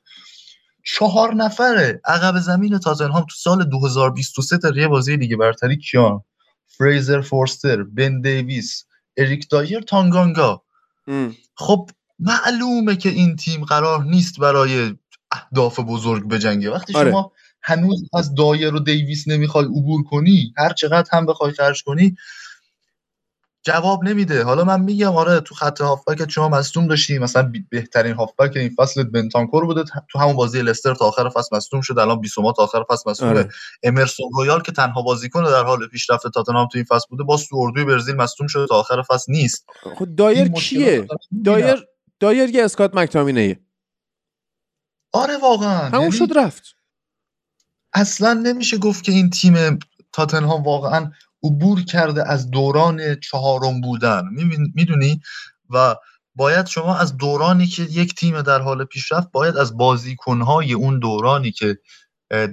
چهار 0.85 1.35
نفره 1.35 2.01
عقب 2.05 2.39
زمین 2.39 2.79
تاتنهام 2.79 3.23
تو 3.23 3.37
سال 3.37 3.65
2023 3.65 4.59
تا 4.59 4.73
یه 4.77 4.89
بازی 4.89 5.17
دیگه 5.17 5.37
برتری 5.37 5.77
کیان 5.77 6.21
فریزر 6.67 7.21
فورستر 7.21 7.83
بن 7.83 8.21
دیویس 8.21 8.85
اریک 9.17 9.49
دایر 9.51 9.81
تانگانگا 9.81 10.63
ام. 11.07 11.37
خب 11.55 11.91
معلومه 12.19 12.97
که 12.97 13.09
این 13.09 13.37
تیم 13.37 13.65
قرار 13.65 14.05
نیست 14.05 14.41
برای 14.41 14.95
اهداف 15.31 15.81
بزرگ 15.81 16.29
بجنگه 16.29 16.71
وقتی 16.71 16.95
آره. 16.95 17.11
شما 17.11 17.33
هنوز 17.63 18.03
از 18.15 18.35
دایر 18.35 18.75
و 18.75 18.79
دیویس 18.79 19.29
نمی‌خوای 19.29 19.65
عبور 19.65 20.03
کنی 20.03 20.55
هر 20.59 20.73
چقدر 20.73 21.09
هم 21.13 21.27
بخوای 21.27 21.53
خرج 21.53 21.83
کنی 21.83 22.17
جواب 23.67 24.05
نمیده. 24.05 24.45
حالا 24.45 24.65
من 24.65 24.81
میگم 24.81 25.17
آره 25.17 25.41
تو 25.41 25.55
خط 25.55 25.81
هافبک 25.81 26.31
شما 26.31 26.49
مصدوم 26.49 26.87
داشتی. 26.87 27.19
مثلا 27.19 27.53
بهترین 27.71 28.15
هافبک 28.15 28.57
این 28.57 28.75
فصل 28.79 29.03
بنتانکور 29.03 29.65
بوده. 29.65 29.85
تو 30.11 30.19
همون 30.19 30.37
بازی 30.37 30.63
لستر 30.63 30.95
تا 30.95 31.05
آخر 31.05 31.29
فصل 31.29 31.57
مصدوم 31.57 31.81
شد. 31.81 31.99
الان 31.99 32.21
بیسوما 32.21 32.53
تا 32.53 32.63
آخر 32.63 32.85
فصل 32.91 33.11
مصدومه. 33.11 33.31
آره. 33.31 33.49
امرسون 33.83 34.31
رویال 34.35 34.63
که 34.63 34.73
تنها 34.73 35.03
بازیکن 35.03 35.45
در 35.45 35.65
حال 35.65 35.89
پیشرفت 35.89 36.29
تاتنهام 36.29 36.69
تو 36.73 36.79
این 36.79 36.85
فصل 36.85 37.07
بوده 37.11 37.23
باز 37.23 37.47
تو 37.47 37.57
اردوی 37.57 37.85
برزیل 37.85 38.15
مصدوم 38.17 38.47
شده. 38.47 38.67
تا 38.67 38.75
آخر 38.75 39.03
فصل 39.03 39.33
نیست. 39.33 39.67
خب 39.99 40.15
دایر 40.17 40.49
کیه. 40.49 41.07
دایر 41.45 41.87
دایر 42.21 42.51
یه 42.51 42.65
اسکات 42.65 42.95
مکتامینه 42.95 43.61
آره 45.13 45.37
واقعا. 45.37 45.89
همون 45.89 46.01
یعنی 46.01 46.13
شد 46.13 46.29
رفت. 46.37 46.77
اصلا 47.93 48.33
نمیشه 48.33 48.79
گفت 48.79 49.05
که 49.05 49.13
این 49.13 49.31
تیم 49.31 49.79
تاتنهام 50.13 50.63
واقعا 50.63 51.11
عبور 51.45 51.85
کرده 51.85 52.31
از 52.31 52.51
دوران 52.51 53.21
چهارم 53.21 53.81
بودن. 53.81 54.23
می‌دونی؟ 54.75 55.21
و 55.71 55.97
باید 56.35 56.67
شما 56.67 56.97
از 56.97 57.17
دورانی 57.17 57.67
که 57.67 57.83
یک 57.83 58.15
تیم 58.15 58.43
در 58.43 58.61
حال 58.61 58.85
پیشرفت 58.85 59.29
باید 59.33 59.57
از 59.57 59.77
بازیکنهای 59.77 60.73
اون 60.73 60.99
دورانی 60.99 61.53
که 61.53 61.79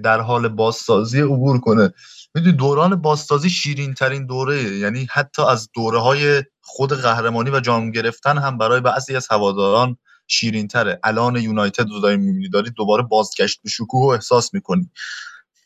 در 0.04 0.22
حال 0.22 0.48
بازسازی 0.48 1.22
عبور 1.22 1.60
کنه. 1.60 1.94
می‌دونی؟ 2.36 2.58
دوران 2.58 2.96
بازسازی 2.96 3.50
شیرین 3.50 3.94
ترین 3.94 4.26
دوره 4.26 4.64
یعنی 4.64 5.08
حتی 5.12 5.42
از 5.42 5.70
دوره 5.74 6.00
های 6.00 6.44
خود 6.62 6.94
قهرمانی 6.94 7.50
و 7.50 7.60
جام 7.60 7.92
گرفتن 7.92 8.38
هم 8.38 8.58
برای 8.58 8.82
بعضی 8.82 9.16
از 9.16 9.28
هواداران 9.32 9.98
شیرین 10.28 10.68
تره 10.68 11.00
الان 11.04 11.36
یونایتد 11.36 11.90
رو 11.90 12.00
داری 12.00 12.18
می‌بینی 12.18 12.50
داری 12.50 12.70
دوباره 12.70 13.04
بازگشت 13.04 13.62
به 13.64 13.70
شکوه 13.70 14.02
رو 14.02 14.08
احساس 14.08 14.54
می‌کنی. 14.54 14.92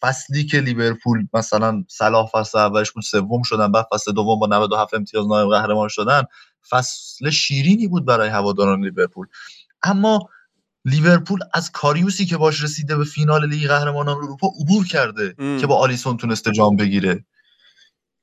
فصلی 0.06 0.46
که 0.46 0.60
لیورپول 0.60 1.28
مثلا 1.34 1.84
صلاح 1.88 2.30
فصل 2.34 2.58
اولش 2.58 2.92
بود 2.92 3.04
سوم 3.04 3.44
شدن 3.44 3.72
بعد 3.72 3.88
فصل 3.92 4.12
دوم 4.12 4.40
با 4.40 4.48
97 4.48 4.94
امتیاز 4.94 5.28
نایب 5.28 5.50
قهرمان 5.50 5.88
شدن 5.88 6.24
فصل 6.70 7.30
شیرینی 7.30 7.88
بود 7.88 8.06
برای 8.06 8.30
هواداران 8.30 8.84
لیورپول 8.84 9.28
اما 9.84 10.30
لیورپول 10.86 11.40
از 11.54 11.72
کاریوسی 11.72 12.26
که 12.26 12.38
باش 12.38 12.64
رسیده 12.64 12.96
به 12.96 13.04
فینال 13.04 13.50
لیگ 13.50 13.68
قهرمانان 13.68 14.18
اروپا 14.18 14.48
عبور 14.62 14.88
کرده 14.88 15.36
ام. 15.40 15.60
که 15.60 15.68
با 15.68 15.78
آلیسون 15.78 16.18
تونسته 16.18 16.52
جام 16.52 16.76
بگیره 16.76 17.26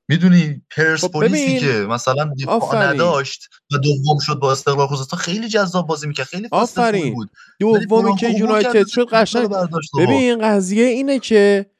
می‌دونی 0.08 0.62
پرسپولیسی 0.76 1.46
ببین، 1.46 1.60
که 1.60 1.72
مثلا 1.72 2.34
دفاع. 2.42 2.86
نداشت 2.86 3.48
و 3.72 3.78
دوم 3.78 4.18
شد 4.18 4.34
با 4.34 4.52
استقلال 4.52 4.86
خوزستان 4.86 5.20
خیلی 5.20 5.48
جذاب 5.48 5.86
بازی 5.86 6.06
می‌کرد 6.06 6.26
خیلی 6.26 6.48
آفرین. 6.50 7.14
بود 7.14 7.30
دومی 7.60 8.16
که 8.16 8.28
یونایتد 8.28 8.86
شد 8.86 9.08
قشنگ 9.08 9.48
ببین 9.98 10.38
قضیه 10.42 10.84
اینه 10.84 11.18
که 11.18 11.71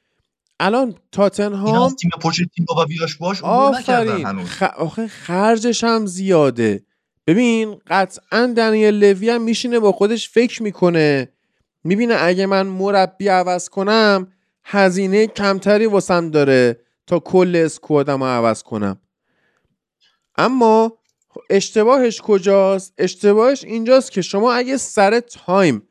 الان 0.65 0.95
تاتنهام 1.13 1.95
تیم 1.95 2.11
پوچتینو 2.21 2.67
و 2.77 2.85
ویاش 2.89 3.17
باش 3.17 3.43
آفرین 3.43 4.45
خ... 4.45 4.63
آخه 4.63 5.09
خرجش 5.09 5.85
هم 5.85 6.07
زیاده. 6.07 6.85
ببین 7.27 7.81
قطعا 7.87 8.55
دنیل 8.57 8.95
لوی 8.95 9.31
هم 9.31 9.43
میشینه 9.43 9.79
با 9.79 9.93
خودش 9.93 10.29
فکر 10.29 10.63
می‌کنه. 10.63 11.29
می‌بینه 11.85 12.15
اگه 12.19 12.47
من 12.47 12.67
مربی 12.67 13.29
عوض 13.29 13.69
کنم 13.69 14.33
هزینه 14.65 15.27
کمتری 15.27 15.87
واسم 15.87 16.31
داره 16.31 16.81
تا 17.07 17.19
کل 17.19 17.63
اسکوادم 17.65 18.23
رو 18.23 18.29
عوض 18.29 18.63
کنم. 18.63 18.99
اما 20.37 20.99
اشتباهش 21.51 22.21
کجاست؟ 22.21 22.93
اشتباهش 22.99 23.65
اینجاست 23.65 24.13
که 24.13 24.23
شما 24.23 24.53
اگه 24.53 24.77
سر 24.77 25.21
time 25.21 25.83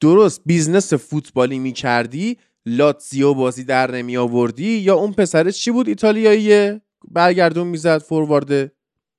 درست 0.00 0.40
business 0.46 0.92
فوتبالی 0.92 1.58
می‌کردی 1.58 2.38
لاتزیو 2.66 3.34
بازی 3.34 3.64
در 3.64 3.90
نمی 3.90 4.16
آوردی 4.16 4.78
یا 4.78 4.94
اون 4.94 5.12
پسره 5.12 5.52
چی 5.52 5.70
بود؟ 5.70 5.88
ایتالیاییه 5.88 6.80
برگردون 7.08 7.66
می‌زد 7.66 7.98
فوروارده 7.98 8.72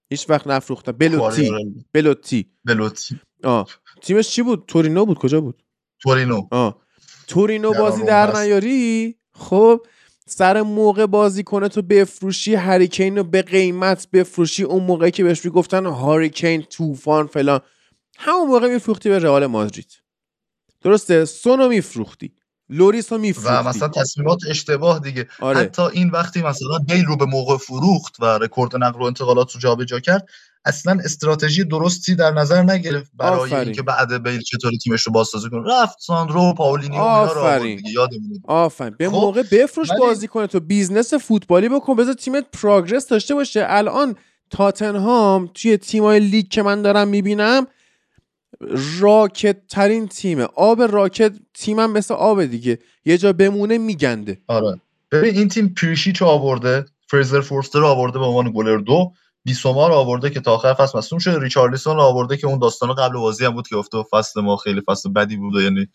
هیچ 0.09 0.29
وقت 0.29 0.47
نفروختن. 0.47 0.91
بلوتی 0.91 1.17
کوالیارلا، 1.17 1.71
بلوتی. 1.93 2.51
بلوتی. 2.65 3.19
آه. 3.43 3.67
تیمش 4.01 4.29
چی 4.29 4.41
بود؟ 4.41 4.63
تورینو 4.67 5.05
بود. 5.05 5.17
کجا 5.17 5.41
بود؟ 5.41 5.63
تورینو. 5.99 6.47
آه. 6.51 6.81
تورینو 7.27 7.73
بازی 7.73 8.03
در. 8.03 8.41
نیاری؟ 8.41 9.15
خب 9.33 9.85
سر 10.27 10.61
موقع 10.61 11.05
بازی 11.05 11.43
کنه 11.43 11.69
تو 11.69 11.81
بفروشی 11.81 12.55
هری 12.55 12.82
کین 12.82 13.17
رو 13.17 13.23
به 13.23 13.41
قیمت 13.41 14.07
بفروشی 14.13 14.63
اون 14.63 14.83
موقعی 14.83 15.11
که 15.11 15.23
بهش 15.23 15.45
می‌گفتن 15.45 15.85
Hurricane 15.85 16.61
طوفان 16.61 17.27
فلان. 17.27 17.59
همون 18.17 18.47
موقع 18.47 18.73
میفروختی 18.73 19.09
به 19.09 19.19
رئال 19.19 19.45
مادرید. 19.45 20.01
درسته؟ 20.81 21.25
سونو 21.25 21.67
میفروختی. 21.67 22.33
لوریس 22.69 23.11
رو 23.11 23.17
و 23.17 23.21
میفروختی. 23.21 23.67
مثلا 23.69 23.87
تصمیمات 23.87 24.39
اشتباه 24.49 24.99
دیگه. 24.99 25.27
آره. 25.41 25.59
حتی 25.59 25.81
این 25.81 26.09
وقتی 26.09 26.41
مثلا 26.41 26.77
بیل 26.87 27.05
رو 27.05 27.17
به 27.17 27.25
موقع 27.25 27.57
فروخت 27.57 28.15
و 28.19 28.25
رکورد 28.25 28.75
نقل 28.75 28.99
و 28.99 29.03
انتقالات 29.03 29.51
رو 29.51 29.59
جابجا 29.59 29.99
کرد 29.99 30.27
اصلا 30.65 30.97
استراتژی 31.03 31.63
درستی 31.63 32.15
در 32.15 32.31
نظر 32.31 32.63
نگرفت 32.63 33.11
برای. 33.13 33.53
اینکه 33.53 33.81
بعد 33.81 34.23
بیل 34.23 34.41
چطوری 34.41 34.77
تیمش 34.77 35.01
رو 35.03 35.11
بازسازی 35.11 35.49
کنه. 35.49 35.81
رفت 35.81 35.97
ساندرو 35.99 36.41
و 36.41 36.53
پاولینیو 36.53 36.99
و 36.99 37.03
آفرین. 37.03 37.81
یادمونه 37.93 38.39
آفرین. 38.47 38.95
به 38.97 39.09
خب، 39.09 39.15
موقع 39.15 39.43
بفروش 39.51 39.89
ولی- 39.89 39.99
بازی 39.99 40.27
کنه. 40.27 40.47
تو 40.47 40.59
business 40.59 41.13
فوتبالی 41.13 41.69
بکن 41.69 41.95
بذار 41.95 42.13
تیمت 42.13 42.45
progress 42.61 43.07
داشته 43.07 43.33
باشه. 43.35 43.65
الان 43.69 44.15
تاتنهام 44.49 45.49
توی 45.53 45.77
تیمای 45.77 46.19
لیگ 46.19 46.47
که 46.47 46.63
من 46.63 46.81
دارم 46.81 47.07
می‌بینم 47.07 47.67
راکد 48.99 49.67
ترین 49.67 50.07
تیمه. 50.07 50.43
آب 50.43 50.81
راکد 50.81 51.33
تیمم 51.53 51.91
مثل 51.91 52.13
آب 52.13 52.45
دیگه. 52.45 52.79
یه 53.05 53.17
جا 53.17 53.33
بمونه 53.33 53.77
میگنده. 53.77 54.37
آره. 54.47 54.79
ببین 55.11 55.35
این 55.37 55.47
تیم 55.47 55.73
پریشیچ 55.81 56.21
رو 56.21 56.27
آورده 56.27 56.85
فریزر 57.07 57.41
فورستر 57.41 57.83
آورده 57.83 58.19
به 58.19 58.25
عنوان 58.25 58.51
گلر 58.55 58.77
دو. 58.77 59.11
بیسوما 59.43 59.87
رو 59.87 59.93
آورده 59.93 60.29
که 60.29 60.39
تا 60.39 60.53
آخر 60.53 60.73
فصل 60.73 60.97
مصدوم 60.97 61.19
شده. 61.19 61.39
ریچارلیسون 61.39 61.95
رو 61.95 62.01
آورده 62.01 62.37
که 62.37 62.47
اون 62.47 62.59
داستان 62.59 62.93
قبل 62.93 63.13
بازی 63.17 63.45
هم 63.45 63.51
بود 63.51 63.67
که 63.67 63.75
گفته 63.75 63.97
فصل 64.11 64.41
ما 64.41 64.57
خیلی 64.57 64.81
فصل 64.81 65.09
بدی 65.09 65.37
بوده 65.37 65.63
یعنی 65.63 65.87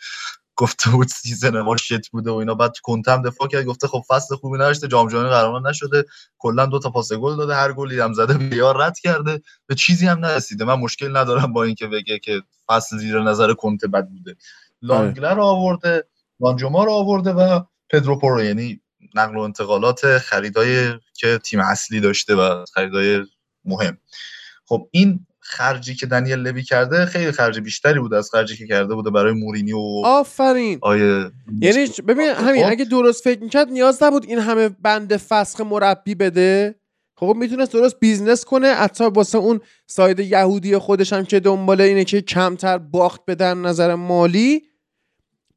گفته 0.61 0.91
بود 0.91 1.09
season 1.09 1.61
ما 1.61 1.77
shit 1.77 2.09
بوده 2.11 2.31
و 2.31 2.35
اینا. 2.35 2.55
بعد 2.55 2.79
کنتم 2.83 3.23
دفاع 3.23 3.49
کرد 3.49 3.65
گفته 3.65 3.89
خب 3.89 4.03
فصل 4.09 4.37
خوبی 4.37 4.59
نداشته 4.59 4.89
جام 4.89 5.09
جهانی 5.09 5.29
قهرمان 5.29 5.67
نشده. 5.67 6.05
کلا 6.39 6.67
دو 6.67 6.79
تا 6.79 6.91
پاس 6.91 7.13
گل 7.13 7.37
داده 7.37 7.55
هر 7.55 7.73
گلی 7.73 8.01
هم 8.01 8.13
زده 8.13 8.35
بیار 8.35 8.83
رد 8.83 8.99
کرده. 8.99 9.43
به 9.67 9.75
چیزی 9.75 10.07
هم 10.07 10.19
نرسیده. 10.19 10.65
من 10.65 10.75
مشکل 10.75 11.17
ندارم 11.17 11.53
با 11.53 11.65
اینکه 11.65 11.87
بگه 11.87 12.19
که 12.19 12.43
فصل 12.69 12.99
زیر 12.99 13.21
نظر 13.21 13.53
کنته 13.53 13.89
بد 13.89 14.09
بوده. 14.09 14.37
لانگلر 14.83 15.35
رو 15.35 15.43
آورده 15.43 16.05
لانجوما 16.41 16.85
رو 16.85 16.93
آورده 16.93 17.33
و 17.33 17.61
پدرو 17.91 18.19
پورو 18.19 18.45
یعنی 18.45 18.81
نقل 19.15 19.37
و 19.37 19.41
انتقالات 19.41 20.19
خریدای 20.19 20.93
که 21.15 21.39
تیم 21.39 21.61
اصلی 21.61 22.01
داشته 22.01 22.35
و 22.35 22.65
خریدای 22.75 23.27
مهم. 23.65 23.99
خب 24.65 24.89
این 24.91 25.27
خرجی 25.51 25.95
که 25.95 26.07
دنیل 26.07 26.39
لوی 26.39 26.63
کرده 26.63 27.07
خیلی 27.07 27.33
خرج 27.33 27.61
بیشتری 27.61 28.01
بود 28.01 28.15
از 28.15 28.31
خرجی 28.31 28.57
که 28.57 28.67
کرده 28.67 28.95
بوده 28.95 29.11
برای 29.11 29.33
مورینیو 29.33 29.79
و 29.79 30.03
آفرین. 30.05 30.79
آیه 30.83 31.31
یعنی 31.61 31.89
ببین 32.09 32.31
همین. 32.31 32.65
اگه 32.65 32.85
درست 32.85 33.25
فکر 33.25 33.41
می‌کرد 33.41 33.69
نیاز 33.69 34.03
نبود 34.03 34.25
این 34.29 34.39
همه 34.39 34.69
بند 34.69 35.17
فسخ 35.17 35.61
مربی 35.61 36.15
بده. 36.15 36.75
خب 37.17 37.35
می‌تونست 37.39 37.73
درست 37.73 38.01
business 38.01 38.45
کنه. 38.45 38.75
حتی 38.75 39.05
واسه 39.05 39.39
اون 39.39 39.61
side 39.87 40.21
یهودی 40.21 40.79
خودش 40.79 41.13
هم 41.13 41.25
که 41.25 41.41
دنبال 41.41 41.81
اینه 41.81 42.05
که 42.05 42.23
کمتر 42.23 42.79
باخت 42.79 43.21
بدن 43.29 43.59
نظر 43.59 43.95
مالی 43.95 44.63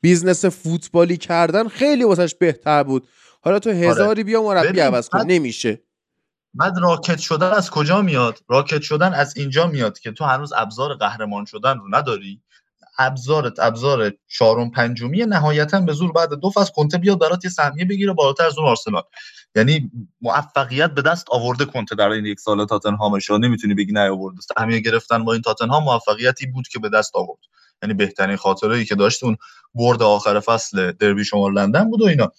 business 0.02 0.46
فوتبالی 0.46 1.18
کردن 1.18 1.68
خیلی 1.68 2.04
واسش 2.04 2.36
بهتر 2.36 2.84
بود. 2.84 3.08
حالا 3.42 3.60
تو 3.60 3.70
هزاری 3.70 4.24
بیا 4.24 4.44
مربی 4.44 4.80
عوض 4.80 5.10
کن. 5.10 5.26
نمیشه. 5.28 5.82
بعد 6.54 6.78
راکد 6.78 7.20
شدن 7.20 7.52
از 7.52 7.70
کجا 7.70 8.02
میاد؟ 8.02 8.40
راکد 8.50 8.82
شدن 8.82 9.14
از 9.14 9.38
اینجا 9.38 9.68
میاد 9.68 10.00
که 10.00 10.12
تو 10.12 10.26
هنوز 10.26 10.54
ابزار 10.54 10.94
قهرمان 10.94 11.46
شدن 11.46 11.78
رو 11.78 11.96
نداری. 11.96 12.42
ابزارت 12.98 13.60
ابزار 13.60 14.12
چهارم 14.28 14.72
پنجمی 14.72 15.26
نهایتا 15.26 15.82
به 15.82 15.94
زور 15.94 16.12
بعد 16.12 16.34
دو 16.34 16.50
فصل 16.50 16.72
کنته 16.76 16.98
بیاد 16.98 17.20
برات 17.20 17.46
یه 17.46 17.52
سهمیه 17.52 17.86
بگیره 17.86 18.14
بالاتر 18.14 18.46
از 18.46 18.58
اون 18.58 18.68
آرسنال. 18.68 19.04
یعنی 19.56 19.92
موفقیت 20.22 20.92
به 20.92 21.02
دست 21.02 21.26
آورده 21.32 21.66
کنته 21.66 21.96
در 21.96 22.10
این 22.10 22.26
یک 22.26 22.40
سال 22.40 22.66
تاتنهامش 22.66 23.30
رو 23.30 23.38
نمی‌تونی 23.38 23.74
بگی 23.74 23.92
نیاورده. 23.92 24.42
سهمیه 24.58 24.80
گرفتن 24.80 25.26
با 25.26 25.34
این 25.34 25.42
تاتنهام 25.42 25.84
موفقیتی 25.84 26.46
بود 26.48 26.68
که 26.68 26.80
به 26.80 26.90
دست 26.90 27.16
آورد. 27.16 27.40
یعنی 27.84 27.94
بهترین 27.94 28.36
خاطره 28.36 28.78
ای 28.78 28.86
که 28.86 28.96
داشت 28.96 29.24
اون 29.24 29.38
برد 29.76 30.04
آخر 30.04 30.40
فصل 30.40 30.92
دربی 30.92 31.26
شمال 31.26 31.54
لندن 31.54 31.90
بود 31.90 32.02
و 32.02 32.06
اینا. 32.06 32.32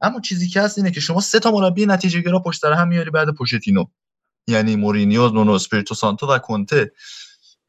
اما 0.00 0.20
چیزی 0.20 0.48
که 0.48 0.60
هست 0.60 0.78
اینه 0.78 0.90
که 0.90 1.00
شما 1.00 1.20
سه 1.20 1.40
تا 1.40 1.50
مربی 1.50 1.86
نتیجه 1.86 2.20
گرا 2.20 2.38
پشت 2.38 2.60
سر 2.60 2.72
هم 2.72 2.88
میاری 2.88 3.10
بعد 3.10 3.34
پوچتینو. 3.34 3.84
یعنی 4.48 4.76
مورینیو 4.76 5.28
نونو 5.28 5.52
اسپریتو 5.52 5.94
سانتو 5.94 6.26
و 6.26 6.38
کنته. 6.38 6.92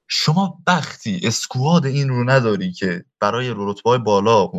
شما 0.08 0.60
وقتی 0.68 1.20
squad 1.24 1.86
این 1.86 2.10
رو 2.10 2.30
نداری 2.30 2.72
که 2.72 3.06
برای 3.20 3.54
رتبه 3.56 3.98
بالا 3.98 4.52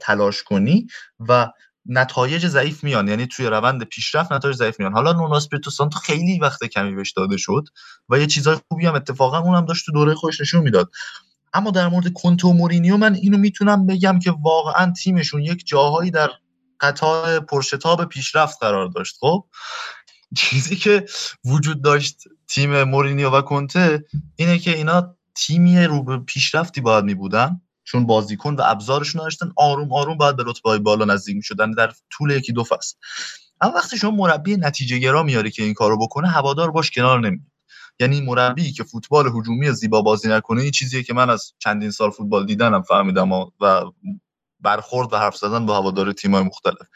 تلاش 0.00 0.42
کنی 0.42 0.86
و 1.28 1.48
نتایج 1.86 2.46
ضعیف 2.46 2.84
میان. 2.84 3.08
یعنی 3.08 3.26
توی 3.26 3.46
روند 3.46 3.84
پیشرفت 3.84 4.32
نتایج 4.32 4.56
ضعیف 4.56 4.80
میان. 4.80 4.92
حالا 4.92 5.12
نونو 5.12 5.32
اسپریتو 5.32 5.70
سانتو 5.70 5.98
خیلی 5.98 6.38
وقت 6.38 6.64
کمی 6.64 6.94
بهش 6.94 7.12
داده 7.12 7.36
شد 7.36 7.64
و 8.08 8.18
یه 8.18 8.26
چیزای 8.26 8.56
خوبی 8.68 8.86
هم 8.86 8.94
اتفاقا 8.94 9.38
اونم 9.38 9.64
داشت 9.64 9.86
تو 9.86 9.92
دوره 9.92 10.14
خودش 10.14 10.40
نشون 10.40 10.62
می‌داد. 10.62 10.90
اما 11.52 11.70
در 11.70 11.88
مورد 11.88 12.12
کنته 12.12 12.48
و 12.48 12.52
مورینیو 12.52 12.96
من 12.96 13.14
اینو 13.14 13.38
می‌تونم 13.38 13.86
بگم 13.86 14.18
که 14.18 14.30
واقعا 14.42 14.92
تیمشون 14.92 15.42
یک 15.42 15.66
جاهایی 15.66 16.10
در 16.10 16.30
قطار 16.80 17.40
پرشتاب 17.40 18.04
پیشرفت 18.04 18.58
قرار 18.60 18.88
داشت. 18.88 19.16
خب 19.20 19.46
چیزی 20.36 20.76
که 20.76 21.06
وجود 21.44 21.82
داشت 21.82 22.24
تیم 22.48 22.82
مورینیو 22.82 23.30
و 23.30 23.40
کنته 23.40 24.04
اینه 24.36 24.58
که 24.58 24.76
اینا 24.76 25.16
تیمی 25.34 25.84
رو 25.84 26.02
به 26.02 26.18
پیشرفتی 26.18 26.80
باید 26.80 27.04
می 27.04 27.14
بودن 27.14 27.60
چون 27.84 28.06
بازیکن 28.06 28.54
و 28.54 28.62
ابزارشون 28.64 29.22
داشتن 29.22 29.52
آروم 29.56 29.92
آروم 29.92 30.16
باید 30.16 30.36
به 30.36 30.44
رتبه 30.46 30.78
بالا 30.78 31.04
نزدیک 31.04 31.36
می 31.36 31.42
شدن 31.42 31.70
در 31.70 31.92
طول 32.10 32.30
یکی 32.30 32.52
دو 32.52 32.64
فصل. 32.64 32.96
اما 33.60 33.72
وقتی 33.72 33.98
شما 33.98 34.10
مربی 34.10 34.56
نتیجه 34.56 34.98
گرا 34.98 35.22
میاری 35.22 35.50
که 35.50 35.62
این 35.62 35.74
کارو 35.74 35.98
بکنه 35.98 36.28
هوادار 36.28 36.70
باش 36.70 36.90
کنار 36.90 37.20
نمیاد. 37.20 37.50
یعنی 38.00 38.20
مربی 38.20 38.72
که 38.72 38.84
فوتبال 38.84 39.26
هجومی 39.26 39.72
زیبا 39.72 40.02
بازی 40.02 40.28
نکنه 40.28 40.62
این 40.62 40.70
چیزیه 40.70 41.02
که 41.02 41.14
من 41.14 41.30
از 41.30 41.52
چندین 41.58 41.90
سال 41.90 42.10
فوتبال 42.10 42.46
دیدنم 42.46 42.82
فهمیدم 42.82 43.32
و 43.32 43.50
برخورد 44.62 45.12
و 45.12 45.16
حرف 45.16 45.36
زدن 45.36 45.66
با 45.66 45.76
هوادار 45.76 46.12
تیم‌های 46.12 46.42
مختلف. 46.42 46.86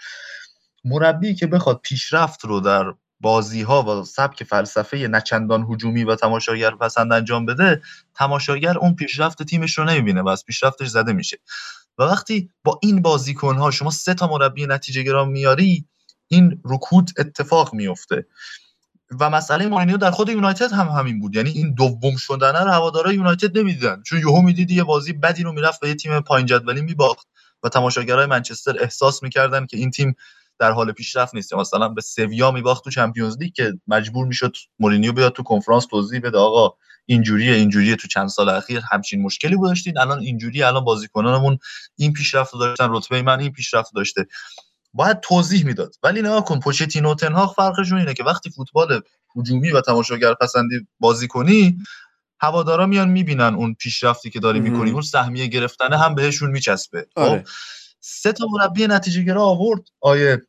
مربی 0.85 1.35
که 1.35 1.47
بخواد 1.47 1.81
پیشرفت 1.83 2.45
رو 2.45 2.61
در 2.61 2.95
بازی 3.21 3.63
ها 3.63 3.83
و 3.83 4.05
سبک 4.05 4.45
فلسفه 4.45 4.97
نچندان 4.97 5.67
هجومی 5.71 6.05
و 6.05 6.17
تماشاگر 6.17 6.71
پسند 6.71 7.13
انجام 7.13 7.47
بده 7.47 7.83
تماشاگر 8.15 8.79
اون 8.79 8.95
پیشرفت 8.95 9.43
تیمش 9.43 9.79
رو 9.79 9.85
نمی‌بینه 9.85 10.23
و 10.23 10.29
از 10.29 10.45
پیشرفتش 10.45 10.89
زده 10.89 11.13
میشه. 11.13 11.39
و 11.99 12.03
وقتی 12.03 12.51
با 12.65 12.81
این 12.83 13.03
بازیکن 13.03 13.57
ها 13.57 13.71
شما 13.71 13.91
سه 13.91 14.15
تا 14.15 14.27
مربی 14.27 14.67
نتیجه 14.67 15.03
گرام 15.03 15.31
میاری 15.31 15.87
این 16.29 16.61
رکود 16.65 17.11
اتفاق 17.19 17.75
میفته 17.75 18.27
و 19.21 19.31
مسئله 19.31 19.67
مورینیو 19.67 19.97
در 19.97 20.11
خود 20.11 20.29
یونایتد 20.29 20.73
هم 20.73 20.89
همین 20.89 21.21
بود. 21.21 21.37
یعنی 21.37 21.51
این 21.51 21.75
دوم 21.75 22.17
شدن 22.17 22.53
رو 22.53 22.71
هوادارهای 22.71 23.15
یونایتد 23.15 23.59
نمی‌دیدن. 23.59 24.03
چون 24.03 24.19
یهو 24.19 24.43
می‌دیدی 24.43 24.75
یه 24.75 24.85
بازی 24.85 25.13
بدی 25.13 25.43
رو 25.43 25.53
می‌رفت 25.53 25.83
و 25.83 25.87
یه 25.87 25.95
تیم 25.95 26.21
پایین 26.21 26.47
جدولی 26.47 26.81
میباخت. 26.81 27.27
و 27.65 27.69
تماشاگرای 27.69 28.27
منچستر 28.27 28.77
احساس 28.81 29.23
می‌کردن 29.23 29.67
که 29.67 29.77
این 29.77 29.91
تیم 29.91 30.17
در 30.59 30.71
حال 30.71 30.93
پیشرفت 30.93 31.35
نیست. 31.35 31.55
مثلا 31.55 31.89
به 31.89 32.01
سویا 32.01 32.51
میباخت 32.51 32.85
تو 32.85 32.91
چمپیونز 32.91 33.37
لیگ 33.39 33.53
که 33.53 33.73
مجبور 33.87 34.27
می‌شد 34.27 34.53
مورینیو 34.79 35.13
بیاد 35.13 35.33
تو 35.33 35.43
کنفرانس 35.43 35.87
توضیح 35.87 36.21
بده 36.21 36.39
آقا 36.39 36.77
اینجوریه 37.07 37.55
اینجوریه 37.55 37.97
تو 37.97 38.09
چند 38.09 38.29
سال 38.29 38.49
اخیر 38.49 38.83
همچین 38.93 39.23
مشکلی 39.23 39.57
بود 39.57 39.69
داشتید 39.69 39.99
الان 39.99 40.19
اینجوری 40.19 40.63
الان 40.63 40.85
بازیکنانمون 40.85 41.59
این 41.97 42.13
پیشرفت 42.13 42.53
داشتن 42.61 42.89
رتبه 42.91 43.23
من 43.23 43.41
این 43.41 43.53
پیشرفت 43.53 43.91
داشته. 43.95 44.27
باید 44.93 45.21
توضیح 45.21 45.65
می‌داد. 45.65 45.95
ولی 46.03 46.21
نگاه 46.21 46.45
کن 46.45 46.61
پوچتینو 46.61 47.15
تنهاخ 47.15 47.55
فرقشون 47.55 47.99
اینه 47.99 48.15
که 48.15 48.25
وقتی 48.25 48.51
فوتبال 48.51 49.01
هجومی 49.37 49.71
و 49.71 49.81
تماشاگر 49.81 50.35
پسندی 50.35 50.87
بازی 51.01 51.29
کنی 51.29 51.79
هوادارا 52.45 52.87
میان 52.87 53.09
می‌بینن 53.09 53.55
اون 53.55 53.75
پیشرفتی 53.75 54.31
که 54.31 54.41
داری 54.41 54.61
می‌کنی 54.61 54.91
اون 54.91 55.03
سهمیه 55.03 55.47
گرفتنه 55.47 55.99
هم 55.99 56.15
بهشون 56.15 56.51
میچسبه. 56.51 57.07
آره. 57.17 57.45
سه 58.01 58.33
تا 58.33 58.47
مربی 58.51 58.87
نتیجه 58.87 59.23
گرا 59.23 59.43
آورد. 59.45 59.83
آیه 60.01 60.43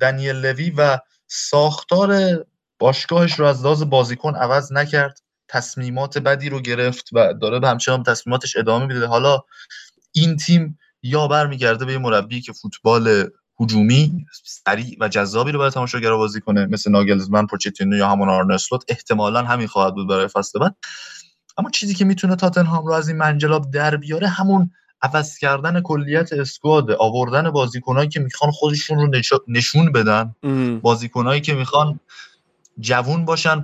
دنیل 0.00 0.36
لوی 0.36 0.70
و 0.70 0.98
ساختار 1.26 2.38
باشگاهش 2.78 3.32
رو 3.32 3.46
از 3.46 3.64
لحاظ 3.64 3.82
بازیکن 3.82 4.34
عوض 4.34 4.72
نکرد. 4.72 5.20
تصمیمات 5.48 6.18
بدی 6.18 6.48
رو 6.48 6.60
گرفت 6.60 7.08
و 7.12 7.34
داره 7.34 7.58
به 7.58 7.68
همچنان 7.68 8.02
تصمیماتش 8.02 8.56
ادامه 8.56 8.86
میده 8.86 9.06
حالا 9.06 9.42
این 10.12 10.36
تیم 10.36 10.78
یا 11.02 11.28
برمیگرده 11.28 11.84
به 11.84 11.92
یه 11.92 11.98
مربی 11.98 12.40
که 12.40 12.52
فوتبال 12.52 13.30
هجومی 13.60 14.26
سریع 14.44 14.96
و 15.00 15.08
جذابی 15.08 15.52
رو 15.52 15.58
برای 15.58 15.70
تماشاگرها 15.70 16.16
بازی 16.16 16.40
کنه 16.40 16.66
مثل 16.66 16.90
ناگلزمن 16.90 17.46
پوچتینو 17.46 17.96
یا 17.96 18.08
همون 18.08 18.28
آرنسلوت 18.28 18.84
احتمالا 18.88 19.42
همین 19.42 19.66
خواهد 19.66 19.94
بود 19.94 20.08
برای 20.08 20.28
فصل 20.28 20.58
بعد. 20.58 20.76
اما 21.58 21.70
چیزی 21.70 21.94
که 21.94 22.04
می‌تونه 22.04 22.36
تاتنهام 22.36 22.86
رو 22.86 22.92
از 22.92 23.08
این 23.08 23.18
منجلاب 23.18 23.70
در 23.70 23.96
بیاره 23.96 24.28
همون 24.28 24.70
عوض 25.02 25.38
کردن 25.38 25.80
کلیت 25.80 26.32
اسکواد 26.32 26.90
آوردن 26.90 27.50
بازیکنایی 27.50 28.08
که 28.08 28.20
می‌خوان 28.20 28.50
خودشون 28.50 28.98
رو 28.98 29.10
نشون 29.48 29.92
بدن. 29.92 30.34
بازیکنایی 30.82 31.40
که 31.40 31.54
می‌خوان 31.54 32.00
جوون 32.80 33.24
باشن 33.24 33.60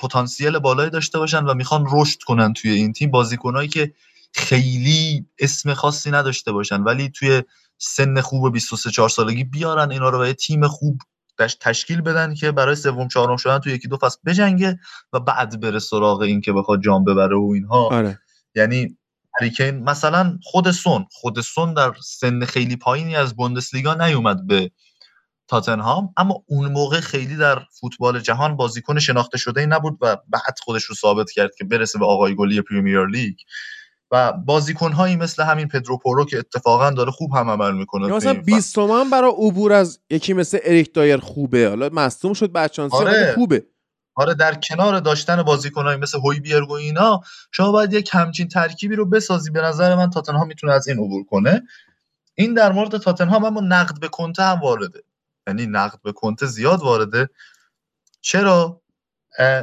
پتانسیل 0.00 0.58
بالایی 0.58 0.90
داشته 0.90 1.18
باشن 1.18 1.44
و 1.44 1.54
می‌خوان 1.54 1.86
رشد 1.90 2.22
کنن 2.22 2.52
توی 2.52 2.70
این 2.70 2.92
تیم. 2.92 3.10
بازیکنایی 3.10 3.68
که 3.68 3.92
خیلی 4.32 5.26
اسم 5.38 5.74
خاصی 5.74 6.10
نداشته 6.10 6.52
باشن 6.52 6.82
ولی 6.82 7.10
توی 7.10 7.42
سن 7.78 8.20
خوب 8.20 8.52
23 8.52 8.90
4 8.90 9.08
سالگی 9.08 9.44
بیارن 9.44 9.90
اینا 9.90 10.08
رو 10.08 10.18
به 10.18 10.32
تیم 10.32 10.68
خوب 10.68 10.98
تشکیل 11.60 12.00
بدن 12.00 12.34
که 12.34 12.52
برای 12.52 12.76
سوم 12.76 13.08
چهارم 13.08 13.36
شدن 13.36 13.58
توی 13.58 13.72
یکی 13.72 13.88
دو 13.88 13.96
فصل 13.96 14.18
بجنگه 14.26 14.78
و 15.12 15.20
بعد 15.20 15.60
بره 15.60 15.78
سراغ 15.78 16.20
این 16.20 16.40
که 16.40 16.52
بخواد 16.52 16.82
جام 16.82 17.04
ببره 17.04 17.36
و 17.36 17.50
اینها 17.54 17.88
آره. 17.88 18.18
یعنی 18.54 18.96
هریکین 19.40 19.82
مثلا 19.82 20.38
خود 20.42 20.70
سون 20.70 21.06
خود 21.10 21.40
سون 21.40 21.74
در 21.74 21.92
سن 22.04 22.44
خیلی 22.44 22.76
پایینی 22.76 23.16
از 23.16 23.36
بوندسلیگا 23.36 23.94
نیومد 23.94 24.46
به 24.46 24.70
تاتنهام 25.48 26.12
اما 26.16 26.44
اون 26.46 26.72
موقع 26.72 27.00
خیلی 27.00 27.36
در 27.36 27.62
فوتبال 27.80 28.20
جهان 28.20 28.56
بازیکن 28.56 28.98
شناخته 28.98 29.38
شده 29.38 29.60
ای 29.60 29.66
نبود 29.66 29.98
و 30.00 30.16
بعد 30.28 30.58
خودش 30.62 30.84
رو 30.84 30.94
ثابت 30.94 31.30
کرد 31.30 31.54
که 31.58 31.64
برسه 31.64 31.98
به 31.98 32.06
آقای 32.06 32.34
گلی 32.34 32.62
پریمیر 32.62 33.06
لیگ 33.06 33.36
و 34.10 34.32
بازیکن 34.32 34.92
هایی 34.92 35.16
مثل 35.16 35.42
همین 35.42 35.68
پدرو 35.68 35.98
پورو 35.98 36.24
که 36.24 36.38
اتفاقا 36.38 36.90
داره 36.90 37.10
خوب 37.10 37.30
هم 37.34 37.50
عمل 37.50 37.74
می‌کنه 37.74 38.06
مثلا 38.06 38.34
20 38.34 38.74
تومن 38.74 39.10
برای 39.10 39.30
عبور 39.30 39.72
از 39.72 40.00
یکی 40.10 40.32
مثل 40.32 40.58
اریک 40.64 40.94
دایر 40.94 41.16
خوبه. 41.16 41.68
حالا 41.68 41.88
مصدوم 41.92 42.32
شد 42.32 42.52
بچانسی 42.52 42.96
آره. 42.96 43.32
خوبه. 43.34 43.66
آره 44.14 44.34
در 44.34 44.54
کنار 44.54 45.00
داشتن 45.00 45.42
بازیکنایی 45.42 45.98
مثل 45.98 46.18
هوی 46.18 46.40
بیرگ 46.40 46.70
و 46.70 46.72
اینا 46.72 47.20
شما 47.52 47.72
باید 47.72 47.92
یک 47.92 48.10
همچین 48.12 48.48
ترکیبی 48.48 48.96
رو 48.96 49.06
بسازی 49.06 49.50
به 49.50 49.60
نظر 49.60 49.94
من 49.94 50.10
تاتنهام 50.10 50.46
می‌تونه 50.46 50.72
از 50.72 50.88
این 50.88 50.98
عبور 50.98 51.24
کنه. 51.24 51.62
این 52.34 52.54
در 52.54 52.72
مورد 52.72 52.96
تاتنهام 52.96 53.44
اما 53.44 53.60
نقد 53.60 54.00
به 54.00 54.08
کنته 54.08 54.42
هم 54.42 54.60
وارده. 54.60 55.02
یعنی 55.46 55.66
نقد 55.66 55.98
به 56.04 56.12
کنته 56.12 56.46
زیاد 56.46 56.82
وارده. 56.82 57.28
چرا؟ 58.20 58.80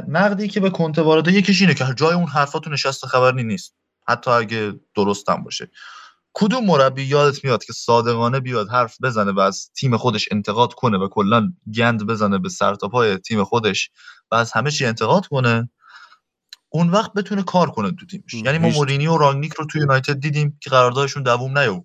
نقدی 0.08 0.48
که 0.48 0.60
به 0.60 0.70
کنته 0.70 1.02
وارده 1.02 1.32
یکیش 1.32 1.62
اینه 1.62 1.74
که 1.74 1.86
جای 1.96 2.14
اون 2.14 2.28
حرفاتو 2.28 2.70
نشسته 2.70 3.08
خبری 3.08 3.44
نیست. 3.44 3.76
حتی 4.08 4.32
اگه 4.32 4.74
درستم 4.96 5.44
باشه. 5.44 5.72
کدوم 6.34 6.66
مربی 6.66 7.04
یادت 7.04 7.44
میاد 7.44 7.64
که 7.64 7.74
صادقانه 7.74 8.40
بیاد 8.40 8.70
حرف 8.70 8.98
بزنه 9.04 9.32
و 9.32 9.40
از 9.40 9.72
تیم 9.76 9.98
خودش 9.98 10.30
انتقاد 10.32 10.74
کنه 10.74 10.98
و 10.98 11.08
کلا 11.08 11.54
گند 11.76 12.08
بزنه 12.08 12.38
به 12.38 12.50
سر 12.50 12.76
تا 12.76 12.88
پای 12.88 13.18
تیم 13.18 13.44
خودش 13.44 13.92
و 14.32 14.36
از 14.36 14.52
همه 14.52 14.72
چی 14.72 14.86
انتقاد 14.86 15.28
کنه 15.28 15.70
اون 16.70 16.90
وقت 16.90 17.14
بتونه 17.14 17.44
کار 17.44 17.72
کنه 17.72 17.92
تو 17.92 18.06
تیمش. 18.06 18.34
یعنی 18.34 18.58
ما 18.58 18.70
مورینیو 18.70 19.14
و 19.14 19.18
رانگنیک 19.18 19.54
رو 19.54 19.66
تو 19.66 19.78
یونایتد 19.78 20.20
دیدیم 20.20 20.58
که 20.62 20.70
قراردادشون 20.70 21.24
دووم 21.24 21.58
نیومد 21.58 21.84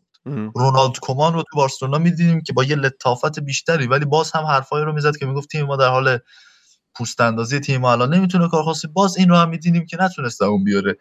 رونالد 0.55 0.99
کومان 0.99 1.35
رو 1.35 1.43
تو 1.43 1.57
بارسلونا 1.57 1.99
می‌دیدیم 1.99 2.41
که 2.41 2.53
با 2.53 2.64
یه 2.64 2.77
لطافت 2.77 3.39
بیشتری 3.39 3.87
ولی 3.87 4.05
باز 4.05 4.33
هم 4.33 4.45
حرفایی 4.45 4.85
رو 4.85 4.93
می‌زد 4.93 5.16
که 5.16 5.27
می‌گفت 5.27 5.49
تیم 5.49 5.66
ما 5.66 5.77
در 5.77 5.89
حال 5.89 6.19
پوست 6.95 7.21
اندازی 7.21 7.61
تیم 7.61 7.85
الان 7.85 8.14
نمی‌تونه 8.14 8.49
کار 8.49 8.62
خاصی. 8.62 8.89
باز 8.89 9.16
این 9.16 9.29
رو 9.29 9.37
هم 9.37 9.49
میدینیم 9.49 9.87
که 9.87 9.97
نتونسته 10.01 10.45
اون 10.45 10.64
بیاره. 10.64 10.97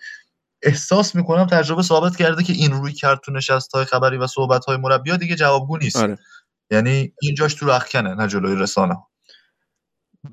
احساس 0.61 1.15
می‌کنم 1.15 1.45
تجربه 1.45 1.83
ثابت 1.83 2.17
کرده 2.17 2.43
که 2.43 2.53
این 2.53 2.71
روی 2.71 2.93
کرد 2.93 3.19
تو 3.19 3.31
نشست 3.31 3.75
های 3.75 3.85
خبری 3.85 4.17
و 4.17 4.27
صحبت 4.27 4.65
های 4.65 4.77
مربی 4.77 5.17
دیگه 5.17 5.35
جوابگو 5.35 5.77
نیست. 5.77 5.95
آره. 5.95 6.17
یعنی 6.71 7.13
اینجاش 7.21 7.53
تو 7.53 7.65
رخکنه 7.65 8.15
نه 8.15 8.27
جلوی 8.27 8.55
رسانه. 8.55 8.97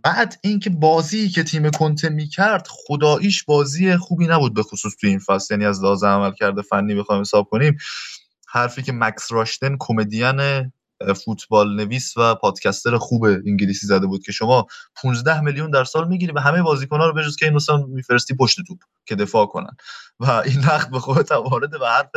بعد 0.02 0.38
اینکه 0.42 0.70
بازی 0.70 1.28
که 1.28 1.42
تیم 1.42 1.70
کنته 1.70 2.08
می‌کرد 2.08 2.66
خداییش 2.70 3.44
بازی 3.44 3.96
خوبی 3.96 4.26
نبود 4.26 4.54
به 4.54 4.62
خصوص 4.62 4.96
تو 5.00 5.06
این 5.06 5.18
فصل. 5.18 5.54
یعنی 5.54 5.66
از 5.66 5.84
لحاظ 5.84 6.04
عمل 6.04 6.32
کرده 6.32 6.62
فنی 6.62 6.94
بخوایم 6.94 7.20
حساب 7.20 7.48
کنیم 7.50 7.78
حرفی 8.48 8.82
که 8.82 8.92
مکس 8.92 9.32
راشتن 9.32 9.76
کمدین 9.80 10.72
فوتبال 11.12 11.76
نویس 11.76 12.16
و 12.16 12.34
پادکستر 12.34 12.98
خوب 12.98 13.24
انگلیسی 13.24 13.86
زده 13.86 14.07
بود 14.07 14.22
که 14.22 14.32
شما 14.32 14.66
15 15.02 15.40
میلیون 15.40 15.70
در 15.70 15.84
سال 15.84 16.09
می‌گیری 16.09 16.32
و 16.32 16.40
همه 16.40 16.62
بازیکن‌ها 16.62 17.07
رو 17.07 17.12
بجز 17.12 17.36
که 17.36 17.46
این 17.46 17.55
مثلا 17.55 17.76
میفرستی 17.76 18.34
پشت 18.34 18.61
توپ 18.66 18.78
که 19.07 19.14
دفاع 19.14 19.46
کنن. 19.46 19.76
و 20.20 20.30
این 20.30 20.59
نقد 20.59 20.90
به 20.90 21.00
خودت 21.00 21.32
وارده 21.32 21.78
و 21.78 21.84
حرف 21.84 22.11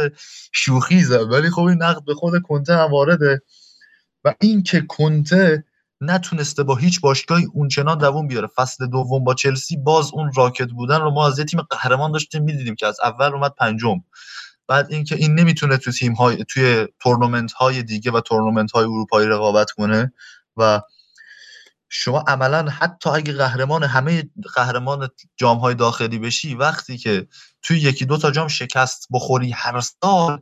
شوخی 0.51 1.03
زد. 1.03 1.31
ولی 1.31 1.49
خب 1.49 1.61
این 1.61 1.83
نقد 1.83 2.05
به 2.05 2.13
خود 2.13 2.41
کنته 2.41 2.75
هم 2.75 2.91
وارده. 2.91 3.41
و 4.23 4.33
این 4.41 4.63
که 4.63 4.81
کنته 4.81 5.63
نتونسته 6.01 6.63
با 6.63 6.75
هیچ 6.75 7.01
باشگاهی 7.01 7.47
اونچنان 7.53 7.97
دووم 7.97 8.27
بیاره. 8.27 8.47
فصل 8.47 8.87
دوم 8.87 9.23
با 9.23 9.33
چلسی 9.33 9.77
باز 9.77 10.11
اون 10.13 10.31
راکت 10.35 10.69
بودن 10.71 11.01
رو 11.01 11.11
ما 11.11 11.27
از 11.27 11.39
یه 11.39 11.45
تیم 11.45 11.61
قهرمان 11.61 12.11
داشتیم 12.11 12.43
می‌دیدیم 12.43 12.75
که 12.75 12.87
از 12.87 12.97
اول 13.03 13.33
اومد 13.33 13.53
پنجم. 13.57 14.03
بعد 14.67 14.91
اینکه 14.91 15.15
این 15.15 15.39
نمی‌تونه 15.39 15.77
تو 15.77 15.91
تیم 15.91 16.13
های 16.13 16.45
توی 16.49 16.87
تورنمنت 16.99 17.51
های 17.51 17.83
دیگه 17.83 18.11
و 18.11 18.21
تورنمنت 18.21 18.71
های 18.71 18.83
اروپایی 18.83 19.27
رقابت 19.27 19.71
کنه 19.71 20.13
و 20.57 20.81
شما 21.89 22.23
عملا 22.27 22.69
حتی 22.69 23.09
اگه 23.09 23.33
قهرمان 23.33 23.83
همه 23.83 24.23
قهرمان 24.55 25.09
جام 25.37 25.57
های 25.57 25.75
داخلی 25.75 26.19
بشی 26.19 26.55
وقتی 26.55 26.97
که 26.97 27.27
توی 27.61 27.79
یکی 27.79 28.05
دو 28.05 28.17
تا 28.17 28.31
جام 28.31 28.47
شکست 28.47 29.07
بخوری 29.11 29.51
هر 29.51 29.81
سال 29.81 30.41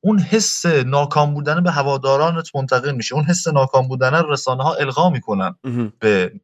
اون 0.00 0.18
حس 0.18 0.66
ناکام 0.66 1.34
بودن 1.34 1.62
به 1.62 1.70
هوادارانت 1.70 2.56
منتقل 2.56 2.92
میشه. 2.92 3.14
اون 3.14 3.24
حس 3.24 3.48
ناکام 3.48 3.88
بودن 3.88 4.22
رسانه 4.28 4.62
ها 4.62 4.74
القا 4.74 5.10
می‌کنن 5.10 5.54
به 5.98 6.40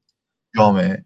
جامعه. 0.57 1.05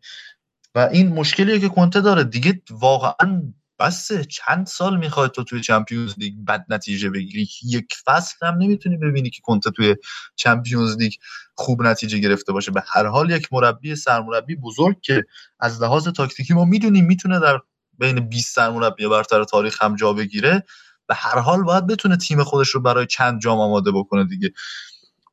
و 0.75 0.79
این 0.79 1.09
مشکلیه 1.09 1.61
که 1.61 1.69
کنته 1.69 2.01
داره. 2.01 2.25
دیگه 2.25 2.63
واقعا 2.71 3.53
بس 3.81 4.13
چند 4.13 4.67
سال 4.67 4.99
می‌خواد 4.99 5.31
تو 5.31 5.45
توی 5.45 5.61
چمپیونز 5.61 6.15
لیگ 6.19 6.35
بد 6.49 6.65
نتیجه 6.69 7.11
بگیری؟ 7.11 7.49
یک 7.65 7.95
فصل 8.07 8.47
هم 8.47 8.55
نمی‌تونی 8.55 8.97
ببینی 8.97 9.31
که 9.31 9.41
کنته 9.43 9.71
توی 9.71 9.97
چمپیونز 10.37 10.97
لیگ 10.97 11.13
خوب 11.55 11.83
نتیجه 11.83 12.19
گرفته 12.19 12.53
باشه. 12.53 12.71
به 12.71 12.83
هر 12.87 13.07
حال 13.07 13.31
یک 13.31 13.49
مربی 13.53 13.97
سرمربی 13.97 14.57
بزرگ 14.57 15.01
که 15.01 15.25
از 15.61 15.83
لحاظ 15.83 16.09
تاکتیکی 16.09 16.55
ما 16.55 16.65
می‌دونیم 16.65 17.05
می‌تونه 17.05 17.41
در 17.41 17.61
بین 17.99 18.29
20 18.29 18.55
سرمربی 18.55 19.09
برتر 19.09 19.45
تاریخ 19.45 19.83
هم 19.83 19.97
جا 19.97 20.13
بگیره. 20.13 20.65
به 21.07 21.15
هر 21.15 21.39
حال 21.39 21.63
باید 21.63 21.87
بتونه 21.87 22.17
تیم 22.17 22.45
خودش 22.45 22.69
رو 22.69 22.81
برای 22.81 23.07
چند 23.07 23.41
جام 23.41 23.61
آماده 23.61 23.93
بکنه 23.93 24.25
دیگه. 24.25 24.53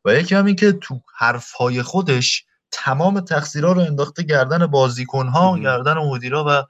و 0.06 0.14
یکی 0.14 0.36
هم 0.36 0.46
این 0.46 0.56
که 0.56 0.72
تو 0.72 1.02
حرفهای 1.16 1.82
خودش 1.82 2.46
تمام 2.72 3.20
تقصیرها 3.20 3.72
رو 3.72 3.82
انداخته 3.82 4.24
گردن 4.24 4.66
بازیکنها 4.66 5.60
گردن 5.60 5.94
مدیرا 5.98 6.46
و 6.48 6.64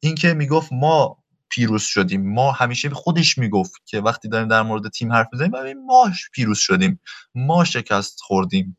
اینکه 0.00 0.34
می‌گفت 0.34 0.72
ما 0.72 1.16
پیروز 1.48 1.82
شدیم. 1.82 2.32
ما 2.34 2.52
همیشه 2.52 2.90
خودش 2.90 3.38
می‌گفت 3.38 3.72
که 3.84 4.00
وقتی 4.00 4.28
داریم 4.28 4.48
در 4.48 4.62
مورد 4.62 4.88
تیم 4.88 5.12
حرف 5.12 5.26
می‌زنیم 5.32 5.84
ما 5.86 6.10
پیروز 6.32 6.58
شدیم. 6.58 7.00
ما 7.34 7.64
شکست 7.64 8.18
خوردیم. 8.20 8.78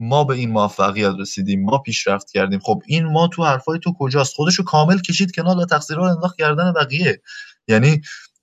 ما 0.00 0.24
به 0.24 0.34
این 0.34 0.50
موفقیت 0.50 1.12
رسیدیم. 1.18 1.64
ما 1.64 1.78
پیشرفت 1.78 2.30
کردیم. 2.30 2.60
خب 2.60 2.82
این 2.86 3.04
ما 3.04 3.28
تو 3.28 3.44
حرفای 3.44 3.78
تو 3.78 3.92
کجاست؟ 3.98 4.34
خودشو 4.34 4.62
کامل 4.62 4.98
کشید 4.98 5.34
کنار 5.34 5.56
و 5.56 5.64
تقصیرها 5.64 6.06
رو 6.06 6.10
انداخت 6.10 6.38
کردن 6.38 6.72
بقیه. 6.72 7.22
یعنی 7.68 8.00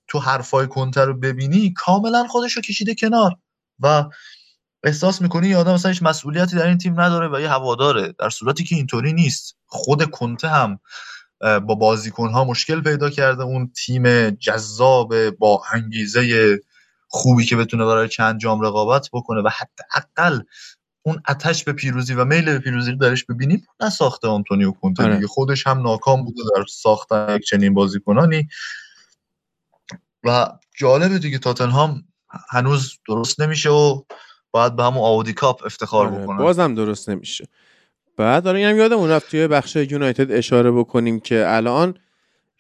تو 0.08 0.20
حرفای 0.20 0.68
کنتر 0.68 1.06
رو 1.06 1.20
ببینی 1.20 1.74
کاملا 1.74 2.28
خودشو 2.28 2.62
کشیده 2.62 2.96
کنار. 2.96 3.36
و 3.80 4.04
احساس 4.84 5.22
می‌کنی 5.22 5.48
یه 5.48 5.58
آدم 5.58 5.74
مثلا 5.74 5.92
هیچ 5.92 6.04
مسئولیتی 6.04 6.56
در 6.56 6.68
این 6.68 6.78
تیم 6.78 7.02
نداره 7.02 7.28
و 7.28 7.42
یه 7.42 7.50
هواداره. 7.50 8.14
در 8.20 8.30
صورتی 8.30 8.64
که 8.64 8.76
اینطوری 8.76 9.14
نیست. 9.14 9.58
خود 9.66 10.12
کنته 10.12 10.48
هم 10.48 10.80
با 11.40 11.76
بازیکن 11.76 12.30
ها 12.30 12.44
مشکل 12.44 12.82
پیدا 12.82 13.10
کرده 13.10 13.44
اون 13.44 13.72
تیم 13.76 14.30
جذاب 14.30 15.30
با 15.30 15.64
انگیزه 15.74 16.60
خوبی 17.08 17.46
که 17.46 17.56
بتونه 17.56 17.86
برای 17.86 18.08
چند 18.08 18.40
جام 18.40 18.62
رقابت 18.62 19.10
بکنه 19.14 19.42
و 19.42 19.50
حداقل 19.50 20.42
اون 21.02 21.22
اتش 21.28 21.64
به 21.64 21.74
پیروزی 21.74 22.14
و 22.14 22.26
میل 22.26 22.46
به 22.46 22.60
پیروزی 22.60 22.92
رو 22.92 22.98
درش 22.98 23.26
ببینیم 23.26 23.66
نساخته 23.80 24.28
آنتونیو 24.28 24.72
کونته 24.72 25.04
آره. 25.04 25.16
دیگه 25.16 25.28
خودش 25.28 25.68
هم 25.68 25.82
ناکام 25.82 26.24
بوده 26.24 26.42
در 26.56 26.66
ساختن 26.70 27.36
یک 27.36 27.44
چنین 27.44 27.74
بازیکنانی 27.74 28.48
و 30.24 30.48
جالبه 30.78 31.20
دیگه 31.20 31.38
تاتنهام 31.38 32.04
هنوز 32.50 33.00
درست 33.08 33.42
نمیشه 33.42 33.70
و 33.70 34.02
باید 34.52 34.76
به 34.76 34.84
همون 34.84 35.04
آودی 35.04 35.34
کاپ 35.34 35.66
افتخار 35.66 36.08
آره. 36.08 36.24
بکنه 36.24 36.38
بازم 36.38 36.76
درست 36.76 37.10
نمیشه 37.10 37.48
بعد 38.18 38.44
داره 38.44 38.60
اینم 38.60 38.78
یادمون 38.78 39.10
رفت 39.10 39.32
توی 39.32 39.48
بخش 39.48 39.76
یونایتد 39.76 40.32
اشاره 40.32 40.72
بکنیم 40.72 41.20
که 41.20 41.44
الان 41.48 41.94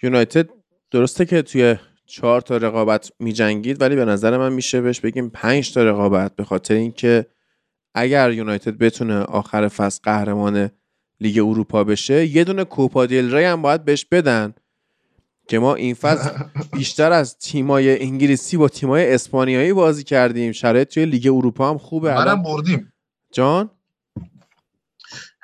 یونایتد 0.03 0.49
درسته 0.91 1.25
که 1.25 1.41
توی 1.41 1.75
چهار 2.05 2.41
تا 2.41 2.57
رقابت 2.57 3.11
میجنگید 3.19 3.81
ولی 3.81 3.95
به 3.95 4.05
نظر 4.05 4.37
من 4.37 4.53
میشه 4.53 4.81
بهش 4.81 4.99
بگیم 4.99 5.29
پنج 5.29 5.73
تا 5.73 5.83
رقابت 5.83 6.35
به 6.35 6.43
خاطر 6.43 6.73
اینکه 6.73 7.25
اگر 7.93 8.31
یونایتد 8.31 8.77
بتونه 8.77 9.19
آخر 9.19 9.67
فصل 9.67 9.99
قهرمان 10.03 10.69
لیگ 11.21 11.39
اروپا 11.39 11.83
بشه 11.83 12.25
یه 12.25 12.43
دونه 12.43 12.63
کوپا 12.63 13.05
دیل 13.05 13.35
ری 13.35 13.43
هم 13.43 13.61
باید 13.61 13.85
بهش 13.85 14.05
بدن 14.05 14.53
که 15.47 15.59
ما 15.59 15.75
این 15.75 15.93
فصل 15.93 16.29
بیشتر 16.77 17.11
از 17.11 17.37
تیمای 17.37 18.03
انگلیسی 18.03 18.57
با 18.57 18.67
تیمای 18.67 19.13
اسپانیایی 19.13 19.73
بازی 19.73 20.03
کردیم. 20.03 20.51
شرایط 20.51 20.93
توی 20.93 21.05
لیگ 21.05 21.27
اروپا 21.27 21.69
هم 21.69 21.77
خوبه. 21.77 22.13
منم 22.13 22.43
بردیم. 22.43 22.93
جان؟ 23.33 23.69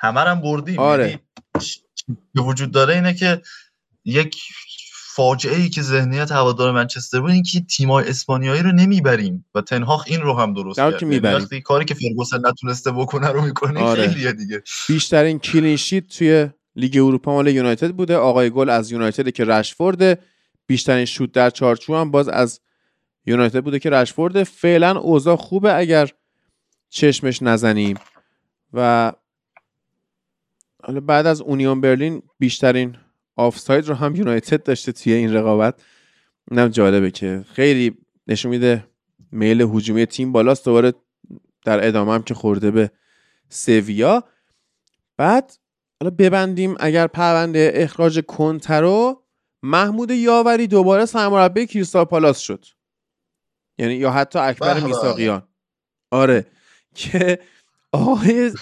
همه 0.04 0.20
هم 0.20 0.40
بردیم. 0.40 0.78
آره. 0.78 1.08
یعنی 1.08 1.20
به 2.34 2.42
وجود 2.42 2.70
داره 2.70 2.94
اینه 2.94 3.14
که 3.14 3.42
یک 4.04 4.36
فاجعه 5.16 5.56
ای 5.56 5.68
که 5.68 5.82
ذهنیت 5.82 6.32
هوادار 6.32 6.72
منچستر 6.72 7.20
بود 7.20 7.30
اینکه 7.30 7.60
تیمای 7.60 8.08
اسپانیایی 8.08 8.62
رو 8.62 8.72
نمی‌بریم 8.72 9.44
و 9.54 9.60
تنهاخ 9.60 10.04
این 10.06 10.20
رو 10.20 10.32
هم 10.34 10.54
درست 10.54 10.76
کرد. 10.76 11.02
یعنی 11.02 11.18
وقتی 11.18 11.60
کاری 11.60 11.84
که 11.84 11.94
فرگوسن 11.94 12.38
نتونسته 12.46 12.92
بکنه 12.92 13.28
رو 13.28 13.40
می‌کنه 13.42 13.80
آره. 13.80 14.08
خیلیه 14.08 14.32
دیگه. 14.32 14.62
بیشترین 14.88 15.38
کلین 15.38 15.76
شیت 15.76 16.08
توی 16.08 16.48
لیگ 16.76 16.96
اروپا 16.96 17.32
مال 17.32 17.46
یونایتد 17.46 17.90
بوده. 17.90 18.16
آقای 18.16 18.50
گل 18.50 18.70
از 18.70 18.92
یونایتد 18.92 19.30
که 19.30 19.44
رشفورد. 19.44 20.18
بیشترین 20.66 21.04
شوت 21.04 21.32
در 21.32 21.50
چارچوب 21.50 21.96
هم 21.96 22.10
باز 22.10 22.28
از 22.28 22.60
یونایتد 23.26 23.64
بوده 23.64 23.78
که 23.78 23.90
رشفورد. 23.90 24.42
فعلا 24.42 24.98
اوضاع 24.98 25.36
خوبه 25.36 25.76
اگر 25.76 26.10
چشمش 26.90 27.42
نزنیم. 27.42 27.96
و 28.72 29.12
حالا 30.86 31.00
بعد 31.00 31.26
از 31.26 31.40
اونیون 31.40 31.80
برلین 31.80 32.22
بیشترین 32.38 32.96
آفساید 33.36 33.88
رو 33.88 33.94
هم 33.94 34.14
یونایتد 34.14 34.62
داشته 34.62 34.92
توی 34.92 35.12
این 35.12 35.34
رقابت. 35.34 35.82
اینم 36.50 36.68
جالبه 36.68 37.10
که 37.10 37.44
خیلی 37.52 37.96
نشون 38.26 38.50
میده 38.50 38.86
میل 39.32 39.60
هجومی 39.60 40.06
تیم 40.06 40.32
بالاست. 40.32 40.64
دوباره 40.64 40.92
در 41.64 41.88
ادامه 41.88 42.12
هم 42.14 42.22
که 42.22 42.34
خورده 42.34 42.70
به 42.70 42.90
سویا. 43.48 44.24
بعد 45.16 45.52
حالا 46.00 46.14
ببندیم 46.18 46.74
اگر 46.80 47.06
پرونده 47.06 47.72
اخراج 47.74 48.20
کنترو 48.20 49.22
محمود 49.62 50.10
یاوری 50.10 50.66
دوباره 50.66 51.06
سرمربی 51.06 51.66
کریستال 51.66 52.04
پالاس 52.04 52.38
شد. 52.38 52.64
یعنی 53.78 53.94
یا 53.94 54.10
حتی 54.10 54.38
اکبر 54.38 54.80
میساقیان 54.80 55.42
آره. 56.10 56.46
که 56.94 57.38
آقای 57.92 58.52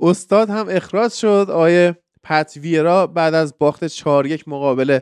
استاد 0.00 0.50
هم 0.50 0.66
اخراج 0.70 1.12
شد. 1.12 1.46
آقای 1.50 1.94
پت 2.22 2.52
ویرا 2.56 3.06
بعد 3.06 3.34
از 3.34 3.54
باخت 3.58 3.84
4 3.84 4.26
یک 4.26 4.48
مقابل 4.48 4.98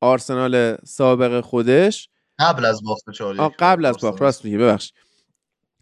آرسنال 0.00 0.76
سابق 0.84 1.40
خودش. 1.40 2.08
قبل 2.38 2.64
از 2.64 2.82
باخت 2.82 3.10
4 3.10 3.48
قبل 3.58 3.84
از 3.84 3.98
باخت 3.98 4.22
راست 4.22 4.44
میگه 4.44 4.58
ببخش. 4.58 4.92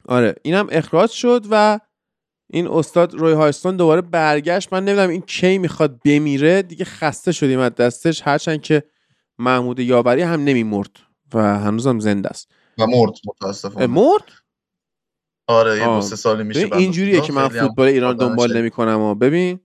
آره 0.08 0.34
اینم 0.42 0.66
اخراج 0.70 1.10
شد 1.10 1.46
و 1.50 1.80
این 2.50 2.68
استاد 2.68 3.14
روی 3.14 3.32
هایستون 3.32 3.76
دوباره 3.76 4.00
برگشت. 4.00 4.72
من 4.72 4.84
نمی‌دونم 4.84 5.10
این 5.10 5.20
کی 5.20 5.58
می‌خواد 5.58 6.00
بمیره. 6.04 6.62
دیگه 6.62 6.84
خسته 6.84 7.32
شدیم 7.32 7.58
از 7.58 7.74
دستش. 7.74 8.22
هرچند 8.24 8.62
که 8.62 8.82
محمود 9.38 9.80
یاوری 9.80 10.22
هم 10.22 10.44
نمیمرد 10.44 10.90
و 11.34 11.58
هنوزم 11.58 11.98
زنده 11.98 12.28
است. 12.28 12.48
و 12.78 12.86
مرد 12.86 13.14
متاسفانه. 13.26 13.86
مرد؟ 13.86 14.22
آره 15.48 15.78
یه 15.78 15.84
دو 15.86 16.00
سه 16.00 16.16
سالی 16.16 16.42
میشه 16.42 16.68
اینجوریه 16.76 17.20
که 17.20 17.32
من 17.32 17.48
فوتبال 17.48 17.88
ایران 17.88 18.16
دنبال 18.16 18.56
نمی‌کنم 18.56 19.00
و 19.00 19.14
ببین 19.14 19.60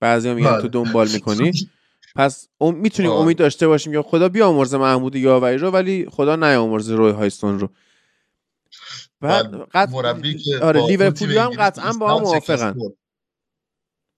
بعضی 0.00 0.28
هم 0.28 0.36
میگن 0.36 0.60
تو 0.60 0.68
دنبال 0.68 1.08
می‌کنی. 1.08 1.52
پس 2.16 2.48
ام... 2.60 2.74
می‌تونیم 2.74 3.10
امید 3.10 3.36
داشته 3.36 3.68
باشیم 3.68 3.92
که 3.92 4.02
خدا 4.02 4.28
بیامرزه 4.28 4.78
محمود 4.78 5.16
یاوری 5.16 5.58
رو 5.58 5.70
ولی 5.70 6.06
خدا 6.10 6.36
نیامرزه 6.36 6.94
روی 6.94 7.12
هایستون 7.12 7.58
رو. 7.58 7.68
بعد 9.20 9.68
قط... 9.72 9.88
مربی 9.88 10.38
که 10.38 10.58
آره 10.62 10.86
لیورپولی 10.86 11.38
هم 11.38 11.50
قطعا 11.50 11.92
با 11.92 12.16
هم 12.16 12.22
موافقن. 12.22 12.74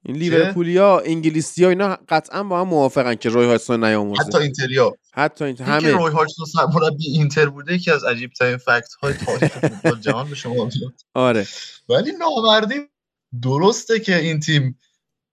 این 0.06 0.16
لیورپولیا 0.16 1.02
انگلیسیا 1.04 1.68
اینا 1.68 1.98
قطعا 2.08 2.42
با 2.42 2.60
هم 2.60 2.68
موافقن 2.68 3.14
که 3.14 3.28
روی 3.28 3.46
هاجسون 3.46 3.84
بی‌ناموسه 3.84 4.22
حتی 4.22 4.38
اینتریا. 4.38 4.96
حتی 5.12 5.44
اینتر 5.44 5.64
همه 5.64 5.74
همه. 5.74 5.90
روی 5.92 6.12
هاجسون 6.12 6.46
مربی 6.74 7.06
اینتر 7.06 7.46
بوده 7.46 7.74
یکی 7.74 7.90
از 7.90 8.04
عجیب 8.04 8.32
ترین 8.32 8.56
fact 8.56 8.94
های 9.02 9.12
تاریخ 9.12 9.58
فوتبال 9.58 10.00
جهان 10.00 10.28
به 10.28 10.34
شما 10.34 10.54
میاد. 10.54 10.94
آره. 11.14 11.46
ولی 11.88 12.12
نامردی 12.12 12.74
درسته 13.42 14.00
که 14.00 14.16
این 14.16 14.40
تیم 14.40 14.78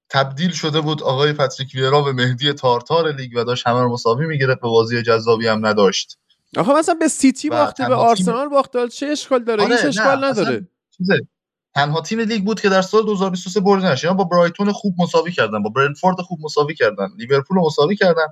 تبدیل 0.10 0.52
شده 0.52 0.82
بود. 0.82 1.04
آقای 1.04 1.34
پاتریک 1.34 1.72
ویرا 1.74 2.02
به 2.02 2.14
مهدی 2.14 2.54
تارتار 2.54 3.12
لیگ 3.12 3.32
و 3.36 3.44
داشت 3.44 3.68
همه 3.68 3.82
رو 3.82 3.94
مساوی 3.94 4.26
می‌گرفت 4.26 4.62
به 4.62 4.68
بازی 4.68 5.02
جذابی 5.02 5.48
هم 5.48 5.66
نداشت. 5.66 6.18
آخه 6.58 6.74
مثلا 6.74 6.96
به 6.96 7.08
سیتی 7.08 7.50
باخته 7.50 7.88
به 7.88 7.96
آرسنال 7.96 8.48
باخته 8.48 8.88
چه 8.88 9.06
اشکال 9.06 9.44
داره؟ 9.44 9.64
آره، 9.64 9.76
اشکال 9.86 10.24
نداره؟ 10.24 10.68
چیزه. 10.98 11.28
تنها 11.76 12.02
تیم 12.02 12.20
لیگ 12.20 12.44
بود 12.44 12.62
که 12.62 12.70
در 12.70 12.82
سال 12.82 13.06
2023 13.06 13.60
برده 13.60 13.92
نشه 13.92 14.14
با 14.14 14.24
برایتون 14.24 14.72
خوب 14.72 14.96
مساوی 14.98 15.32
کردن 15.32 15.64
با 15.64 15.70
برنتفورد 15.70 16.22
خوب 16.22 16.40
مساوی 16.44 16.74
کردن 16.74 17.08
لیورپول 17.18 17.58
مساوی 17.58 17.96
کردن. 17.96 18.28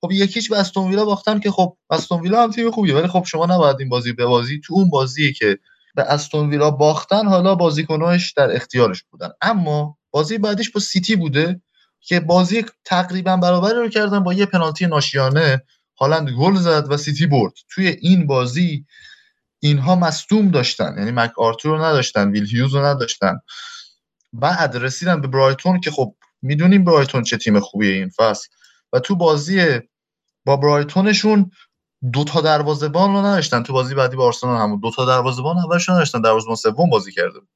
خب 0.00 0.12
یکیش 0.12 0.48
به 0.48 0.58
استون 0.58 0.88
ویلا 0.88 1.04
باختن 1.04 1.38
که 1.40 1.50
خب 1.50 1.76
استون 1.90 2.20
ویلا 2.20 2.42
هم 2.42 2.50
تیم 2.50 2.70
خوبیه 2.70 2.94
ولی 2.94 3.08
خب 3.08 3.24
شما 3.26 3.46
نباید 3.46 3.76
این 3.80 3.88
بازی 3.88 4.12
به 4.12 4.26
بازی 4.26 4.60
تو 4.64 4.74
اون 4.74 4.90
بازی 4.90 5.32
که 5.32 5.58
به 5.94 6.02
استون 6.02 6.50
ویلا 6.50 6.70
باختن 6.70 7.26
حالا 7.26 7.54
بازیکناش 7.54 8.32
در 8.32 8.56
اختیارش 8.56 9.02
بودن. 9.02 9.28
اما 9.40 9.98
بازی 10.10 10.38
بعدیش 10.38 10.70
با 10.70 10.80
سیتی 10.80 11.16
بوده 11.16 11.60
که 12.00 12.20
بازی 12.20 12.64
تقریبا 12.84 13.36
برابری 13.36 13.78
رو 13.78 13.88
کردن 13.88 14.20
با 14.20 14.32
یه 14.32 14.46
پنالتی 14.46 14.86
ناشیانه 14.86 15.62
هالند 16.00 16.30
گل 16.30 16.54
زد 16.54 16.86
و 16.88 16.96
سیتی 16.96 17.26
برد. 17.26 17.52
توی 17.68 17.86
این 17.86 18.26
بازی 18.26 18.86
اینها 19.62 19.96
مصدوم 19.96 20.50
داشتن. 20.50 20.94
یعنی 20.98 21.10
مک 21.10 21.38
آرتور 21.38 21.78
رو 21.78 21.84
نداشتن 21.84 22.30
ویل 22.30 22.46
هیوز 22.46 22.74
رو 22.74 22.84
نداشتن. 22.84 23.40
بعد 24.32 24.76
رسیدن 24.76 25.20
به 25.20 25.28
برایتون 25.28 25.80
که 25.80 25.90
خب 25.90 26.14
می‌دونیم 26.42 26.84
برایتون 26.84 27.22
چه 27.22 27.36
تیم 27.36 27.60
خوبیه 27.60 27.94
این 27.94 28.10
فصل. 28.16 28.48
و 28.92 28.98
تو 28.98 29.16
بازی 29.16 29.80
با 30.46 30.56
برایتونشون 30.56 31.50
دو 32.12 32.24
تا 32.24 32.40
دروازه‌بان 32.40 33.12
رو 33.12 33.18
نداشتن. 33.26 33.62
تو 33.62 33.72
بازی 33.72 33.94
بعدی 33.94 34.16
با 34.16 34.26
آرسنال 34.26 34.60
همون 34.60 34.80
دو 34.80 34.90
تا 34.90 35.04
دروازه‌بان 35.04 35.58
اولش 35.58 35.88
نداشتن. 35.88 36.20
دروازه‌بان 36.20 36.56
سوم 36.56 36.90
بازی 36.90 37.12
کرده 37.12 37.40
بود. 37.40 37.48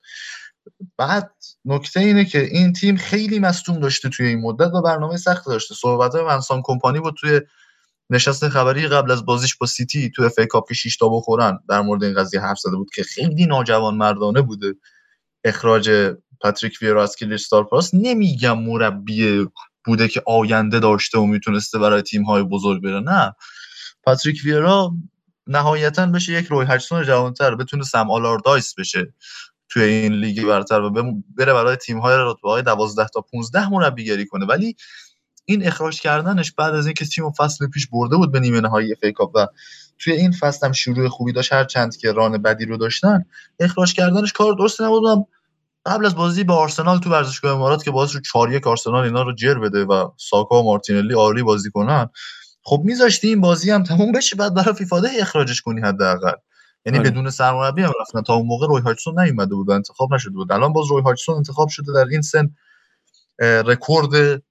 بعد 0.99 1.33
نکته 1.65 2.01
اینه 2.01 2.25
که 2.25 2.41
این 2.41 2.73
تیم 2.73 2.97
خیلی 2.97 3.39
مصدوم 3.39 3.81
داشته 3.81 4.09
توی 4.09 4.27
این 4.27 4.41
مدت 4.41 4.75
و 4.75 4.83
برنامه 4.83 5.17
سخت 5.17 5.47
داشته. 5.47 5.75
صحبت 5.75 6.15
ونسان 6.15 6.63
کمپانی 6.65 7.01
بود 7.01 7.15
توی 7.21 7.41
نشست 8.11 8.49
خبری 8.49 8.89
قبل 8.89 9.11
از 9.11 9.25
بازیش 9.25 9.57
با 9.57 9.67
سیتی 9.67 10.11
تو 10.11 10.23
FA 10.23 10.39
Cup 10.39 10.69
که 10.69 10.75
6 10.75 10.97
تا 10.97 11.09
بخورن. 11.09 11.59
در 11.69 11.81
مورد 11.81 12.05
این 12.05 12.15
قضیه 12.15 12.41
حرف 12.41 12.59
زده 12.59 12.77
بود 12.77 12.89
که 12.95 13.03
خیلی 13.03 13.47
ناجوان 13.47 13.95
مردانه 13.95 14.43
بوده. 14.43 14.75
اخراج 15.45 16.15
پاتریک 16.41 16.79
ویرا 16.83 17.03
از 17.03 17.17
کریستال 17.17 17.65
نمیگم 17.93 18.59
مربی 18.59 19.47
بوده 19.85 20.09
که 20.09 20.23
آینده 20.27 20.81
داشته 20.81 21.19
و 21.19 21.27
می‌تونسته 21.27 21.79
برای 21.79 22.03
تیم 22.03 22.23
های 22.23 22.43
بزرگ 22.43 22.83
بره. 22.83 23.01
نه. 23.01 23.35
پاتریک 24.03 24.41
ویرا 24.45 24.93
نهایتا 25.47 26.07
بشه 26.07 26.33
یک 26.33 26.47
روی 26.47 26.67
هاجسون 26.69 27.05
جوانتر. 27.05 27.55
بتونه 27.55 27.85
سم 27.85 28.11
آلاردایس 28.11 28.75
بشه. 28.75 29.15
توی 29.69 29.83
این 29.83 30.13
لیگ 30.13 30.45
برتر 30.45 30.81
و 30.81 30.91
بره 31.37 31.53
برای 31.53 31.77
تیم 31.77 31.99
های 31.99 32.17
رتبه 32.19 32.51
های 32.51 32.63
12 32.63 33.09
تا 33.15 33.21
15 33.21 33.69
مربیگری 33.69 34.27
کنه. 34.27 34.47
ولی 34.47 34.77
این 35.49 35.67
اخراج 35.67 36.01
کردنش 36.01 36.53
بعد 36.53 36.75
از 36.75 36.87
اینکه 36.87 37.05
تیم 37.05 37.31
فصل 37.31 37.67
پیش 37.67 37.87
برده 37.87 38.17
بود 38.17 38.33
به 38.33 38.41
نیمه 38.41 38.61
نهایی 38.61 38.93
اف 38.93 38.99
ای 39.03 39.13
کاپ 39.13 39.31
و 39.35 39.47
توی 39.99 40.13
این 40.13 40.33
فصل 40.33 40.67
هم 40.67 40.73
شروع 40.73 41.09
خوبی 41.09 41.33
داشت. 41.33 41.53
هر 41.53 41.65
چند 41.65 41.97
که 41.97 42.13
ران 42.13 42.43
بدی 42.43 42.65
رو 42.65 42.77
داشتن 42.77 43.25
اخراج 43.61 43.95
کردنش 43.95 44.33
کار 44.33 44.53
درست 44.53 44.81
نبود. 44.81 45.27
قبل 45.87 46.07
از 46.07 46.15
بازی 46.15 46.45
با 46.45 46.55
آرسنال 46.55 46.99
تو 46.99 47.11
ورزشگاه 47.11 47.57
امارات 47.57 47.85
که 47.85 47.91
باعث 47.91 48.11
شد 48.11 48.23
4 48.33 48.53
1 48.53 48.67
آرسنال 48.67 49.05
اینا 49.05 49.23
رو 49.23 49.35
جر 49.35 49.55
بده 49.55 49.85
و 49.85 50.11
ساکا 50.17 50.63
و 50.63 50.65
مارتینلی 50.65 51.15
عالی 51.15 51.43
بازی 51.43 51.71
کنن 51.71 52.11
خب 52.63 52.83
میذاشتی 52.85 53.29
این 53.29 53.41
بازی 53.41 53.71
هم 53.71 53.83
تموم 53.83 54.13
بشه 54.13 54.37
بعد 54.37 54.55
برای 54.55 54.75
فیفاده 54.75 55.09
اخراجش 55.21 55.61
کنی 55.61 55.81
حداقل. 55.81 56.33
یعنی 56.87 56.99
آره. 56.99 57.11
بدون 57.11 57.31
سرمربی 57.31 57.83
هم 57.83 57.93
رفتن. 58.01 58.23
تا 58.23 58.35
اون 58.35 58.47
موقع 58.47 58.67
روی 58.67 58.83
هاچسون 58.83 59.21
نیومده 59.21 59.55
بود 59.55 59.69
و 59.69 59.73
انتخاب 59.73 60.15
نشده 60.15 60.35
بود. 60.35 60.53
الان 60.53 60.73
باز 60.73 60.87
روی 60.91 61.03
هاچسون 61.03 61.37
انتخاب 61.37 61.69
شده 61.69 61.93
در 61.93 62.05
این 62.11 62.23
سن 62.23 62.55
رکورد 63.41 64.43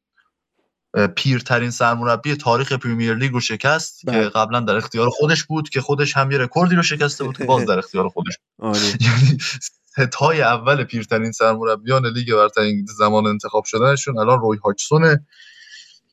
پیرترین 1.16 1.70
سرمربی 1.70 2.36
تاریخ 2.36 2.72
پریمیر 2.72 3.16
لیگ 3.16 3.32
رو 3.32 3.40
شکست 3.40 4.02
بله. 4.06 4.24
که 4.24 4.30
قبلا 4.30 4.60
در 4.60 4.76
اختیار 4.76 5.10
خودش 5.10 5.44
بود 5.44 5.70
که 5.70 5.82
خودش 5.82 6.18
هم 6.18 6.32
یه 6.32 6.38
رکوردی 6.38 6.76
رو 6.76 6.84
شکسته 6.84 7.24
بود 7.24 7.38
که 7.38 7.44
باز 7.44 7.66
در 7.66 7.78
اختیار 7.78 8.10
خودش 8.10 8.34
آره. 8.60 8.80
یعنی 9.06 9.38
سه 9.92 10.17
تای 10.17 10.42
اول 10.42 10.84
پیرترین 10.84 11.32
سرمربیان 11.32 12.06
لیگ 12.06 12.34
برتر 12.34 12.62
انگلیس 12.62 12.92
زمان 12.98 13.26
انتخاب 13.26 13.64
شدنشون 13.66 14.20
الان 14.20 14.40
روی 14.40 14.58
هاجسونه 14.64 15.26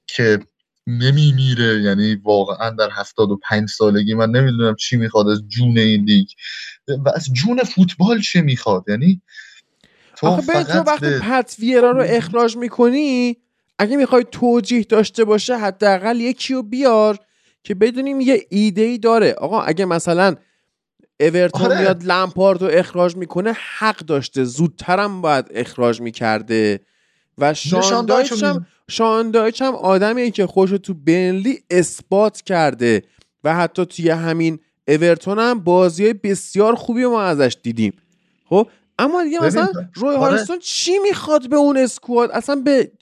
که 0.06 0.38
نمیمیره. 0.86 1.82
یعنی 1.82 2.14
واقعا 2.14 2.70
در 2.70 2.88
75 2.92 3.68
سالگی 3.68 4.14
من 4.14 4.30
نمی‌دونم 4.30 4.76
چی 4.76 4.96
می‌خواد 4.96 5.28
از 5.28 5.42
جون 5.48 5.78
این 5.78 6.04
لیگ. 6.04 6.28
و 6.88 7.08
از 7.14 7.32
جون 7.32 7.64
فوتبال 7.64 8.20
چه 8.20 8.40
می‌خواد؟ 8.40 8.84
یعنی 8.88 9.22
تو 10.16 10.26
آخه 10.26 10.42
ببین 10.42 10.62
تو 10.62 10.72
فقط 10.72 10.86
وقتی 10.86 11.06
به 11.06 11.18
پت 11.18 11.56
ویرا 11.58 11.90
رو 11.90 12.04
اخراج 12.06 12.56
می‌کنی 12.56 13.36
اگه 13.82 13.96
می‌خوای 13.96 14.24
توجیه 14.30 14.82
داشته 14.82 15.24
باشه 15.24 15.56
حداقل 15.56 16.20
یکی 16.20 16.54
رو 16.54 16.62
بیار 16.62 17.18
که 17.64 17.74
بدونیم 17.74 18.20
یه 18.20 18.46
ایده 18.50 18.82
ای 18.82 18.98
داره. 18.98 19.32
آقا 19.32 19.62
اگه 19.62 19.84
مثلا 19.84 20.34
اورتون 21.20 21.66
آره. 21.66 21.80
میاد 21.80 22.04
لمپارد 22.04 22.62
رو 22.62 22.68
اخراج 22.72 23.16
می‌کنه 23.16 23.52
حق 23.78 23.98
داشته. 23.98 24.44
زودترم 24.44 25.20
باید 25.20 25.46
اخراج 25.50 26.00
می‌کرده. 26.00 26.80
و 27.38 27.54
شان 27.54 27.82
شان 27.82 28.06
دایچ 28.06 28.30
دایچ 28.30 28.42
رو 28.42 28.48
هم 28.48 28.66
شان 28.88 29.30
دایچ 29.30 29.62
هم 29.62 29.74
آدمیه 29.74 30.30
که 30.30 30.46
خوش 30.46 30.70
تو 30.70 30.94
بنلی 30.94 31.62
اثبات 31.70 32.42
کرده. 32.42 33.02
و 33.44 33.54
حتی 33.54 33.86
توی 33.86 34.10
همین 34.10 34.58
اورتون 34.88 35.38
هم 35.38 35.60
بازی 35.60 36.12
بسیار 36.12 36.74
خوبی 36.74 37.06
ما 37.06 37.22
ازش 37.22 37.56
دیدیم. 37.62 37.92
خب؟ 38.48 38.68
اما 38.98 39.24
دیگه 39.24 39.44
مثلا 39.44 39.68
روی 39.94 40.08
آره. 40.08 40.18
هاریسون 40.18 40.58
چی 40.58 40.98
می‌خواد 40.98 41.48
به 41.48 41.56
اون 41.56 41.76
اسکواد؟ 41.76 42.30
اصلا 42.30 42.54
به 42.54 42.92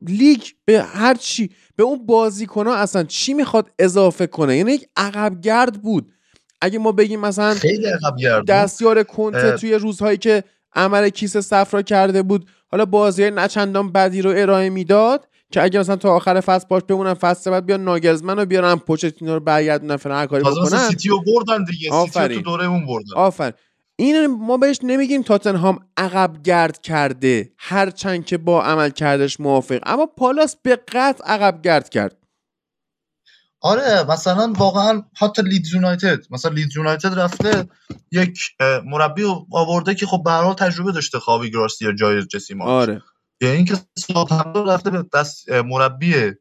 لیگ 0.00 0.42
به 0.64 0.82
هر 0.82 1.14
چی 1.14 1.50
به 1.76 1.82
اون 1.82 2.06
بازیکن 2.06 2.66
ها 2.66 2.74
اصلا 2.74 3.04
چی 3.04 3.34
می‌خواد 3.34 3.70
اضافه 3.78 4.26
کنه؟ 4.26 4.56
یعنی 4.56 4.72
یک 4.72 4.88
عقب 4.96 5.40
گرد 5.40 5.82
بود. 5.82 6.12
اگه 6.60 6.78
ما 6.78 6.92
بگیم 6.92 7.20
مثلا 7.20 7.54
خیلی 7.54 7.86
عقب 7.86 8.44
دستیار 8.48 9.02
کنته. 9.02 9.52
توی 9.52 9.74
روزهایی 9.74 10.16
که 10.16 10.44
عمل 10.74 11.08
کیسه 11.08 11.40
صفرا 11.40 11.82
کرده 11.82 12.22
بود 12.22 12.48
حالا 12.70 12.84
بازی 12.84 13.30
نچندان 13.30 13.92
بدی 13.92 14.22
رو 14.22 14.32
ارائه 14.36 14.70
می‌داد 14.70 15.28
که 15.50 15.62
اگه 15.62 15.80
مثلا 15.80 15.96
تا 15.96 16.16
آخر 16.16 16.40
فصل 16.40 16.66
باش 16.68 16.82
بمونن 16.88 17.14
فصل 17.14 17.50
بعد 17.50 17.66
بیان 17.66 17.84
ناگلزمن 17.84 18.38
رو 18.38 18.46
بیارن 18.46 18.74
پوچتینو 18.74 19.34
رو 19.34 19.40
برگردونن 19.40 19.96
فلان 19.96 20.18
هر 20.18 20.26
کاری 20.26 20.44
بکنن. 20.44 20.78
سیتی 20.78 21.08
رو 21.08 21.22
بردن 21.26 21.64
دیگه. 21.64 21.78
سیتی 21.78 21.88
رو 21.88 21.96
آفرین. 21.96 22.38
تو 22.38 22.44
دوره 22.44 22.66
اون 22.66 22.86
بردن. 22.86 23.14
آفر 23.16 23.52
این 24.00 24.26
ما 24.26 24.56
بهش 24.56 24.78
نمیگیم 24.82 25.22
تاتنهام 25.22 25.78
عقب 25.96 26.42
گرد 26.44 26.80
کرده 26.80 27.52
هرچند 27.58 28.24
که 28.24 28.38
با 28.38 28.62
عمل 28.62 28.90
کردش 28.90 29.40
موافق. 29.40 29.78
اما 29.86 30.06
پالاس 30.06 30.56
به 30.62 30.76
قطع 30.76 31.24
عقب 31.24 31.62
گرد 31.62 31.88
کرد. 31.88 32.16
آره 33.60 34.04
مثلا 34.10 34.52
واقعا 34.56 35.02
حتی 35.16 35.42
لیدز 35.42 35.74
یونایتد 35.74 36.18
مثلا 36.30 36.52
لیدز 36.52 36.76
یونایتد 36.76 37.18
رفته 37.18 37.68
یک 38.12 38.38
مربی 38.84 39.24
آورده 39.52 39.94
که 39.94 40.06
خب 40.06 40.22
به 40.24 40.54
تجربه 40.54 40.92
داشته 40.92 41.18
خوابی 41.18 41.50
گراسیا 41.50 41.92
جای 41.92 42.22
جسی 42.26 42.54
مارش 42.54 42.70
آره. 42.70 43.02
یعنی 43.40 43.56
اینکه 43.56 43.74
ساوثهمپتون 43.98 44.68
رفته 44.68 44.90
به 44.90 45.04
دست 45.14 45.50
مربی 45.50 46.32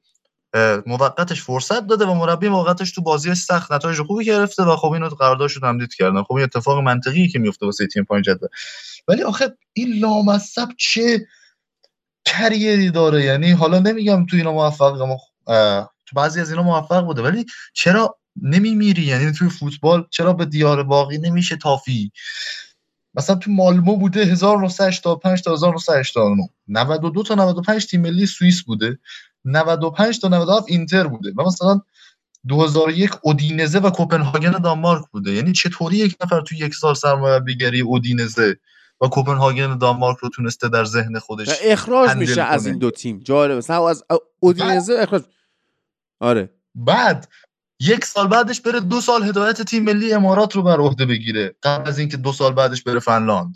موقتش 0.86 1.42
فرصت 1.42 1.88
داده 1.88 2.06
و 2.06 2.14
مربی 2.14 2.50
موقتش 2.50 2.92
تو 2.92 3.02
بازی 3.02 3.36
سخت 3.36 3.72
نتایج 3.72 4.02
خوبی 4.02 4.26
گرفته 4.26 4.64
و 4.64 4.76
خب 4.76 4.92
اینو 4.92 5.10
قراردادش 5.10 5.54
رو 5.54 5.62
تمدید 5.62 5.94
کردن. 5.94 6.24
خب 6.24 6.34
این 6.34 6.44
اتفاق 6.44 6.78
منطقی 6.78 7.28
که 7.28 7.40
میفته 7.40 7.66
واسه 7.66 7.88
تیم 7.88 8.04
پایین 8.04 8.24
جدول. 8.24 8.50
ولی 9.08 9.24
آخه 9.24 9.58
این 9.74 10.00
لامصب 10.00 10.68
چه 10.78 11.28
کریری 12.26 12.92
داره؟ 12.92 13.24
یعنی 13.24 13.52
حالا 13.52 13.80
نمیگم 13.80 14.26
تو 14.26 14.38
اینا 14.38 14.52
موفق 14.52 15.02
اه، 15.48 15.92
تو 16.06 16.16
بعضی 16.16 16.42
از 16.42 16.50
اینا 16.52 16.64
موفق 16.64 17.06
بوده 17.06 17.22
ولی 17.22 17.46
چرا 17.74 18.18
نمیمیری؟ 18.42 19.04
یعنی 19.04 19.32
توی 19.32 19.50
فوتبال 19.50 20.08
چرا 20.10 20.34
به 20.34 20.46
دیار 20.46 20.84
باقی 20.84 21.18
نمیشه 21.18 21.56
تافی؟ 21.56 22.12
مثلا 23.14 23.36
تو 23.36 23.52
مالمو 23.52 23.98
بوده 23.98 24.26
1985 24.26 25.42
تا 25.42 25.54
1989 25.54 26.50
92 26.68 27.24
تا 27.24 27.36
95 27.36 27.86
تیم 27.86 28.02
ملی 28.02 28.26
سوئیس 28.26 28.64
بوده. 28.64 29.00
95 29.48 30.20
تا 30.20 30.28
97 30.28 30.66
اینتر 30.68 31.08
بوده 31.08 31.34
و 31.38 31.44
مثلا 31.44 31.82
2001 32.48 33.12
اودینزه 33.22 33.80
و 33.80 33.90
کوپنهاگن 33.90 34.52
دانمارک 34.52 35.06
بوده. 35.12 35.32
یعنی 35.32 35.54
چطوری 35.54 35.98
یک 35.98 36.16
نفر 36.24 36.42
تو 36.42 36.56
یک 36.56 36.76
سال 36.76 36.94
سرمربیگری 36.94 37.82
اودینزه 37.82 38.60
و 39.02 39.08
کوپنهاگن 39.08 39.78
دانمارک 39.78 40.18
رو 40.18 40.30
تونسته 40.30 40.70
در 40.70 40.86
ذهن 40.86 41.20
خودش 41.20 41.48
اخراج 41.64 42.16
میشه 42.16 42.42
از. 42.42 42.68
این 42.68 42.78
دو 42.78 42.92
تیم. 42.92 43.20
جالب 43.20 43.58
مثلا 43.58 43.90
از 43.90 44.04
اودینزه 44.40 44.96
اخراج 45.00 45.24
آره. 46.20 46.50
بعد 46.76 47.28
یک 47.80 48.06
سال 48.06 48.28
بعدش 48.28 48.62
بره 48.62 48.80
دو 48.80 49.02
سال 49.02 49.24
هدایت 49.24 49.62
تیم 49.62 49.84
ملی 49.84 50.14
امارات 50.14 50.56
رو 50.56 50.64
بر 50.64 50.78
عهده 50.78 51.06
بگیره. 51.06 51.56
قبل 51.64 51.90
از 51.90 52.00
اینکه 52.00 52.18
دو 52.18 52.34
سال 52.34 52.54
بعدش 52.54 52.84
بره 52.84 53.00
فنلاند. 53.00 53.56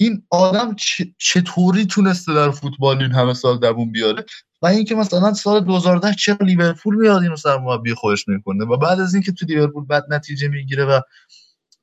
این 0.00 0.22
آدم 0.30 0.76
چطوری 1.18 1.86
تونسته 1.86 2.34
در 2.34 2.50
فوتبال 2.50 3.02
این 3.02 3.12
همه 3.12 3.34
سال 3.34 3.58
دوون 3.58 3.92
بیاره؟ 3.92 4.24
و 4.62 4.66
اینکه 4.66 4.94
مثلا 4.94 5.34
سال 5.34 5.64
2010 5.64 6.14
چرا 6.14 6.36
لیورپول 6.40 6.96
میاد 6.96 7.22
اینو 7.22 7.36
سرمربی 7.36 7.94
خودش 7.94 8.28
می‌کنه 8.28 8.64
و 8.64 8.76
بعد 8.76 9.00
از 9.00 9.14
اینکه 9.14 9.32
تو 9.32 9.46
لیورپول 9.46 9.86
بد 9.86 10.02
نتیجه 10.10 10.48
می‌گیره 10.48 10.84
و 10.84 11.00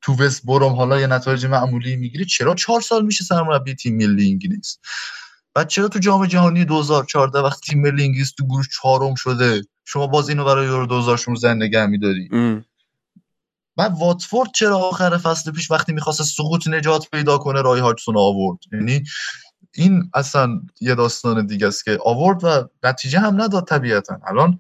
تو 0.02 0.16
وست 0.16 0.46
بروم 0.46 0.74
حالا 0.74 1.00
یه 1.00 1.08
نتایج 1.08 1.46
معمولی 1.46 1.96
می‌گیره 1.96 2.26
چرا 2.26 2.56
چهار 2.56 2.82
سال 2.82 3.06
میشه 3.06 3.24
سرمربی 3.24 3.76
تیم 3.76 3.98
ملی 3.98 4.30
انگلیس؟ 4.32 4.78
و 5.56 5.64
چرا 5.64 5.88
تو 5.88 6.00
جام 6.00 6.26
جهانی 6.26 6.66
2014 6.66 7.40
وقتی 7.40 7.72
تیم 7.72 7.82
ملی 7.82 8.04
انگلیس 8.04 8.32
تو 8.32 8.46
گروه 8.46 8.66
چهارم 8.76 9.16
شده 9.16 9.62
شما 9.86 10.08
باز 10.08 10.30
اینو 10.30 10.46
برای 10.46 10.66
یورو 10.66 10.86
2016 10.86 11.54
نگه 11.54 11.86
میداری؟ 11.86 12.30
بعد 13.78 13.98
واتفورد 14.00 14.52
چرا 14.52 14.78
آخر 14.78 15.18
فصل 15.18 15.52
پیش 15.52 15.72
وقتی 15.72 15.94
می‌خواست 15.94 16.24
سقوط 16.24 16.68
نجات 16.68 17.10
پیدا 17.10 17.38
کنه 17.38 17.62
رای 17.62 17.80
هاچسون 17.80 18.18
آورد؟ 18.18 18.58
یعنی 18.74 19.04
این 19.74 20.10
اصلا 20.14 20.62
یه 20.82 20.96
داستان 20.96 21.46
دیگه 21.46 21.68
است 21.68 21.86
که 21.86 22.00
آورد 22.06 22.44
و 22.44 22.70
نتیجه 22.84 23.20
هم 23.20 23.42
نداد 23.42 23.68
طبیعتا. 23.68 24.20
الان 24.28 24.60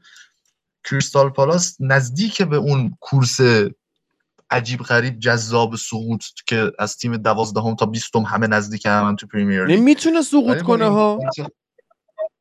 کریستال 0.84 1.30
پالاس 1.30 1.78
نزدیک 1.80 2.41
به 2.41 2.57
اون 2.57 2.97
کورس 2.99 3.39
عجیب 4.49 4.80
غریب 4.80 5.20
جذاب 5.20 5.76
سقوط 5.76 6.24
که 6.45 6.72
از 6.80 6.97
تیم 6.97 7.18
دوازدهم 7.18 7.76
تا 7.76 7.86
بیستم 7.86 8.22
همه 8.22 8.47
نزدیک 8.47 8.86
هم 8.86 9.15
تو 9.15 9.28
پریمیر 9.28 9.65
لیگ. 9.65 9.80
می‌تونه 9.80 10.22
سقوط 10.22 10.61
کنه 10.61 10.86
ها؟ 10.86 11.20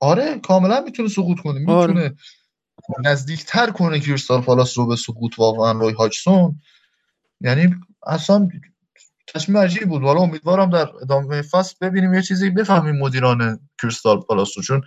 آره 0.01 0.39
کاملا 0.39 0.81
می‌تونه 0.81 1.09
سقوط 1.09 1.39
کنه. 1.41 1.59
می‌تونه 1.59 1.75
آره. 1.75 2.17
نزدیکتر 3.05 3.71
کنه 3.71 4.01
کریستال 4.01 4.41
پالاس 4.41 4.79
رو 4.79 4.87
به 4.87 4.97
سقوط 4.97 5.39
واقعا 5.39 5.73
روی 5.73 5.95
هاچسون. 5.95 6.61
یعنی 7.41 7.75
اصلا 8.07 8.49
تصمیم 9.27 9.59
عجیبی 9.59 9.85
بود. 9.85 10.03
حالا 10.03 10.21
امیدوارم 10.21 10.71
در 10.71 10.89
ادامه 11.03 11.43
فصل 11.43 11.75
ببینیم 11.81 12.15
یه 12.15 12.23
چیزی 12.23 12.51
بفهمیم 12.51 12.97
مدیران 12.97 13.61
کریستال 13.83 14.21
پالاس 14.21 14.57
رو 14.57 14.63
چون 14.63 14.83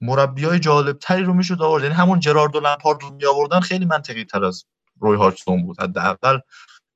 مربی 0.00 0.44
های 0.44 0.58
جالب 0.58 0.98
تری 0.98 1.22
رو 1.22 1.34
می‌شد 1.34 1.62
آورد. 1.62 1.82
یعنی 1.82 1.94
همون 1.94 2.20
جرارد 2.20 2.56
و 2.56 2.60
لمپارد 2.60 3.02
رو 3.02 3.14
می 3.14 3.26
آوردن 3.26 3.60
خیلی 3.60 3.84
منطقی 3.84 4.24
تر 4.24 4.44
از 4.44 4.64
روی 5.00 5.18
هارتون 5.18 5.62
بود. 5.62 5.80
حداقل 5.80 6.38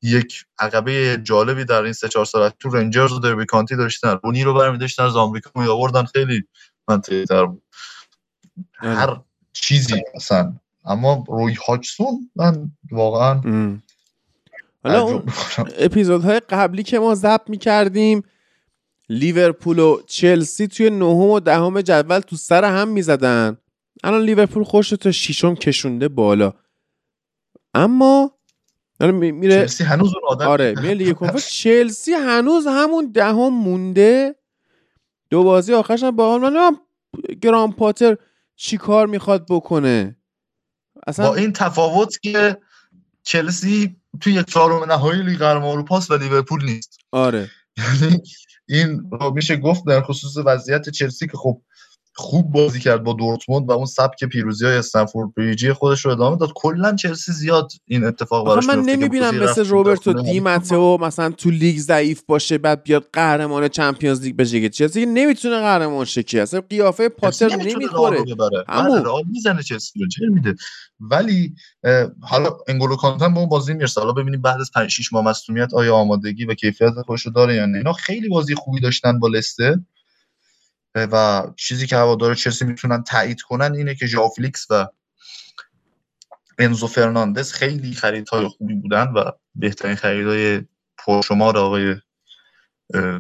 یک 0.02 0.44
عقبه 0.58 1.20
جالبی 1.22 1.64
در 1.64 1.82
این 1.82 1.92
سه 1.92 2.08
چهار 2.08 2.24
سال 2.24 2.48
تو 2.48 2.70
رنجرز 2.70 3.12
و 3.12 3.18
دربی 3.18 3.46
کانتی 3.46 3.76
داشتن. 3.76 4.18
رونی 4.24 4.44
رو 4.44 4.54
برمی 4.54 4.78
داشتن 4.78 5.02
از 5.02 5.16
آمریکا 5.16 5.60
می 5.60 5.68
آوردن 5.68 6.04
خیلی 6.04 6.42
منطقی 6.88 7.24
تر 7.24 7.44
بود. 7.46 7.62
آره. 8.82 8.94
هر 8.94 9.20
چیزی 9.52 10.02
اصلا 10.14 10.52
اما 10.84 11.24
روی 11.28 11.54
هاچسون 11.66 12.30
من 12.36 12.70
واقعا 12.90 13.40
حالا 14.84 15.02
اون 15.02 15.22
اپیزودهای 15.78 16.40
قبلی 16.40 16.82
که 16.82 16.98
ما 16.98 17.14
ضبط 17.14 17.50
می‌کردیم 17.50 18.22
لیورپول 19.08 19.78
و 19.78 20.00
چلسی 20.06 20.66
توی 20.66 20.90
نهم 20.90 21.30
و 21.30 21.40
دهم 21.40 21.80
جدول 21.80 22.20
تو 22.20 22.36
سر 22.36 22.64
هم 22.64 22.88
می‌زدن. 22.88 23.58
الان 24.04 24.22
لیورپول 24.22 24.64
خوش 24.64 24.88
تا 24.88 25.12
شیشم 25.12 25.54
کشونده 25.54 26.08
بالا. 26.08 26.52
اما 27.74 28.38
میره 29.00 29.54
چلسی 29.54 29.84
هنوز 29.84 30.14
اون 30.14 30.22
آدم 30.28 30.46
آره 30.46 30.74
میره 30.82 30.94
لیگ 30.94 31.36
چلسی 31.38 32.12
هنوز 32.12 32.66
همون 32.66 33.10
دهم 33.14 33.48
مونده. 33.48 34.34
دو 35.30 35.42
بازی 35.44 35.74
آخرش 35.74 36.02
هم 36.02 36.16
با 36.16 36.38
من 36.38 36.76
گراهام 37.40 37.72
پاتر 37.72 38.16
چی 38.60 38.76
کار 38.76 39.06
می‌خواد 39.06 39.46
بکنه؟ 39.50 40.16
اصلا 41.06 41.28
با 41.28 41.34
این 41.34 41.52
تفاوت 41.52 42.20
که 42.20 42.58
چلسی 43.22 43.96
توی 44.20 44.32
یک 44.32 44.46
چهارم 44.46 44.92
نهایی 44.92 45.22
لیگ 45.22 45.38
قهرمان 45.38 45.70
اروپا 45.70 46.00
و 46.10 46.14
لیورپول 46.14 46.64
نیست. 46.64 46.98
آره. 47.12 47.50
یعنی 47.76 48.22
این 48.68 49.10
میشه 49.34 49.56
گفت 49.56 49.86
در 49.86 50.02
خصوص 50.02 50.36
وضعیت 50.44 50.88
چلسی 50.88 51.26
که 51.26 51.36
خب 51.36 51.62
خوب 52.18 52.52
بازی 52.52 52.80
کرد 52.80 53.04
با 53.04 53.12
دورتموند 53.12 53.68
و 53.68 53.72
اون 53.72 53.86
سبک 53.86 54.24
پیروزی 54.24 54.66
های 54.66 54.76
استمفورد 54.76 55.34
بریجی 55.34 55.72
خودش 55.72 56.04
رو 56.04 56.10
ادامه 56.10 56.36
داد. 56.36 56.52
کلا 56.54 56.96
چلسی 56.96 57.32
زیاد 57.32 57.72
این 57.86 58.04
اتفاق 58.04 58.46
براش 58.46 58.68
من 58.68 58.80
نمی‌بینم 58.80 59.34
مثل 59.34 59.64
روبرتو 59.64 60.12
دی 60.12 60.40
ماتئو 60.40 60.98
مثلا 61.00 61.30
تو 61.30 61.50
لیگ 61.50 61.78
ضعیف 61.78 62.22
باشه 62.26 62.58
بعد 62.58 62.82
بیاد 62.82 63.06
قهرمان 63.12 63.68
Champions 63.68 64.22
League 64.22 64.36
بشه 64.36 64.60
که 64.60 64.68
چلسی 64.68 65.06
نمی‌تونه 65.06 65.60
قهرمان 65.60 66.04
شه 66.04 66.22
که. 66.22 66.42
اصلا 66.42 66.60
قیافه 66.60 67.08
پاتر 67.08 67.56
نمی‌خوره. 67.56 68.24
بله، 68.68 69.02
می‌زنه 69.30 69.62
چلسی 69.62 70.00
رو 70.00 70.08
چه 70.08 70.26
میده. 70.30 70.54
ولی 71.00 71.54
حالا 72.20 72.50
انگولو 72.68 72.96
کانته 72.96 73.34
با 73.34 73.40
اون 73.40 73.48
بازی 73.48 73.74
می‌رسه. 73.74 74.00
حالا 74.00 74.12
ببینیم 74.12 74.42
بعد 74.42 74.60
از 74.60 74.70
5 74.74 74.90
6 74.90 75.12
ماه 75.12 75.24
مصدومیت 75.24 75.74
آیا 75.74 75.94
آمادگی 75.96 76.44
و 76.44 76.54
کیفیت 76.54 76.92
خودش 77.06 77.26
رو 77.26 77.32
داره 77.32 77.54
یا 77.54 77.66
نه. 77.66 77.78
اینا 77.78 77.92
خیلی 77.92 78.28
بازی 78.28 78.54
خوبی 78.54 78.80
داشتن 78.80 79.18
با 79.18 79.28
لستر 79.28 79.80
و 80.94 81.42
چیزی 81.56 81.86
که 81.86 81.96
هوادار 81.96 82.34
چلسی 82.34 82.64
می‌تونن 82.64 83.02
تایید 83.02 83.40
کنن 83.40 83.74
اینه 83.74 83.94
که 83.94 84.06
ژائو 84.06 84.28
فلیکس 84.28 84.66
و 84.70 84.86
انزو 86.58 86.86
فرناندز 86.86 87.52
خیلی 87.52 87.94
خریدهای 87.94 88.48
خوبی 88.48 88.74
بودن 88.74 89.12
و 89.16 89.30
بهترین 89.54 89.94
خریدهای 89.94 90.62
پرشمار 91.06 91.58
آقای 91.58 91.96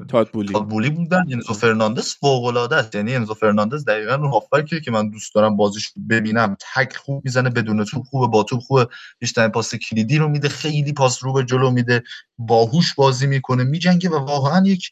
تاد 0.08 0.30
بولی. 0.30 0.90
بودن. 0.90 1.24
انزو 1.32 1.54
فرناندز 1.54 2.14
فوق 2.14 2.44
العاده 2.44 2.76
است. 2.76 2.94
یعنی 2.94 3.14
انزو 3.14 3.34
فرناندز 3.34 3.84
دقیقا 3.84 4.14
اون 4.14 4.30
هافبکیه 4.30 4.80
که 4.80 4.90
من 4.90 5.10
دوست 5.10 5.34
دارم 5.34 5.56
بازیش 5.56 5.92
ببینم. 6.10 6.56
تکل 6.74 6.96
خوب 6.96 7.24
می‌زنه 7.24 7.50
بدون 7.50 7.84
توپ 7.84 8.04
خوبه 8.06 8.26
با 8.26 8.42
توپ 8.42 8.60
خوبه. 8.60 8.88
بیشتر 9.18 9.48
پاس 9.48 9.74
کلیدی 9.74 10.18
رو 10.18 10.28
میده 10.28 10.48
خیلی 10.48 10.92
پاس 10.92 11.24
رو 11.24 11.32
به 11.32 11.44
جلو 11.44 11.70
میده. 11.70 12.02
باهوش 12.38 12.94
بازی 12.94 13.26
می‌کنه 13.26 13.64
میجنگه 13.64 14.10
و 14.10 14.14
واقعا 14.14 14.66
یک 14.66 14.90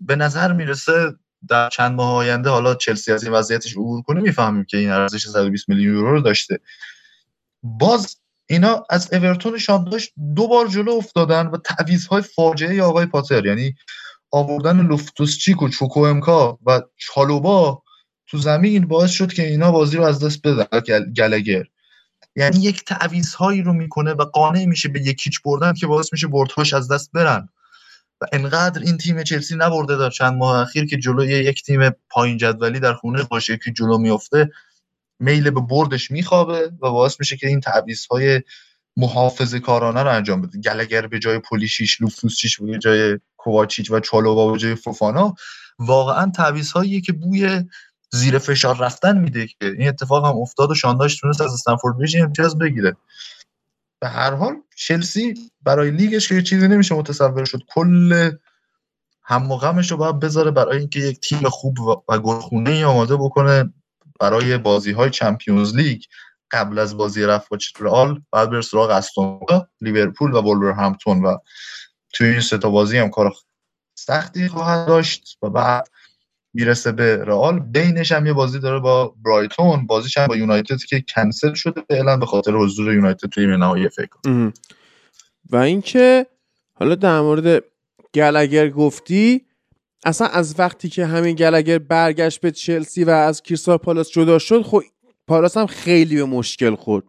به 0.00 0.16
نظر 0.16 0.52
می‌رسه 0.52 1.14
در 1.48 1.68
چند 1.68 1.92
ماه 1.92 2.14
آینده 2.14 2.50
حالا 2.50 2.74
چلسی 2.74 3.12
از 3.12 3.24
این 3.24 3.32
وضعیتش 3.32 3.72
عبور 3.72 4.02
کنه 4.02 4.20
می‌فهمیم 4.20 4.64
که 4.64 4.76
این 4.76 4.90
ارزش 4.90 5.26
120 5.26 5.68
میلیون 5.68 5.94
یورو 5.94 6.10
رو 6.10 6.20
داشته. 6.20 6.60
باز 7.62 8.16
اینا 8.46 8.84
از 8.90 9.12
اورتون 9.12 9.58
داشت 9.90 10.12
دو 10.36 10.48
بار 10.48 10.68
جلو 10.68 10.92
افتادن 10.92 11.46
و 11.46 11.56
تعویض 11.56 12.06
فاجعه 12.34 12.82
آقای 12.82 13.06
پاتر 13.06 13.46
یعنی 13.46 13.74
آوردن 14.30 14.86
لوفتوس 14.86 15.38
چیک 15.38 15.62
و 15.62 15.68
چوکو 15.68 16.00
امکا 16.00 16.58
و 16.66 16.82
چالوبا 16.96 17.82
تو 18.26 18.38
زمین 18.38 18.88
باعث 18.88 19.10
شد 19.10 19.32
که 19.32 19.46
اینا 19.46 19.72
بازی 19.72 19.96
رو 19.96 20.04
از 20.04 20.24
دست 20.24 20.46
بدن. 20.46 20.80
گلگر. 21.16 21.64
یعنی 22.36 22.58
یک 22.58 22.84
تعویض 22.84 23.34
هایی 23.34 23.62
رو 23.62 23.72
می‌کنه 23.72 24.12
و 24.12 24.24
قانع 24.24 24.64
میشه 24.64 24.88
به 24.88 25.00
یکیچ 25.00 25.42
بردن 25.44 25.72
که 25.72 25.86
باعث 25.86 26.12
میشه 26.12 26.26
بردهاش 26.26 26.74
از 26.74 26.92
دست 26.92 27.12
برن. 27.12 27.48
و 28.20 28.26
انقدر 28.32 28.82
این 28.82 28.98
تیم 28.98 29.22
چلسی 29.22 29.56
نبرده 29.56 29.96
در 29.96 30.10
چند 30.10 30.36
ماه 30.36 30.60
اخیر 30.60 30.86
که 30.86 30.96
جلوی 30.96 31.28
یک 31.28 31.62
تیم 31.62 31.90
پایین 32.10 32.36
جدولی 32.36 32.80
در 32.80 32.94
خونه 32.94 33.22
باشه 33.22 33.58
که 33.64 33.72
جلو 33.72 33.98
میفته 33.98 34.50
میل 35.20 35.50
به 35.50 35.60
بردش 35.60 36.10
میخوابه 36.10 36.66
و 36.66 36.90
باعث 36.90 37.20
میشه 37.20 37.36
که 37.36 37.46
این 37.48 37.60
تعویض 37.60 38.06
های 38.06 38.42
محافظه 38.96 39.60
کارانه 39.60 40.02
رو 40.02 40.10
انجام 40.10 40.42
بده. 40.42 40.60
گلگر 40.60 41.06
به 41.06 41.18
جای 41.18 41.38
پولیشیش 41.38 42.00
لوفوسچیش 42.00 42.60
به 42.60 42.78
جای 42.78 43.18
کوواچیچ 43.36 43.90
و 43.90 44.00
چالوبا 44.00 44.52
به 44.52 44.58
جای 44.58 44.74
فوفانا 44.74 45.34
واقعا 45.78 46.30
تعویض 46.30 46.70
هایی 46.70 47.00
که 47.00 47.12
بوی 47.12 47.64
زیر 48.12 48.38
فشار 48.38 48.78
رفتن 48.78 49.18
میده 49.18 49.46
که 49.46 49.56
این 49.60 49.88
اتفاق 49.88 50.26
هم 50.26 50.36
افتاد 50.38 50.70
و 50.70 50.74
شانداش 50.74 51.16
تونست 51.20 51.40
از 51.40 51.52
استنفورد 51.52 51.98
بریج 51.98 52.16
امتیاز 52.16 52.58
بگیره. 52.58 52.96
به 54.00 54.08
هر 54.08 54.34
حال 54.34 54.56
چلسی 54.76 55.34
برای 55.62 55.90
لیگش 55.90 56.28
که 56.28 56.42
چیزی 56.42 56.68
نمیشه 56.68 56.94
متصور 56.94 57.44
شد. 57.44 57.62
کل 57.68 58.30
هم 59.22 59.52
و 59.52 59.56
غمش 59.56 59.90
رو 59.90 59.96
باید 59.96 60.18
بذاره 60.18 60.50
برای 60.50 60.78
اینکه 60.78 61.00
یک 61.00 61.20
تیم 61.20 61.48
خوب 61.48 61.78
و 61.80 62.18
گلخونه 62.18 62.70
ای 62.70 62.84
آماده 62.84 63.16
بکنه 63.16 63.72
برای 64.20 64.58
بازی 64.58 64.92
های 64.92 65.10
چمپیونز 65.10 65.76
لیگ. 65.76 66.02
قبل 66.50 66.78
از 66.78 66.96
بازی 66.96 67.22
رفت 67.22 67.48
با 67.48 67.58
رئال 67.80 68.22
بعد 68.32 68.50
بر 68.50 68.60
سراغ 68.60 68.90
استون 68.90 69.40
لیورپول 69.80 70.32
و 70.32 70.72
همتون 70.72 71.24
و 71.24 71.36
توی 72.12 72.28
این 72.28 72.40
سه 72.40 72.58
تا 72.58 72.70
بازی 72.70 72.98
هم 72.98 73.10
کار 73.10 73.32
سختی 73.98 74.48
خواهد 74.48 74.86
داشت 74.86 75.38
و 75.42 75.50
بعد 75.50 75.88
می‌رسه 76.56 76.92
به 76.92 77.24
رئال. 77.24 77.58
بینش 77.58 78.12
هم 78.12 78.26
یه 78.26 78.32
بازی 78.32 78.58
داره 78.58 78.80
با 78.80 79.14
برایتون. 79.24 79.86
بازیش 79.86 80.18
هم 80.18 80.26
با 80.26 80.36
یونایتد 80.36 80.78
که 80.78 81.04
کنسل 81.14 81.54
شده 81.54 81.82
فعلا 81.88 82.16
به 82.16 82.26
خاطر 82.26 82.52
حضور 82.52 82.94
یونایتد 82.94 83.28
توی 83.28 83.46
نهایی 83.46 83.88
فکر 83.88 84.52
و 85.50 85.56
اینکه 85.56 86.26
حالا 86.72 86.94
در 86.94 87.20
مورد 87.20 87.64
گلگر 88.14 88.68
گفتی 88.68 89.46
اصلا 90.04 90.26
از 90.26 90.54
وقتی 90.58 90.88
که 90.88 91.06
همین 91.06 91.34
گلگر 91.34 91.78
برگشت 91.78 92.40
به 92.40 92.50
چلسی 92.50 93.04
و 93.04 93.10
از 93.10 93.42
کریستال 93.42 93.76
پالاس 93.76 94.10
جدا 94.10 94.38
شد 94.38 94.62
خب 94.62 94.82
پالاس 95.26 95.56
هم 95.56 95.66
خیلی 95.66 96.16
به 96.16 96.24
مشکل 96.24 96.74
خورد. 96.74 97.04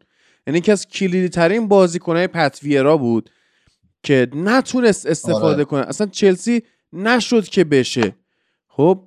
یعنی 0.48 0.62
که 0.62 0.72
از 0.72 0.88
کلیدی 0.88 1.30
ترین 1.30 1.68
بازیکنهای 1.68 2.28
پتویرا 2.28 2.98
بود 2.98 3.30
که 4.04 4.28
نتونست 4.36 5.06
استفاده 5.06 5.46
آره. 5.46 5.66
کنه. 5.66 5.82
اصلا 5.82 6.08
چلسی 6.08 6.64
نشد 6.94 7.44
که 7.44 7.64
بشه. 7.64 8.16
خب 8.68 9.07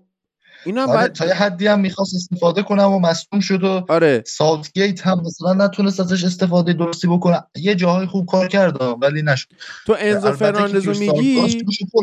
اینا 0.65 0.83
آره 0.83 0.93
بعد 0.93 1.13
تا 1.13 1.27
یه 1.27 1.35
حدی 1.35 1.67
هم 1.67 1.81
می‌خواست 1.81 2.15
استفاده 2.15 2.63
کنم 2.63 2.93
و 2.93 2.99
مصدوم 2.99 3.41
شد 3.41 3.65
و 3.65 3.87
آره. 3.89 4.23
ساوتگیت 4.27 5.07
هم 5.07 5.21
مثلا 5.27 5.53
نتونست 5.53 6.01
ازش 6.01 6.25
استفاده 6.25 6.73
درستی 6.73 7.07
بکنه. 7.09 7.43
یه 7.57 7.75
جاهای 7.75 8.07
خوب 8.07 8.27
کار 8.27 8.49
کرد 8.49 8.83
ولی 9.03 9.23
نشد. 9.23 9.49
تو 9.87 9.97
انزو 9.99 10.33
فرناندزو 10.33 10.91
میگی؟ 10.91 11.59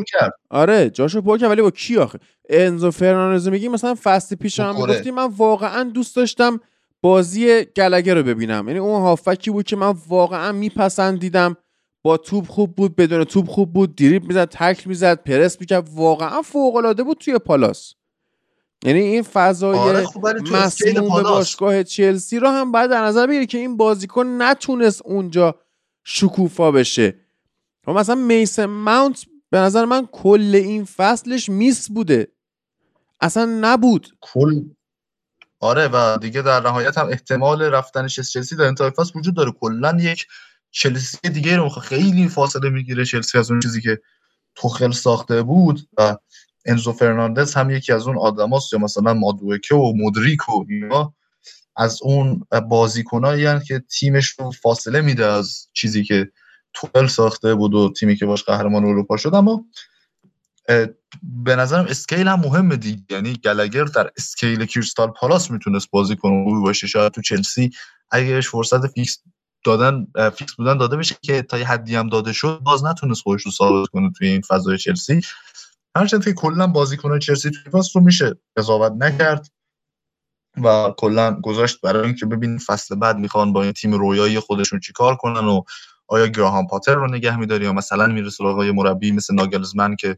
کرد. 0.07 0.33
آره 0.49 0.89
جاشو 0.89 1.21
پر 1.21 1.37
کرد 1.37 1.49
ولی 1.49 1.61
با 1.61 1.71
کی 1.71 1.97
آخه؟ 1.97 2.19
انزو 2.49 2.91
فرناندزو 2.91 3.51
میگی؟ 3.51 3.67
مثلا 3.67 3.95
فصل 4.03 4.35
پیش 4.35 4.59
هم 4.59 4.73
با 4.73 4.79
کره. 4.79 4.87
می‌گفتی 4.87 5.11
من 5.11 5.27
واقعا 5.37 5.83
دوست 5.83 6.15
داشتم 6.15 6.59
بازی 7.01 7.65
گلگه 7.65 8.13
رو 8.13 8.23
ببینم. 8.23 8.67
یعنی 8.67 8.79
اون 8.79 9.01
هافکی 9.01 9.51
بود 9.51 9.65
که 9.65 9.75
من 9.75 9.93
واقعا 10.07 10.51
میپسندیدم. 10.51 11.55
با 12.03 12.17
توپ 12.17 12.47
خوب 12.47 12.75
بود 12.75 12.95
بدون 12.95 13.23
توپ 13.23 13.47
خوب 13.47 13.73
بود 13.73 13.95
دریب 13.95 14.25
می‌زد 14.27 14.49
تکل 14.49 14.89
می‌زد 14.89 15.23
پرس 15.23 15.59
می‌کرد. 15.59 15.89
واقعا 15.93 16.41
فوق 16.41 16.75
العاده 16.75 17.03
بود 17.03 17.17
توی 17.17 17.37
پالاس. 17.37 17.93
یعنی 18.87 18.99
این 18.99 19.23
فضای 19.23 19.77
آره 19.77 20.05
خب 20.05 20.27
مسموم 20.51 21.09
پالاس. 21.09 21.31
باشگاه 21.31 21.83
چلسی 21.83 22.39
رو 22.39 22.49
هم 22.49 22.71
باید 22.71 22.89
در 22.89 23.05
نظر 23.05 23.27
بگیری 23.27 23.45
که 23.45 23.57
این 23.57 23.77
بازیکن 23.77 24.41
نتونست 24.41 25.01
اونجا 25.05 25.55
شکوفا 26.03 26.71
بشه. 26.71 27.15
و 27.87 27.93
مثلا 27.93 28.15
میسن 28.15 28.65
ماونت 28.65 29.25
به 29.49 29.57
نظر 29.57 29.85
من 29.85 30.05
کل 30.11 30.51
این 30.55 30.85
فصلش 30.85 31.49
میس 31.49 31.89
بوده. 31.89 32.27
اصلا 33.21 33.45
نبود. 33.61 34.07
کل 34.21 34.61
آره 35.59 35.87
و 35.87 36.17
دیگه 36.21 36.41
در 36.41 36.59
نهایت 36.59 36.97
هم 36.97 37.07
احتمال 37.07 37.61
رفتنش 37.61 38.19
از 38.19 38.31
چلسی 38.31 38.55
در 38.55 38.65
انتهای 38.65 38.91
فصل 38.91 39.19
وجود 39.19 39.35
داره. 39.35 39.51
کلا 39.51 39.97
یک 40.01 40.27
چلسی 40.71 41.29
دیگه 41.29 41.57
رو. 41.57 41.69
خیلی 41.69 42.27
فاصله 42.27 42.69
می‌گیره 42.69 43.05
چلسی 43.05 43.37
از 43.37 43.51
اون 43.51 43.59
چیزی 43.59 43.81
که 43.81 44.01
توخل 44.55 44.91
ساخته 44.91 45.43
بود 45.43 45.79
و 45.97 46.17
انزو 46.67 46.91
فرناندز 46.91 47.53
هم 47.53 47.69
یکی 47.69 47.93
از 47.93 48.07
اون 48.07 48.17
آدماست 48.17 48.73
یا 48.73 48.79
مثلا 48.79 49.13
مادوکه 49.13 49.75
و 49.75 49.93
مودریک 49.95 50.49
و 50.49 50.65
اینا 50.69 51.13
از 51.75 51.99
اون 52.01 52.45
بازیکنایی 52.69 53.45
هستند 53.45 53.63
که 53.63 53.83
تیمش 53.99 54.29
رو 54.29 54.51
فاصله 54.51 55.01
میده 55.01 55.25
از 55.25 55.67
چیزی 55.73 56.03
که 56.03 56.31
توخل 56.73 57.07
ساخته 57.07 57.55
بود 57.55 57.73
و 57.73 57.93
تیمی 57.99 58.15
که 58.15 58.25
باش 58.25 58.43
قهرمان 58.43 58.85
اروپا 58.85 59.17
شد. 59.17 59.33
اما 59.33 59.65
به 61.23 61.55
نظرم 61.55 61.85
skill 61.85 62.27
هم 62.27 62.39
مهمه 62.39 62.75
دیگه. 62.75 63.03
یعنی 63.09 63.33
گالاگر 63.33 63.83
در 63.83 64.11
skill 64.17 64.65
کریستال 64.65 65.11
پالاس 65.11 65.51
می‌تونست 65.51 65.91
بازی 65.91 66.15
کنه 66.15 66.43
خوبی 66.43 66.61
باشه. 66.61 66.87
شاید 66.87 67.11
تو 67.11 67.21
چلسی 67.21 67.71
اگه 68.11 68.33
بهش 68.33 68.49
فرصت 68.49 68.87
فیکس 68.87 69.19
دادن 69.63 70.07
فیکس 70.35 70.53
بودن 70.53 70.77
داده 70.77 70.97
بشه 70.97 71.15
که 71.21 71.41
تا 71.41 71.57
یه 71.57 71.67
حدی 71.67 71.95
هم 71.95 72.09
داده 72.09 72.33
شد 72.33 72.59
باز 72.63 72.85
نتونست 72.85 73.21
خودش 73.21 73.41
رو 73.41 73.51
ثابت 73.51 73.89
کنه 73.89 74.11
توی 74.17 74.27
این 74.27 74.41
فضای 74.41 74.77
چلسی. 74.77 75.21
هرچند 75.97 76.23
که 76.23 76.33
کلا 76.33 76.67
بازیکن 76.67 77.19
چلسی 77.19 77.51
توی 77.51 77.71
فصل 77.71 77.99
رو 77.99 78.05
میشه 78.05 78.35
قضاوت 78.57 78.91
نکرد 78.91 79.47
و 80.63 80.93
کلا 80.97 81.41
گذاشت 81.41 81.81
برای 81.81 82.05
اینکه 82.05 82.25
ببین 82.25 82.57
فصل 82.57 82.95
بعد 82.95 83.17
می‌خوان 83.17 83.53
با 83.53 83.63
این 83.63 83.71
تیم 83.71 83.93
رویایی 83.93 84.39
خودشون 84.39 84.79
چیکار 84.79 85.15
کنن 85.15 85.47
و 85.47 85.61
آیا 86.07 86.27
گراهام 86.27 86.67
پاتر 86.67 86.95
رو 86.95 87.07
نگه 87.07 87.37
میداری 87.37 87.65
یا 87.65 87.73
مثلا 87.73 88.07
میره 88.07 88.29
سراغ 88.29 88.61
مربی 88.61 89.11
مثل 89.11 89.35
ناگلزمن 89.35 89.95
که 89.95 90.17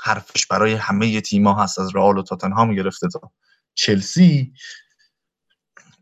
حرفش 0.00 0.46
برای 0.46 0.72
همه 0.72 1.20
تیم‌ها 1.20 1.62
هست 1.62 1.78
از 1.78 1.96
رئال 1.96 2.18
و 2.18 2.22
تاتنهام 2.22 2.74
گرفته 2.74 3.08
تا 3.08 3.32
چلسی. 3.74 4.52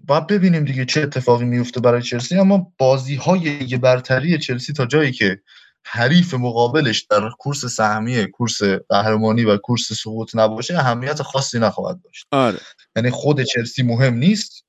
باید 0.04 0.26
ببینیم 0.26 0.64
دیگه 0.64 0.84
چه 0.84 1.00
اتفاقی 1.00 1.44
میفته 1.44 1.80
برای 1.80 2.02
چلسی 2.02 2.38
اما 2.38 2.72
بازی 2.78 3.14
های 3.14 3.76
برتری 3.76 4.38
چلسی 4.38 4.72
تا 4.72 4.86
جایی 4.86 5.12
که 5.12 5.42
حریف 5.84 6.34
مقابلش 6.34 7.00
در 7.00 7.30
کورس 7.30 7.64
سهمیه 7.64 8.26
کورس 8.26 8.62
قهرمانی 8.88 9.44
و 9.44 9.56
کورس 9.56 9.92
سقوط 9.92 10.30
نباشه 10.34 10.78
اهمیت 10.78 11.22
خاصی 11.22 11.58
نخواهد 11.58 12.02
داشت. 12.04 12.26
آره. 12.30 12.58
یعنی 12.96 13.10
خود 13.10 13.42
چلسی 13.42 13.82
مهم 13.82 14.14
نیست 14.14 14.64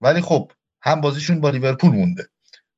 ولی 0.00 0.20
خب 0.20 0.50
هم 0.82 1.00
بازیشون 1.00 1.40
با 1.40 1.50
لیورپول 1.50 1.90
مونده 1.90 2.28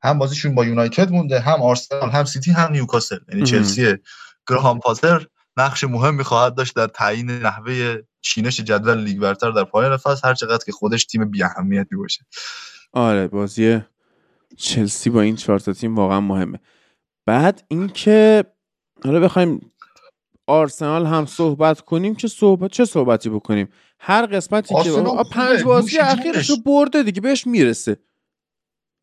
هم 0.02 0.18
بازیشون 0.18 0.54
با 0.54 0.64
یونایتد 0.64 1.10
مونده 1.10 1.40
هم 1.40 1.62
آرسنال 1.62 2.10
هم 2.10 2.24
سیتی 2.24 2.50
هم 2.50 2.72
نیوکاسل. 2.72 3.18
یعنی. 3.28 3.46
چلسی 3.46 3.94
گراهام 4.48 4.78
پاتر 4.78 5.26
نقش 5.56 5.84
مهمی 5.84 6.24
خواهد 6.24 6.54
داشت 6.54 6.76
در 6.76 6.86
تعیین 6.86 7.30
نحوه 7.30 7.96
چینش 8.20 8.60
جدول 8.60 8.98
لیگ 8.98 9.18
برتر 9.18 9.50
در 9.50 9.64
پایان 9.64 9.96
فصل 9.96 10.28
هر 10.28 10.34
چقدر 10.34 10.64
که 10.64 10.72
خودش 10.72 11.04
تیم 11.04 11.30
بی 11.30 11.42
اهمیتی 11.42 11.96
باشه. 11.96 12.26
آره 12.92 13.28
بازی 13.28 13.80
چلسی 14.56 15.10
با 15.10 15.20
این 15.20 15.36
چهار 15.36 15.58
تیم 15.58 15.96
واقعا 15.96 16.20
مهمه. 16.20 16.60
بعد 17.26 17.64
اینکه 17.68 18.44
حالا 19.04 19.20
بخوایم 19.20 19.70
آرسنال 20.46 21.06
هم 21.06 21.26
صحبت 21.26 21.80
کنیم 21.80 22.14
چه 22.14 22.28
صحبت 22.28 22.70
چه 22.70 22.84
صحبتی 22.84 23.30
بکنیم؟ 23.30 23.68
هر 24.00 24.26
قسمتی 24.26 24.74
که 24.84 24.90
پنج 25.32 25.62
بازی 25.62 25.98
اخیرش 25.98 26.50
رو. 26.50 26.56
برده 26.56 27.02
دیگه 27.02 27.20
بهش 27.20 27.46
می‌رسه. 27.46 27.96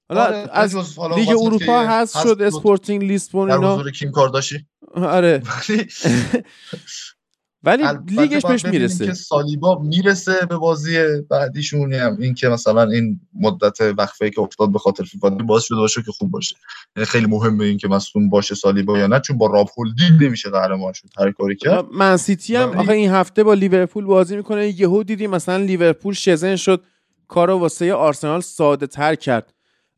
حالا 0.10 0.24
آره، 0.26 0.50
از 0.52 0.76
لیگ 1.18 1.30
اروپا 1.30 1.80
هست 1.80 2.22
شد 2.24 2.42
اسپورتینگ 2.42 3.04
لیسبون 3.04 3.52
اینا. 3.52 3.92
کیم 3.92 4.12
کارداشی. 4.12 4.68
آره. 4.96 5.42
ولی 7.64 7.84
لیگش 8.08 8.46
بهش 8.46 8.66
می‌رسه. 8.66 9.06
که 9.06 9.14
سالیبا 9.14 9.80
می‌رسه 9.80 10.46
به 10.50 10.58
بازی 10.58 10.98
بعدیشون. 11.30 11.94
هم 11.94 12.18
این 12.20 12.34
که 12.34 12.48
مثلا 12.48 12.84
این 12.84 13.20
مدت 13.34 13.82
وقفه 13.98 14.30
که 14.30 14.42
افتاد 14.42 14.72
به 14.72 14.80
خاطر 14.80 15.04
فیفا 15.04 15.30
باعث 15.30 15.64
شده 15.64 15.78
باشه 15.78 16.02
که 16.02 16.12
خوب 16.12 16.32
باشه. 16.32 16.56
یعنی 16.96 17.06
خیلی 17.06 17.26
مهمه 17.26 17.66
این 17.66 17.78
که 17.78 17.88
مصدوم 17.88 18.30
باشه 18.30 18.56
سالیبا 18.56 18.98
یا 18.98 19.08
نه 19.08 19.20
چون 19.20 19.38
با 19.38 19.48
راب 19.48 19.70
هولدینگ 19.78 20.24
نمیشه 20.24 20.50
قهرمان 20.50 20.94
شد. 20.94 21.10
هر 21.20 21.32
کاری 21.32 21.56
کرد. 21.56 21.86
من 21.94 22.18
سیتی 22.18 22.56
هم 22.56 22.70
آخه 22.70 22.92
این 22.92 23.12
هفته 23.12 23.44
با 23.44 23.54
لیورپول 23.54 24.06
بازی 24.06 24.36
می‌کنه. 24.36 24.80
یهو 24.82 25.04
دیدی 25.04 25.28
مثلا 25.28 25.58
لیورپول 25.58 26.14
شزن 26.14 26.56
شد 26.56 26.84
کارو 27.28 27.60
واسه 27.60 27.94
آرسنال 27.94 28.42
ساده 28.42 28.88
تر 28.88 29.16
کرد. 29.16 29.54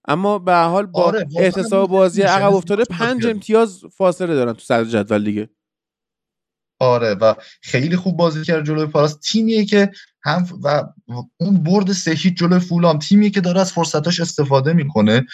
اما 0.08 0.40
به 0.40 0.56
حال 0.56 0.86
با 0.86 1.04
آره، 1.04 1.28
احتساب 1.38 1.90
بازی. 1.90 2.22
عقب 2.22 2.54
افتاده 2.54 2.84
پنج 2.84 3.26
امتیاز 3.26 3.82
فاصله 3.98 4.36
دارن 4.36 4.54
تو 4.54 4.60
صدر 4.60 4.84
جدول 4.84 5.24
دیگه 5.24 5.50
آره 6.84 7.14
و 7.14 7.34
خیلی 7.62 7.96
خوب 7.98 8.18
بازی 8.18 8.44
کرد 8.44 8.66
جلوی 8.66 8.86
پالاس. 8.88 9.18
تیمیه 9.32 9.66
که 9.66 9.92
هم 10.24 10.48
و 10.64 10.84
اون 11.38 11.64
برد 11.64 11.92
سه 11.92 12.12
هیچ 12.12 12.38
جلوی 12.38 12.60
فولام 12.60 13.00
تیمیه 13.00 13.30
که 13.30 13.42
داره 13.42 13.62
از 13.62 13.74
فرصتاش 13.74 14.20
استفاده 14.20 14.74
می‌کنه. 14.74 15.26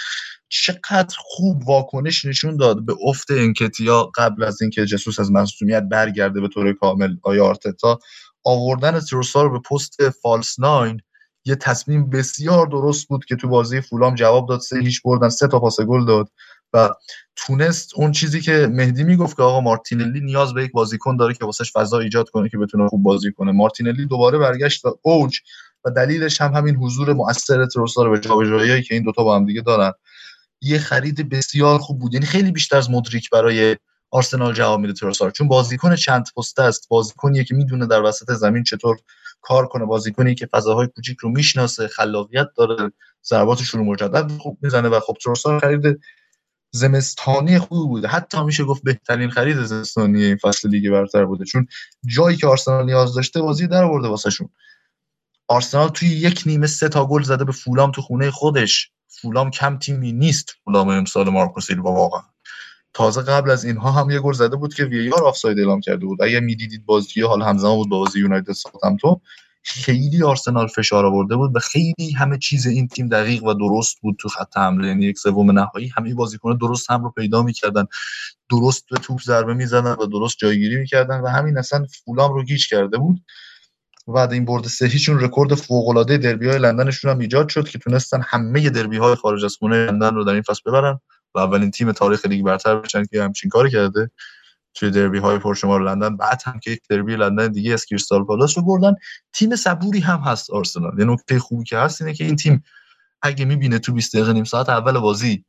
چقدر 0.49 1.15
خوب 1.19 1.69
واکنش 1.69 2.25
نشون 2.25 2.57
داد 2.57 2.85
به 2.85 2.95
افت 3.05 3.31
انکتیا 3.31 4.11
قبل 4.17 4.43
از 4.43 4.61
اینکه 4.61 4.85
جسوس 4.85 5.19
از 5.19 5.31
مصونیت 5.31 5.83
برگرده 5.83 6.41
به 6.41 6.47
طور 6.47 6.73
کامل 6.73 7.15
آیا 7.23 7.45
آرتتا. 7.45 7.99
آوردن 8.45 8.99
تروسار 8.99 9.45
رو 9.45 9.51
به 9.51 9.69
پست 9.71 10.09
فالس 10.09 10.59
ناین 10.59 11.01
یه 11.45 11.55
تصمیم 11.55 12.09
بسیار 12.09 12.67
درست 12.67 13.07
بود 13.07 13.25
که 13.25 13.35
تو 13.35 13.47
بازی 13.47 13.81
فولام 13.81 14.15
جواب 14.15 14.49
داد 14.49 14.59
سه 14.59 14.79
هیچ 14.79 15.01
بردن 15.05 15.29
سه 15.29 15.47
تا 15.47 15.59
پاس 15.59 15.81
گل 15.81 16.05
داد. 16.05 16.29
و 16.73 16.89
تونست 17.35 17.91
اون 17.95 18.11
چیزی 18.11 18.41
که 18.41 18.67
مهدی 18.71 19.03
می‌گفت 19.03 19.37
که 19.37 19.43
آقا 19.43 19.61
مارتینلی 19.61 20.19
نیاز 20.19 20.53
به 20.53 20.63
یک 20.63 20.71
بازیکن 20.71 21.17
داره 21.17 21.33
که 21.33 21.45
واسش 21.45 21.71
فضا 21.71 21.99
ایجاد 21.99 22.29
کنه 22.29 22.49
که 22.49 22.57
بتونه 22.57 22.87
خوب 22.87 23.03
بازی 23.03 23.31
کنه. 23.31 23.51
مارتینلی 23.51 24.05
دوباره 24.05 24.37
برگشت 24.37 24.83
به 24.83 24.93
اوج 25.01 25.39
و 25.85 25.89
دلیلش 25.91 26.41
هم 26.41 26.53
همین 26.53 26.75
حضور 26.75 27.13
مؤثر 27.13 27.65
تروسار 27.65 28.09
به 28.09 28.19
جابجاییایی 28.19 28.83
که 28.83 28.95
این 28.95 29.03
دوتا 29.03 29.23
با 29.23 29.35
هم 29.35 29.45
دیگه 29.45 29.61
دارن 29.61 29.91
یه 30.61 30.79
خرید 30.79 31.29
بسیار 31.29 31.79
خوب 31.79 31.99
بود. 31.99 32.13
یعنی 32.13 32.25
خیلی 32.25 32.51
بیشتر 32.51 32.77
از 32.77 32.89
مدریک 32.89 33.29
برای 33.29 33.77
آرسنال 34.11 34.53
جواب 34.53 34.79
میده 34.79 34.93
تروسار 34.93 35.31
چون 35.31 35.47
بازیکن 35.47 35.95
چند 35.95 36.25
پسته 36.37 36.63
است. 36.63 36.89
بازیکنیه 36.89 37.43
که 37.43 37.55
می‌دونه 37.55 37.85
در 37.87 38.01
وسط 38.01 38.31
زمین 38.31 38.63
چطور 38.63 38.97
کار 39.41 39.67
کنه. 39.67 39.85
بازیکنی 39.85 40.35
که 40.35 40.45
فضاهای 40.45 40.87
کوچیک 40.87 41.17
رو 41.17 41.29
می‌شناسه 41.29 41.87
خلاقیت 41.87 42.47
داره 42.57 42.91
ضربات 43.25 43.61
شروع 43.61 43.85
مجدد 43.85 44.31
خوب 44.31 44.57
می‌زنه 44.61 44.89
و 44.89 44.99
خب 44.99 45.17
تروسار 45.23 45.59
خرید 45.59 45.99
زمستانی 46.71 47.59
خوبی 47.59 47.87
بوده. 47.87 48.07
حتی 48.07 48.43
میشه 48.43 48.63
گفت 48.63 48.83
بهترین 48.83 49.29
خرید 49.29 49.63
زمستانی 49.63 50.23
این 50.23 50.37
فصل 50.37 50.69
لیگ 50.69 50.91
برتر 50.91 51.25
بوده. 51.25 51.45
چون 51.45 51.67
جایی 52.05 52.37
که 52.37 52.47
آرسنال 52.47 52.85
نیاز 52.85 53.13
داشته 53.13 53.41
بازی 53.41 53.67
در 53.67 53.83
آورده 53.83 54.07
واسهشون. 54.07 54.49
آرسنال 55.47 55.89
توی 55.89 56.09
یک 56.09 56.43
نیمه 56.45 56.67
سه 56.67 56.89
تا 56.89 57.05
گل 57.05 57.23
زده 57.23 57.43
به 57.43 57.51
فولام 57.51 57.91
تو 57.91 58.01
خونه 58.01 58.31
خودش. 58.31 58.91
فولام 59.07 59.51
کم 59.51 59.77
تیمی 59.77 60.11
نیست 60.11 60.49
فولام 60.63 60.89
امسال 60.89 61.29
مارکو 61.29 61.61
سیلوا 61.61 61.91
واقعا. 61.91 62.21
تازه 62.93 63.21
قبل 63.21 63.51
از 63.51 63.65
اینها 63.65 63.91
هم 63.91 64.09
یه 64.09 64.19
گل 64.19 64.33
زده 64.33 64.55
بود 64.55 64.73
که 64.73 64.85
VAR 64.85 65.23
آفساید 65.23 65.59
اعلام 65.59 65.79
کرده 65.79 66.05
بود. 66.05 66.21
اگه 66.21 66.39
می‌دیدید 66.39 66.85
بازی 66.85 67.21
حال 67.21 67.41
همزمان 67.41 67.75
بود 67.75 67.89
با 67.89 67.99
بازی 67.99 68.19
یونایتد 68.19 68.51
ساوثهمپتون. 68.51 69.21
خیلی 69.63 70.23
آرسنال 70.23 70.67
فشار 70.67 71.05
آورده 71.05 71.35
بود 71.35 71.55
و 71.55 71.59
خیلی 71.59 72.11
همه 72.17 72.37
چیز 72.37 72.67
این 72.67 72.87
تیم 72.87 73.07
دقیق 73.07 73.43
و 73.43 73.53
درست 73.53 73.97
بود 74.01 74.15
تو 74.19 74.29
خط 74.29 74.57
حمله. 74.57 74.87
یعنی 74.87 75.05
یک 75.05 75.17
سوم 75.17 75.51
نهایی 75.51 75.91
همه 75.97 76.13
بازیکن 76.13 76.57
درست 76.57 76.91
هم 76.91 77.03
رو 77.03 77.09
پیدا 77.09 77.43
می‌کردن. 77.43 77.85
درست 78.49 78.85
به 78.91 78.97
توپ 78.97 79.21
ضربه 79.21 79.53
می‌زدن 79.53 79.91
و 79.91 80.05
درست 80.05 80.37
جایگیری 80.37 80.75
می‌کردن 80.75 81.19
و 81.19 81.27
همین 81.27 81.57
اصلا 81.57 81.85
فولام 82.05 82.33
رو 82.33 82.43
گیج 82.43 82.67
کرده 82.67 82.97
بود. 82.97 83.21
بعد 84.07 84.33
این 84.33 84.45
برد 84.45 84.63
سه 84.63 84.85
هیچشون 84.85 85.19
رکورد 85.19 85.55
فوق 85.55 85.89
العاده 85.89 86.17
دربی 86.17 86.49
های 86.49 86.59
لندنشون 86.59 87.11
هم 87.11 87.19
ایجاد 87.19 87.49
شد 87.49 87.69
که 87.69 87.79
تونستن 87.79 88.21
همه 88.27 88.69
دربی 88.69 88.97
های 88.97 89.15
خارج 89.15 89.45
از 89.45 89.55
خونه 89.55 89.85
لندن 89.85 90.15
رو 90.15 90.23
در 90.23 90.33
این 90.33 90.41
فصل 90.41 90.61
ببرن 90.65 90.99
و 91.35 91.39
اولین 91.39 91.71
تیم 91.71 91.91
تاریخ 91.91 92.25
لیگ 92.25 92.45
برتر 92.45 92.75
بشن 92.75 93.05
که 93.05 93.23
همچین 93.23 93.49
کاری 93.49 93.71
کرده. 93.71 94.11
توی 94.79 94.91
دربی 94.91 95.17
های 95.17 95.37
پرشمار 95.37 95.81
لندن 95.81 96.17
بعد 96.17 96.41
هم 96.45 96.59
که 96.59 96.71
یک 96.71 96.81
دربی 96.89 97.15
لندن 97.15 97.47
دیگه 97.47 97.73
از 97.73 97.85
کریستال 97.85 98.23
پالاس 98.23 98.57
رو 98.57 98.63
بردن 98.65 98.93
تیم 99.33 99.55
صبوری 99.55 99.99
هم 99.99 100.19
هست 100.19 100.51
آرسنال. 100.51 100.99
یه 100.99 101.05
نکته 101.05 101.39
خوبی 101.39 101.63
که 101.63 101.77
هست 101.77 102.01
اینه 102.01 102.13
که 102.13 102.23
این 102.23 102.35
تیم 102.35 102.63
اگه 103.21 103.45
می‌بینه 103.45 103.79
تو 103.79 103.93
20 103.93 104.15
دقیقه 104.15 104.33
نیم 104.33 104.43
ساعت 104.43 104.69
اول 104.69 104.99
بازی 104.99 105.45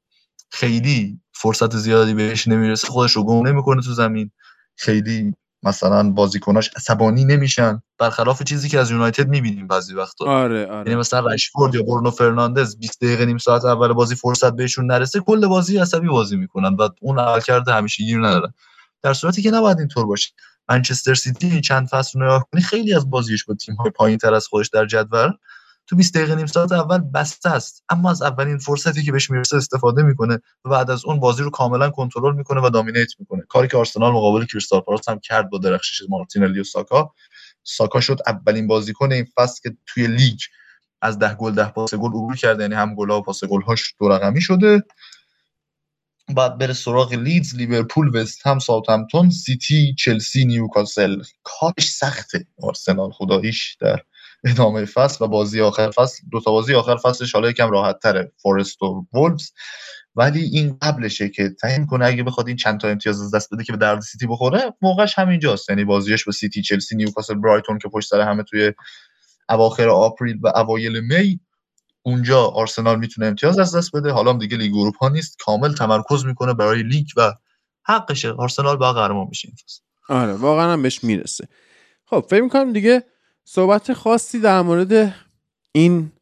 خیلی 0.51 1.21
فرصت 1.33 1.77
زیادی 1.77 2.15
بهش 2.15 2.49
نمی‌رسه 2.49 2.89
خودش 2.89 3.13
رو 3.13 3.25
گم 3.25 3.47
نمی‌کنه 3.47 3.83
تو 3.83 3.93
زمین. 3.93 4.31
خیلی 4.77 5.35
مثلا 5.63 6.11
بازیکناش 6.11 6.71
عصبانی 6.77 7.25
نمیشن. 7.25 7.83
برخلاف 7.99 8.43
چیزی 8.43 8.69
که 8.69 8.79
از 8.79 8.91
یونایتد 8.91 9.29
می‌بینیم 9.29 9.67
بعضی 9.67 9.95
وقتا. 9.95 10.25
آره 10.25 10.67
آره. 10.67 10.91
یعنی 10.91 11.01
مثلا 11.01 11.27
رشفورد 11.33 11.75
یا 11.75 11.83
برونو 11.83 12.11
فرناندز 12.11 12.79
20 12.79 13.05
دقیقه 13.05 13.27
نیم 13.27 13.39
ساعت 13.39 13.65
اول 13.65 13.93
بازی 13.93 14.15
فرصت 14.15 14.53
بهشون 14.53 14.87
نرسه 14.87 15.21
کل 15.21 15.47
بازی 15.47 15.79
عصبی 15.79 16.09
بازی 16.09 16.37
می‌کنن. 16.37 16.75
و 16.75 16.89
اون 17.01 17.19
عملکرد 17.19 17.69
همیشه 17.69 18.05
گیر 18.05 18.19
ندارن. 18.19 18.53
در 19.03 19.15
صورتی 19.15 19.43
که 19.43 19.51
نباید 19.51 19.79
اینطور 19.79 20.07
باشه 20.07 20.31
منچستر 20.69 21.15
سیتی 21.15 21.61
چند 21.61 21.89
فصل 21.89 22.21
رو 22.21 22.27
نگاه 22.27 22.47
کنی 22.53 22.63
خیلی 22.63 22.95
از 22.95 23.11
بازیش 23.11 23.45
با 23.45 23.55
پایین 23.95 24.19
تر 24.19 24.35
از 24.35 24.47
خودش 24.47 24.69
در 24.69 24.87
جدول 24.87 25.31
تو 25.87 25.97
20 25.97 26.15
دقیقه 26.15 26.35
نیم 26.35 26.47
ساعت 26.47 26.73
اول 26.73 26.99
بسته 26.99 27.51
است. 27.51 27.85
اما 27.89 28.11
از 28.11 28.23
اولین 28.23 28.59
فرصتی 28.59 29.03
که 29.03 29.13
بهش 29.13 29.31
می‌رسه 29.31 29.57
استفاده 29.57 30.03
می‌کنه 30.03 30.39
و 30.65 30.71
بعد 30.71 30.91
از 30.91 31.05
اون 31.05 31.21
بازی 31.21 31.43
رو 31.43 31.51
کاملا 31.51 31.91
کنترل 31.91 32.35
می‌کنه 32.35 32.61
و 32.61 32.71
dominate 32.71 33.09
می‌کنه. 33.19 33.43
کاری 33.49 33.69
که 33.69 33.77
آرسنال 33.77 34.13
مقابل 34.13 34.45
کریستال 34.45 34.81
پالاس 34.81 35.09
هم 35.09 35.19
کرد 35.19 35.51
با 35.51 35.59
درخشش 35.59 36.03
مارتینلی 36.09 36.61
و 36.61 36.65
ساکا. 36.65 37.15
ساکا 37.65 38.01
شد 38.01 38.19
اولین 38.27 38.67
بازیکن 38.67 39.13
این 39.13 39.27
فصل 39.37 39.61
که 39.63 39.77
توی 39.87 40.07
لیگ 40.07 40.39
از 41.03 41.19
ده 41.19 41.35
گل 41.35 41.55
ده 41.55 41.69
پاس 41.69 41.95
گل 41.95 42.09
عبور 42.09 42.37
کرده 42.37 42.63
یعنی 42.63 42.75
هم 42.75 42.95
گل‌ها 42.95 43.19
و 43.19 43.23
پاس 43.23 43.45
گل‌هاش 43.45 43.95
دو 44.01 44.09
رقمی 44.09 44.41
شده. 44.41 44.83
بعد 46.35 46.59
بره 46.59 46.73
سراغ 46.73 47.15
لیدز 47.15 47.55
لیورپول 47.55 48.17
وست 48.17 48.47
هم 48.47 48.59
ساوثهمپتون 48.59 49.31
سیتی 49.31 49.95
چلسی 49.95 50.45
نیوکاسل. 50.45 51.23
کارش 51.43 51.91
سخته. 51.91 52.47
آرسنال 52.63 53.11
خداییش 53.11 53.77
در 53.81 54.01
ادامه 54.45 54.85
فصل 54.85 55.25
و 55.25 55.29
بازی 55.29 55.61
آخر 55.61 55.91
فصل 55.91 56.23
دو 56.33 56.41
تا 56.41 56.51
بازی 56.51 56.75
آخر 56.75 56.97
فصلش 56.97 57.35
حالا 57.35 57.51
یکم 57.51 57.71
راحت 57.71 57.99
تره 57.99 58.33
فورست 58.43 58.83
و 58.83 59.07
وولفز. 59.13 59.51
ولی 60.15 60.41
این 60.41 60.79
قبلشه 60.83 61.29
که 61.29 61.51
تعیین 61.63 61.87
کنه 61.87 62.07
اگه 62.07 62.23
بخواد 62.23 62.49
این 62.49 62.57
چند 62.57 62.81
تا 62.81 62.89
امتیاز 62.89 63.23
از 63.23 63.35
دست 63.35 63.55
بده 63.55 63.65
که 63.65 63.73
به 63.73 63.79
درد 63.79 64.01
سیتی 64.01 64.27
بخوره 64.27 64.75
موقعش 64.83 65.19
همینجاست. 65.19 65.71
یعنی 65.71 65.85
بازیش 65.85 66.25
با 66.25 66.33
سیتی 66.33 66.63
چلسی 66.63 66.97
نیوکاسل 66.97 67.35
برایتون 67.35 67.79
که 67.79 67.89
پشت 67.89 68.09
سر 68.09 68.21
همه 68.21 68.43
توی 68.43 68.73
اواخر 69.49 69.89
April 69.89 70.39
و 70.43 70.53
اوایل 70.55 71.01
May 71.01 71.41
اونجا 72.03 72.45
آرسنال 72.45 72.99
می‌تونه 72.99 73.27
امتیاز 73.27 73.59
از 73.59 73.77
دست 73.77 73.97
بده. 73.97 74.11
حالا 74.11 74.33
دیگه 74.33 74.57
لیگ 74.57 74.77
اروپا 74.77 75.09
نیست. 75.09 75.37
کامل 75.45 75.75
تمرکز 75.75 76.25
می‌کنه 76.25 76.55
برای 76.55 76.83
لیگ 76.83 77.07
و 77.17 77.33
حقشه. 77.83 78.31
آرسنال 78.31 78.77
با 78.77 78.93
قهرمان 78.93 79.27
میشه 79.29 79.49
این 79.49 79.57
فصل. 79.57 79.81
آره 80.09 80.33
واقعا 80.33 80.73
هم 80.73 80.83
بهش 80.83 81.05
می‌رسه. 81.05 81.49
خب 82.07 82.27
فکر 82.31 82.43
می‌کنم 82.43 82.73
دیگه 82.73 83.05
صحبت 83.45 83.93
خاصی 83.93 84.41
در 84.41 84.63
مورد 84.63 85.15
این 85.73 86.13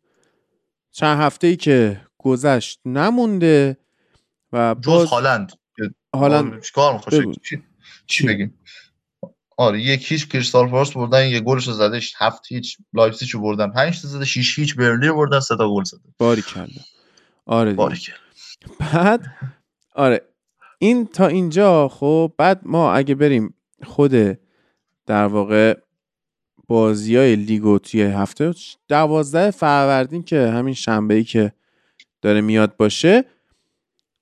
چند 0.93 1.21
هفته 1.21 1.47
ای 1.47 1.57
که 1.57 2.01
گذشت 2.19 2.81
نمونده 2.85 3.77
و 4.53 4.77
جز 4.81 4.87
باز 4.87 5.09
هالند. 5.09 5.53
هالند. 6.15 6.63
چیکار 6.63 7.03
چی؟ 7.43 7.63
چی؟ 8.07 8.27
بگیم؟ 8.27 8.55
آره 9.59 9.83
یک 9.83 10.13
هیچ 10.13 10.29
کریستال 10.29 10.69
پالاس 10.69 10.93
بردن 10.93 11.29
یه 11.29 11.41
گلش 11.41 11.71
زده 11.71 12.01
هفت 12.19 12.43
هیچ 12.49 12.77
لایپزیگ 12.93 13.29
رو 13.33 13.41
بردن 13.41 13.71
5 13.71 14.03
تا 14.03 14.09
زده 14.09 14.25
6 14.25 14.59
هیچ 14.59 14.77
برنلی 14.77 15.09
رو 15.09 15.17
بردن 15.17 15.41
سه 15.41 15.57
تا 15.57 15.75
گل 15.75 15.85
زده. 15.85 16.01
باری 16.19 16.43
کلا. 16.43 16.67
آره. 17.47 17.73
باریکه 17.73 18.13
بعد 18.81 19.21
آره 19.95 20.21
این 20.79 21.07
تا 21.07 21.27
اینجا 21.27 21.89
خب 21.89 22.33
بعد 22.39 22.61
ما 22.63 22.93
اگه 22.93 23.15
بریم 23.15 23.55
خود 23.85 24.13
در 25.07 25.27
واقع 25.27 25.79
بازی 26.69 27.17
های 27.17 27.37
لیگو 27.37 27.79
توی 27.79 28.03
هفته 28.03 28.55
دوازده 28.89 29.51
فروردین 29.51 30.23
که 30.23 30.49
همین 30.49 30.75
شنبه 30.75 31.15
ای 31.15 31.25
که 31.25 31.53
داره 32.23 32.41
میاد 32.41 32.77
باشه 32.77 33.25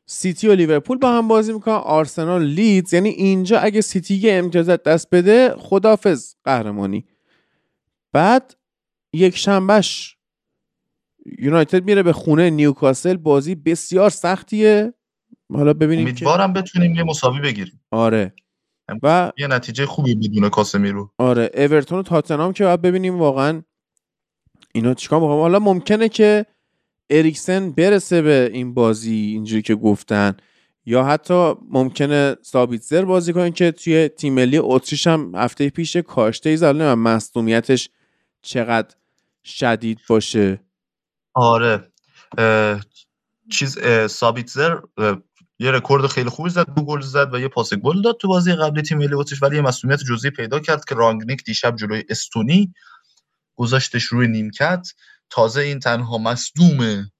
سیتی 0.08 0.48
و 0.48 0.52
لیورپول 0.52 0.98
با 0.98 1.12
هم 1.12 1.28
بازی 1.28 1.52
می‌کنن. 1.52 1.74
آرسنال 1.74 2.44
لیدز 2.44 2.94
یعنی 2.94 3.08
اینجا 3.08 3.58
اگه 3.58 3.80
سیتی 3.80 4.14
یه 4.14 4.34
امتیاز 4.34 4.72
از 4.72 4.82
دست 4.82 5.10
بده 5.10 5.54
خدافظ 5.58 6.34
قهرمانی. 6.44 7.06
بعد 8.12 8.54
یک 9.12 9.36
شنبهش 9.36 10.16
یونایتد 11.38 11.84
میره 11.84 12.02
به 12.02 12.12
خونه 12.12 12.50
نیوکاسل. 12.50 13.16
بازی 13.16 13.54
بسیار 13.54 14.10
سختیه. 14.10 14.94
حالا 15.52 15.72
ببینیم 15.72 16.04
که 16.04 16.10
امیدوارم 16.10 16.52
بتونیم 16.52 16.94
یه 16.94 17.02
مساوی 17.02 17.40
بگیریم. 17.40 17.80
آره. 17.90 18.34
و 19.02 19.32
یه 19.38 19.46
نتیجه 19.46 19.86
خوبی 19.86 20.14
بدون 20.14 20.48
کاسمیرو. 20.48 21.10
آره. 21.18 21.50
اورتون 21.54 21.98
و 21.98 22.02
تاتنهام 22.02 22.52
که 22.52 22.64
باید 22.64 22.82
ببینیم 22.82 23.18
واقعا 23.18 23.62
اینا 24.72 24.94
چیکار 24.94 25.20
می‌کنن. 25.20 25.36
حالا 25.36 25.58
ممکنه 25.58 26.08
که 26.08 26.46
اریکسن 27.10 27.70
برسه 27.70 28.22
به 28.22 28.50
این 28.52 28.74
بازی 28.74 29.14
اینجوری 29.14 29.62
که 29.62 29.74
گفتن 29.74 30.36
یا 30.86 31.04
حتی 31.04 31.54
ممکنه 31.70 32.36
سابیتزر 32.42 33.04
بازی 33.04 33.32
کنه 33.32 33.50
که 33.50 33.72
توی 33.72 34.08
تیم 34.08 34.34
ملی 34.34 34.58
اتریش 34.58 35.06
هم 35.06 35.32
هفته 35.34 35.70
پیش 35.70 35.96
کاشته 35.96 36.50
ای 36.50 36.56
زد 36.56 36.76
و 36.80 36.96
مصدومیتش 36.96 37.90
چقدر 38.42 38.94
شدید 39.44 40.00
باشه. 40.08 40.60
آره. 41.34 41.92
چیز 43.52 43.78
سابیتزر 44.08 44.78
یه 45.58 45.70
رکورد 45.70 46.06
خیلی 46.06 46.30
خوبی 46.30 46.50
زد 46.50 46.66
دو 46.76 46.82
گل 46.82 47.00
زد 47.00 47.34
و 47.34 47.40
یه 47.40 47.48
پاس 47.48 47.74
گل 47.74 48.02
داد 48.02 48.16
تو 48.20 48.28
بازی 48.28 48.52
قبلی 48.52 48.82
تیم 48.82 48.98
ملی 48.98 49.14
اتریش 49.14 49.42
ولی 49.42 49.56
یه 49.56 49.62
مسئولیت 49.62 50.00
جزئی 50.08 50.30
پیدا 50.30 50.60
کرد 50.60 50.84
که 50.84 50.94
رانگنیک 50.94 51.44
دیشب 51.44 51.76
جلوی 51.76 52.04
استونی 52.08 52.74
گذاشتش 53.56 54.04
روی 54.04 54.28
نیمکت. 54.28 54.88
تازه 55.30 55.60
این 55.60 55.78
تنها 55.80 56.18
مصدوم 56.18 57.10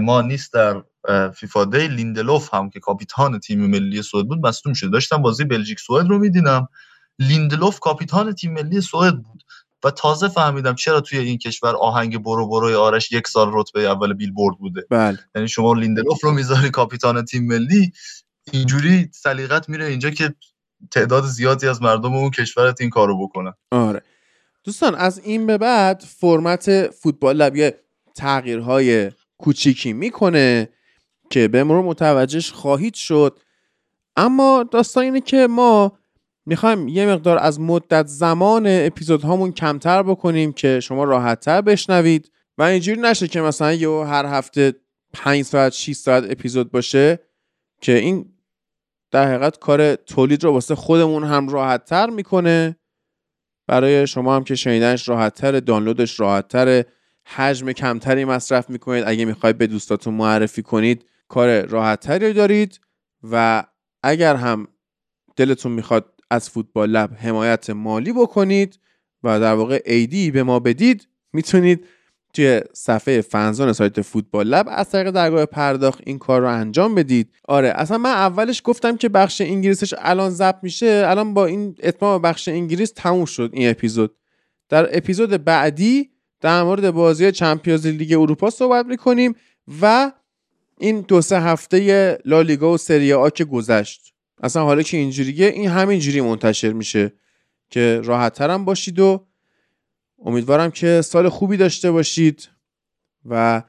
ما 0.00 0.22
نیست 0.22 0.52
در 0.52 0.82
فیفا 1.30 1.64
Day. 1.64 1.88
لیندلوف 1.88 2.54
هم 2.54 2.70
که 2.70 2.80
کاپیتان 2.80 3.38
تیم 3.38 3.66
ملی 3.66 4.02
سوئد 4.02 4.26
بود 4.26 4.46
مصدوم 4.46 4.72
شده. 4.72 4.90
داشتم 4.90 5.22
بازی 5.22 5.44
بلژیک 5.44 5.80
سوئد 5.80 6.06
رو 6.06 6.18
می‌دیدم. 6.18 6.68
لیندلوف 7.18 7.80
کاپیتان 7.80 8.32
تیم 8.32 8.52
ملی 8.52 8.80
سوئد 8.80 9.22
بود 9.22 9.42
و 9.84 9.90
تازه 9.90 10.28
فهمیدم 10.28 10.74
چرا 10.74 11.00
توی 11.00 11.18
این 11.18 11.38
کشور 11.38 11.76
آهنگ 11.76 12.18
برو 12.18 12.48
بروی 12.48 12.74
آرش 12.74 13.12
یک 13.12 13.28
سال 13.28 13.50
رتبه 13.52 13.80
اول 13.80 14.12
بیلبورد 14.12 14.58
بوده. 14.58 14.86
بله. 14.90 15.18
یعنی 15.34 15.48
شما 15.48 15.74
لیندلوف 15.74 16.24
رو 16.24 16.32
می‌ذاری 16.32 16.70
کاپیتان 16.70 17.24
تیم 17.24 17.46
ملی 17.46 17.92
اینجوری 18.52 19.10
سلیقت 19.12 19.68
میره 19.68 19.84
اینجا 19.84 20.10
که 20.10 20.34
تعداد 20.90 21.24
زیادی 21.24 21.68
از 21.68 21.82
مردم 21.82 22.14
اون 22.14 22.30
کشورت 22.30 22.80
این 22.80 22.90
کارو 22.90 23.26
بکنن. 23.26 23.52
آره. 23.70 24.02
دوستان 24.64 24.94
از 24.94 25.18
این 25.18 25.46
به 25.46 25.58
بعد 25.58 26.04
فرمت 26.20 26.90
فوتبال 26.90 27.36
لب 27.36 27.56
یه 27.56 27.80
تغییرهای 28.14 29.10
کوچیکی 29.38 29.92
می‌کنه 29.92 30.68
که 31.30 31.48
به 31.48 31.64
مرور 31.64 31.84
متوجهش 31.84 32.50
خواهید 32.50 32.94
شد. 32.94 33.38
اما 34.16 34.64
داستان 34.70 35.04
اینه 35.04 35.20
که 35.20 35.46
ما 35.46 35.98
می‌خوایم 36.46 36.88
یه 36.88 37.06
مقدار 37.06 37.38
از 37.38 37.60
مدت 37.60 38.06
زمان 38.06 38.66
اپیزودهامون 38.68 39.52
کمتر 39.52 40.02
بکنیم 40.02 40.52
که 40.52 40.80
شما 40.80 41.04
راحتتر 41.04 41.60
بشنوید. 41.60 42.30
و 42.58 42.62
اینجوری 42.62 43.00
نشه 43.00 43.28
که 43.28 43.40
مثلا 43.40 43.72
یه 43.72 43.88
هر 43.88 44.26
هفته 44.26 44.74
5 45.12 45.42
ساعت 45.42 45.72
6 45.72 45.92
ساعت 45.92 46.24
اپیزود 46.30 46.70
باشه 46.70 47.18
که 47.80 47.92
این 47.92 48.32
در 49.10 49.28
حقیقت 49.28 49.58
کار 49.58 49.94
تولید 49.94 50.44
رو 50.44 50.52
واسه 50.52 50.74
خودمون 50.74 51.24
هم 51.24 51.48
راحتتر 51.48 52.10
می‌کنه. 52.10 52.76
برای 53.66 54.06
شما 54.06 54.36
هم 54.36 54.44
که 54.44 54.54
شنیدنش 54.54 55.08
راحتتر 55.08 55.60
دانلودش 55.60 56.20
راحتتر 56.20 56.84
حجم 57.24 57.72
کمتری 57.72 58.24
مصرف 58.24 58.70
می‌کنید. 58.70 59.04
اگه 59.06 59.24
می‌خواید 59.24 59.58
به 59.58 59.66
دوستاتون 59.66 60.14
معرفی 60.14 60.62
کنید 60.62 61.04
کار 61.28 61.66
راحتتری 61.66 62.32
دارید. 62.32 62.80
و 63.30 63.64
اگر 64.02 64.36
هم 64.36 64.68
دلتون 65.36 65.72
می‌خواد 65.72 66.14
از 66.30 66.50
فوتبال 66.50 66.90
لب 66.90 67.10
حمایت 67.14 67.70
مالی 67.70 68.12
بکنید 68.12 68.78
و 69.22 69.40
در 69.40 69.54
واقع 69.54 69.82
ایدی 69.84 70.30
به 70.30 70.42
ما 70.42 70.60
بدید 70.60 71.08
می‌تونید 71.32 71.86
توی 72.34 72.60
صفحه 72.72 73.20
فنزان 73.20 73.72
سایت 73.72 74.00
فوتبال 74.00 74.46
لب 74.46 74.66
از 74.68 74.90
طریق 74.90 75.10
درگاه 75.10 75.46
پرداخت 75.46 76.00
این 76.06 76.18
کار 76.18 76.40
رو 76.40 76.48
انجام 76.48 76.94
بدید. 76.94 77.30
آره 77.48 77.68
اصلا 77.68 77.98
من 77.98 78.10
اولش 78.10 78.62
گفتم 78.64 78.96
که 78.96 79.08
بخش 79.08 79.40
انگلیسش 79.40 79.94
الان 79.98 80.30
ضبط 80.30 80.58
میشه. 80.62 81.04
الان 81.06 81.34
با 81.34 81.46
این 81.46 81.76
اتمام 81.82 82.22
بخش 82.22 82.48
انگلیس 82.48 82.92
تموم 82.96 83.24
شد 83.24 83.50
این 83.52 83.70
اپیزود. 83.70 84.16
در 84.68 84.96
اپیزود 84.96 85.44
بعدی 85.44 86.10
در 86.40 86.62
مورد 86.62 86.90
بازی 86.90 87.32
چمپیونز 87.32 87.86
لیگ 87.86 88.12
اروپا 88.12 88.50
صحبت 88.50 88.86
می‌کنیم 88.86 89.34
و 89.82 90.12
این 90.78 91.00
دو 91.00 91.20
سه 91.20 91.40
هفته 91.40 92.18
لالیگا 92.24 92.72
و 92.72 92.76
سری 92.76 93.12
آ 93.12 93.28
که 93.28 93.44
گذشت. 93.44 94.14
اصلا 94.42 94.64
حالا 94.64 94.82
که 94.82 94.96
اینجوریه 94.96 95.46
این 95.46 95.68
همینجوری 95.68 96.20
منتشر 96.20 96.72
میشه 96.72 97.12
که 97.70 98.00
راحت 98.04 98.40
هم 98.40 98.64
باشید 98.64 99.00
و 99.00 99.26
امیدوارم 100.24 100.70
که 100.70 101.00
سال 101.02 101.28
خوبی 101.28 101.56
داشته 101.56 101.90
باشید 101.90 102.48
و 103.24 103.62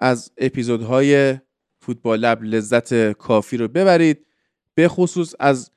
از 0.00 0.30
اپیزودهای 0.38 1.38
فوتبال 1.80 2.20
لب 2.20 2.42
لذت 2.42 3.12
کافی 3.12 3.56
رو 3.56 3.68
ببرید 3.68 4.26
به 4.74 4.88
خصوص 4.88 5.34
از 5.40 5.70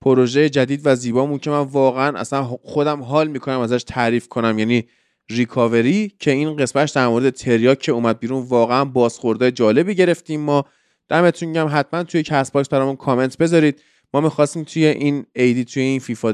پروژه 0.00 0.48
جدید 0.48 0.80
و 0.84 0.94
زیبامون 0.94 1.38
که 1.38 1.50
من 1.50 1.60
واقعا 1.60 2.18
اصلا 2.18 2.44
خودم 2.44 3.02
حال 3.02 3.28
می‌کنم 3.28 3.60
ازش 3.60 3.84
تعریف 3.86 4.28
کنم. 4.28 4.58
یعنی 4.58 4.88
ریکاوری 5.30 6.12
که 6.18 6.30
این 6.30 6.56
قسمتش 6.56 6.90
در 6.90 7.08
مورد 7.08 7.30
تریاک 7.30 7.78
که 7.78 7.92
اومد 7.92 8.18
بیرون 8.18 8.42
واقعا 8.42 8.84
بازخورد 8.84 9.50
جالبی 9.50 9.94
گرفتیم. 9.94 10.40
ما 10.40 10.64
دمتون 11.08 11.52
گرم 11.52 11.68
حتما 11.72 12.02
توی 12.02 12.22
Castbox 12.22 12.68
برامون 12.68 12.96
کامنت 12.96 13.38
بذارید. 13.38 13.82
ما 14.14 14.20
می‌خواستیم 14.20 14.64
توی 14.64 14.86
این 14.86 15.26
ایدی 15.34 15.64
توی 15.64 15.82
این 15.82 16.00
فیفا 16.00 16.32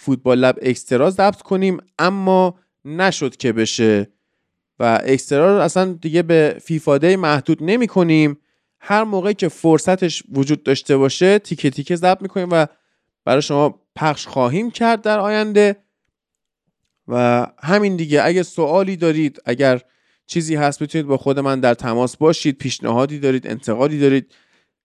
فوتبال 0.00 0.38
لب 0.38 0.58
extra 0.62 1.10
ضبط 1.10 1.42
کنیم 1.42 1.78
اما 1.98 2.58
نشد 2.84 3.36
که 3.36 3.52
بشه. 3.52 4.08
و 4.78 5.00
extra 5.04 5.56
رو 5.56 5.62
اصلا 5.62 5.92
دیگه 5.92 6.22
به 6.22 6.56
فیفا 6.62 6.98
Day 6.98 7.16
محدود 7.16 7.58
نمی 7.60 7.86
کنیم. 7.86 8.38
هر 8.80 9.04
موقع 9.04 9.32
که 9.32 9.48
فرصتش 9.48 10.22
وجود 10.32 10.62
داشته 10.62 10.96
باشه 10.96 11.38
تیکه 11.38 11.70
تیکه 11.70 11.96
ضبط 11.96 12.22
می‌کنیم 12.22 12.48
و 12.52 12.66
برای 13.24 13.42
شما 13.42 13.80
پخش 13.96 14.26
خواهیم 14.26 14.70
کرد 14.70 15.02
در 15.02 15.18
آینده. 15.18 15.76
و 17.08 17.46
همین 17.62 17.96
دیگه 17.96 18.22
اگه 18.24 18.42
سوالی 18.42 18.96
دارید 18.96 19.42
اگر 19.44 19.80
چیزی 20.26 20.54
هست 20.54 20.80
می‌تونید 20.80 21.06
با 21.06 21.16
خود 21.16 21.38
من 21.38 21.60
در 21.60 21.74
تماس 21.74 22.16
باشید 22.16 22.58
پیشنهادی 22.58 23.18
دارید 23.18 23.46
انتقادی 23.46 23.98
دارید 23.98 24.34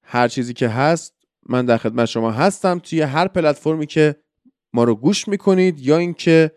هر 0.04 0.28
چیزی 0.28 0.54
که 0.54 0.68
هست 0.68 1.14
من 1.50 1.66
در 1.66 1.78
خدمت 1.78 2.06
شما 2.06 2.32
هستم. 2.32 2.80
توی 2.80 3.02
هر 3.02 3.28
پلتفرمی 3.28 3.86
که 3.86 4.16
ما 4.76 4.84
رو 4.84 4.96
گوش 4.96 5.28
می‌کنید 5.28 5.80
یا 5.80 5.98
اینکه 5.98 6.52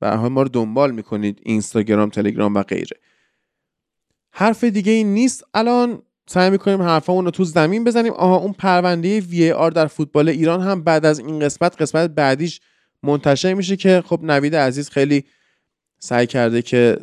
به 0.00 0.16
ما 0.16 0.42
رو 0.42 0.48
دنبال 0.48 0.90
می‌کنید 0.90 1.40
اینستاگرام 1.42 2.10
تلگرام 2.10 2.54
و 2.54 2.62
غیره. 2.62 2.96
حرف 4.30 4.64
دیگه 4.64 4.92
این 4.92 5.14
نیست. 5.14 5.44
الان 5.54 6.02
سعی 6.26 6.50
می‌کنیم 6.50 6.82
حرفامون 6.82 7.24
رو 7.24 7.30
تو 7.30 7.44
زمین 7.44 7.84
بزنیم. 7.84 8.12
آها 8.12 8.36
اون 8.36 8.52
پرونده 8.52 9.20
وی 9.20 9.50
آر 9.50 9.70
در 9.70 9.86
فوتبال 9.86 10.28
ایران 10.28 10.60
هم 10.60 10.82
بعد 10.82 11.06
از 11.06 11.18
این 11.18 11.38
قسمت 11.38 11.82
قسمت 11.82 12.10
بعدیش 12.10 12.60
منتشر 13.02 13.54
میشه 13.54 13.76
که 13.76 14.02
خب 14.06 14.20
نوید 14.22 14.56
عزیز 14.56 14.90
خیلی 14.90 15.24
سعی 15.98 16.26
کرده 16.26 16.62
که 16.62 16.98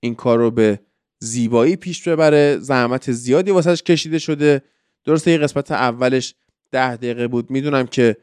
این 0.00 0.14
کار 0.14 0.38
رو 0.38 0.50
به 0.50 0.80
زیبایی 1.18 1.76
پیش 1.76 2.08
ببره. 2.08 2.58
زحمت 2.58 3.12
زیادی 3.12 3.50
واسش 3.50 3.82
کشیده 3.82 4.18
شده. 4.18 4.62
درسته 5.04 5.30
یه 5.30 5.38
قسمت 5.38 5.70
اولش 5.70 6.34
ده 6.70 6.96
دقیقه 6.96 7.28
بود. 7.28 7.50
می‌دونم 7.50 7.86
که 7.86 8.16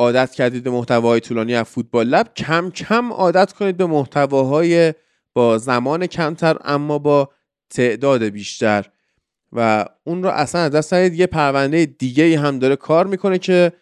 عادت 0.00 0.30
کردید 0.32 0.62
به 0.62 0.70
محتواهای 0.70 1.20
طولانی 1.20 1.54
از 1.54 1.66
فوتبال 1.66 2.06
لب. 2.06 2.34
کم 2.34 2.70
کم 2.70 3.12
عادت 3.12 3.52
کنید 3.52 3.76
به 3.76 3.86
محتواهای 3.86 4.94
با 5.34 5.58
زمان 5.58 6.06
کمتر 6.06 6.56
اما 6.64 6.98
با 6.98 7.30
تعداد 7.70 8.22
بیشتر. 8.22 8.86
و 9.52 9.86
اون 10.04 10.22
رو 10.22 10.28
اصلا 10.28 10.60
از 10.60 10.70
دست 10.70 10.92
یه 10.92 11.26
پرونده 11.26 11.86
دیگه 11.86 12.38
هم 12.38 12.58
داره 12.58 12.76
کار 12.76 13.06
می‌کنه 13.06 13.38
که 13.38 13.72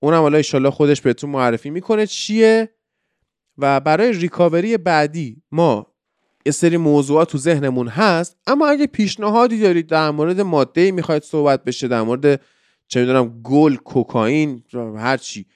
اونم 0.00 0.20
حالا 0.20 0.36
ایشالله 0.36 0.70
خودش 0.70 1.00
بهتون 1.00 1.30
معرفی 1.30 1.70
می‌کنه 1.70 2.06
چیه. 2.06 2.74
و 3.58 3.80
برای 3.80 4.12
ریکاوری 4.12 4.76
بعدی 4.76 5.42
ما 5.52 5.86
یه 6.46 6.52
سری 6.52 6.76
موضوعات 6.76 7.30
تو 7.30 7.38
ذهنمون 7.38 7.88
هست 7.88 8.36
اما 8.46 8.66
اگه 8.66 8.86
پیشنهادی 8.86 9.60
دارید 9.60 9.86
در 9.86 10.10
مورد 10.10 10.40
ماده 10.40 10.90
می‌خواید 10.90 11.22
صحبت 11.22 11.64
بشه 11.64 11.88
در 11.88 12.02
مورد 12.02 12.40
چه 12.88 13.00
می‌دونم 13.00 13.42
گل 13.42 13.76
کوکائین 13.76 14.62
هر 14.96 15.16
چی. 15.16 15.46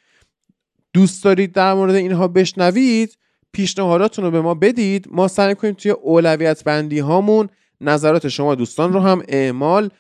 دوست 0.92 1.24
دارید 1.24 1.52
در 1.52 1.74
مورد 1.74 1.94
اینها 1.94 2.28
بشنوید 2.28 3.18
پیشنهاداتون 3.52 4.24
رو 4.24 4.30
به 4.30 4.40
ما 4.40 4.54
بدید. 4.54 5.08
ما 5.10 5.28
سعی 5.28 5.54
کنیم 5.54 5.74
توی 5.74 5.90
اولویت 5.90 6.64
بندی 6.64 6.98
هامون 6.98 7.48
نظرات 7.80 8.28
شما 8.28 8.54
دوستان 8.54 8.92
رو 8.92 9.00
هم 9.00 9.22
اعمال 9.28 9.90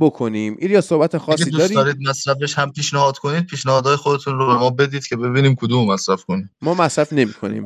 بکنیم. 0.00 0.56
ایریا 0.58 0.80
صحبت 0.80 1.18
خاصی 1.18 1.50
دوست 1.50 1.74
دارید 1.74 1.96
مصرفش 2.08 2.58
هم 2.58 2.72
پیشنهاد 2.72 3.18
کنید 3.18 3.46
پیشنهادهای 3.46 3.96
خودتون 3.96 4.38
رو 4.38 4.46
به 4.46 4.54
ما 4.54 4.70
بدید 4.70 5.06
که 5.06 5.16
ببینیم 5.16 5.54
کدوم 5.54 5.92
مصرف 5.92 6.24
کنیم. 6.24 6.50
ما 6.62 6.74
مصرف 6.74 7.12
نمی 7.12 7.32
کنیم 7.32 7.64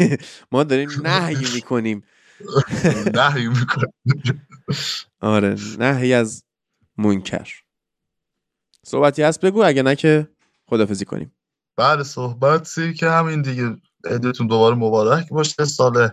ما 0.52 0.64
داریم 0.64 0.90
نهی 1.02 1.36
می‌کنیم. 1.54 2.02
نهی 3.14 3.48
می‌کنیم. 3.48 4.46
آره 5.20 5.56
نهی 5.78 6.12
از 6.12 6.44
منکر. 6.98 7.48
صحبتی 8.86 9.22
هست؟ 9.22 9.40
بگو 9.40 9.64
اگه 9.64 9.82
نه 9.82 9.96
که 9.96 10.28
خدافزی 10.68 11.04
کنیم. 11.04 11.32
بله 11.76 12.02
صحبتی 12.02 12.94
که 12.94 13.10
همین 13.10 13.42
دیگه 13.42 13.76
عیدتون 14.04 14.46
دوباره 14.46 14.74
مبارک 14.74 15.28
باشه. 15.28 15.64
سال 15.64 16.08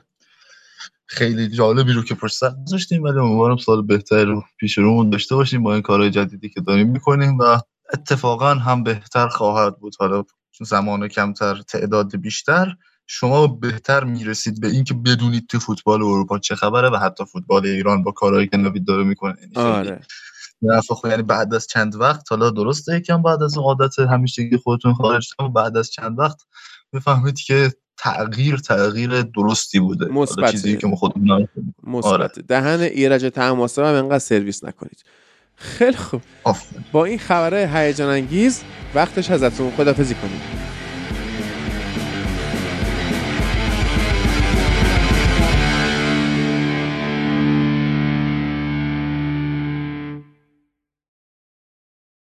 خیلی 1.05 1.47
جالبی 1.47 1.93
رو 1.93 2.03
که 2.03 2.15
پشت 2.15 2.37
سر 2.37 2.51
گذاشتیم 2.65 3.03
ولی 3.03 3.19
امیدوارم 3.19 3.57
سال 3.57 3.81
بهتری 3.81 4.25
رو 4.25 4.43
پیش 4.59 4.77
رومون 4.77 5.09
داشته 5.09 5.35
باشیم 5.35 5.63
با 5.63 5.73
این 5.73 5.81
کارهای 5.81 6.09
جدیدی 6.09 6.49
که 6.49 6.61
داریم 6.61 6.89
می‌کنیم 6.89 7.37
و 7.39 7.59
اتفاقا 7.93 8.53
هم 8.53 8.83
بهتر 8.83 9.27
خواهد 9.27 9.79
بود. 9.79 9.93
حالا 9.99 10.23
زمان 10.61 11.07
کمتر 11.07 11.61
تعداد 11.61 12.15
بیشتر 12.15 12.75
شما 13.07 13.47
بهتر 13.47 14.03
می‌رسید 14.03 14.61
به 14.61 14.67
اینکه 14.67 14.93
بدونید 14.93 15.47
تو 15.47 15.59
فوتبال 15.59 16.01
اروپا 16.01 16.39
چه 16.39 16.55
خبره 16.55 16.89
و 16.89 16.95
حتی 16.95 17.25
فوتبال 17.25 17.65
ایران 17.65 18.03
با 18.03 18.11
کارهایی 18.11 18.47
که 18.47 18.57
نوید 18.57 18.87
داره 18.87 19.03
می‌کنه. 19.03 19.35
یعنی 20.61 20.81
آره 21.03 21.09
یعنی 21.09 21.23
بعد 21.23 21.53
از 21.53 21.67
چند 21.67 21.95
وقت 21.95 22.25
حالا 22.29 22.49
درسته 22.49 22.97
یکم 22.97 23.21
بعد 23.21 23.43
از 23.43 23.57
عادت 23.57 23.99
همیشگی 23.99 24.57
خودتون 24.57 24.93
خارج 24.93 25.29
بعد 25.55 25.77
از 25.77 25.91
چند 25.91 26.19
وقت 26.19 26.37
می‌فهمید 26.91 27.39
که 27.39 27.73
تغییر 27.97 28.57
تغییر 28.57 29.21
درستی 29.21 29.79
بوده. 29.79 30.05
مثبت 30.05 30.51
چیزی 30.51 30.77
که 30.77 30.87
ما 30.87 30.95
خودمون 30.95 31.47
مثبت 31.83 32.11
آره. 32.11 32.29
دهن 32.47 32.79
ایرج 32.79 33.31
تماسه 33.33 33.85
هم 33.85 33.93
انقدر 33.93 34.19
سرویس 34.19 34.63
نکنید. 34.63 35.03
خیلی 35.55 35.97
خوب. 35.97 36.21
با 36.91 37.05
این 37.05 37.19
خبره 37.19 37.71
هیجان 37.73 38.09
انگیز 38.09 38.63
وقتش 38.95 39.31
ازتون 39.31 39.71
خدافزی 39.71 40.15
کنید 40.15 40.76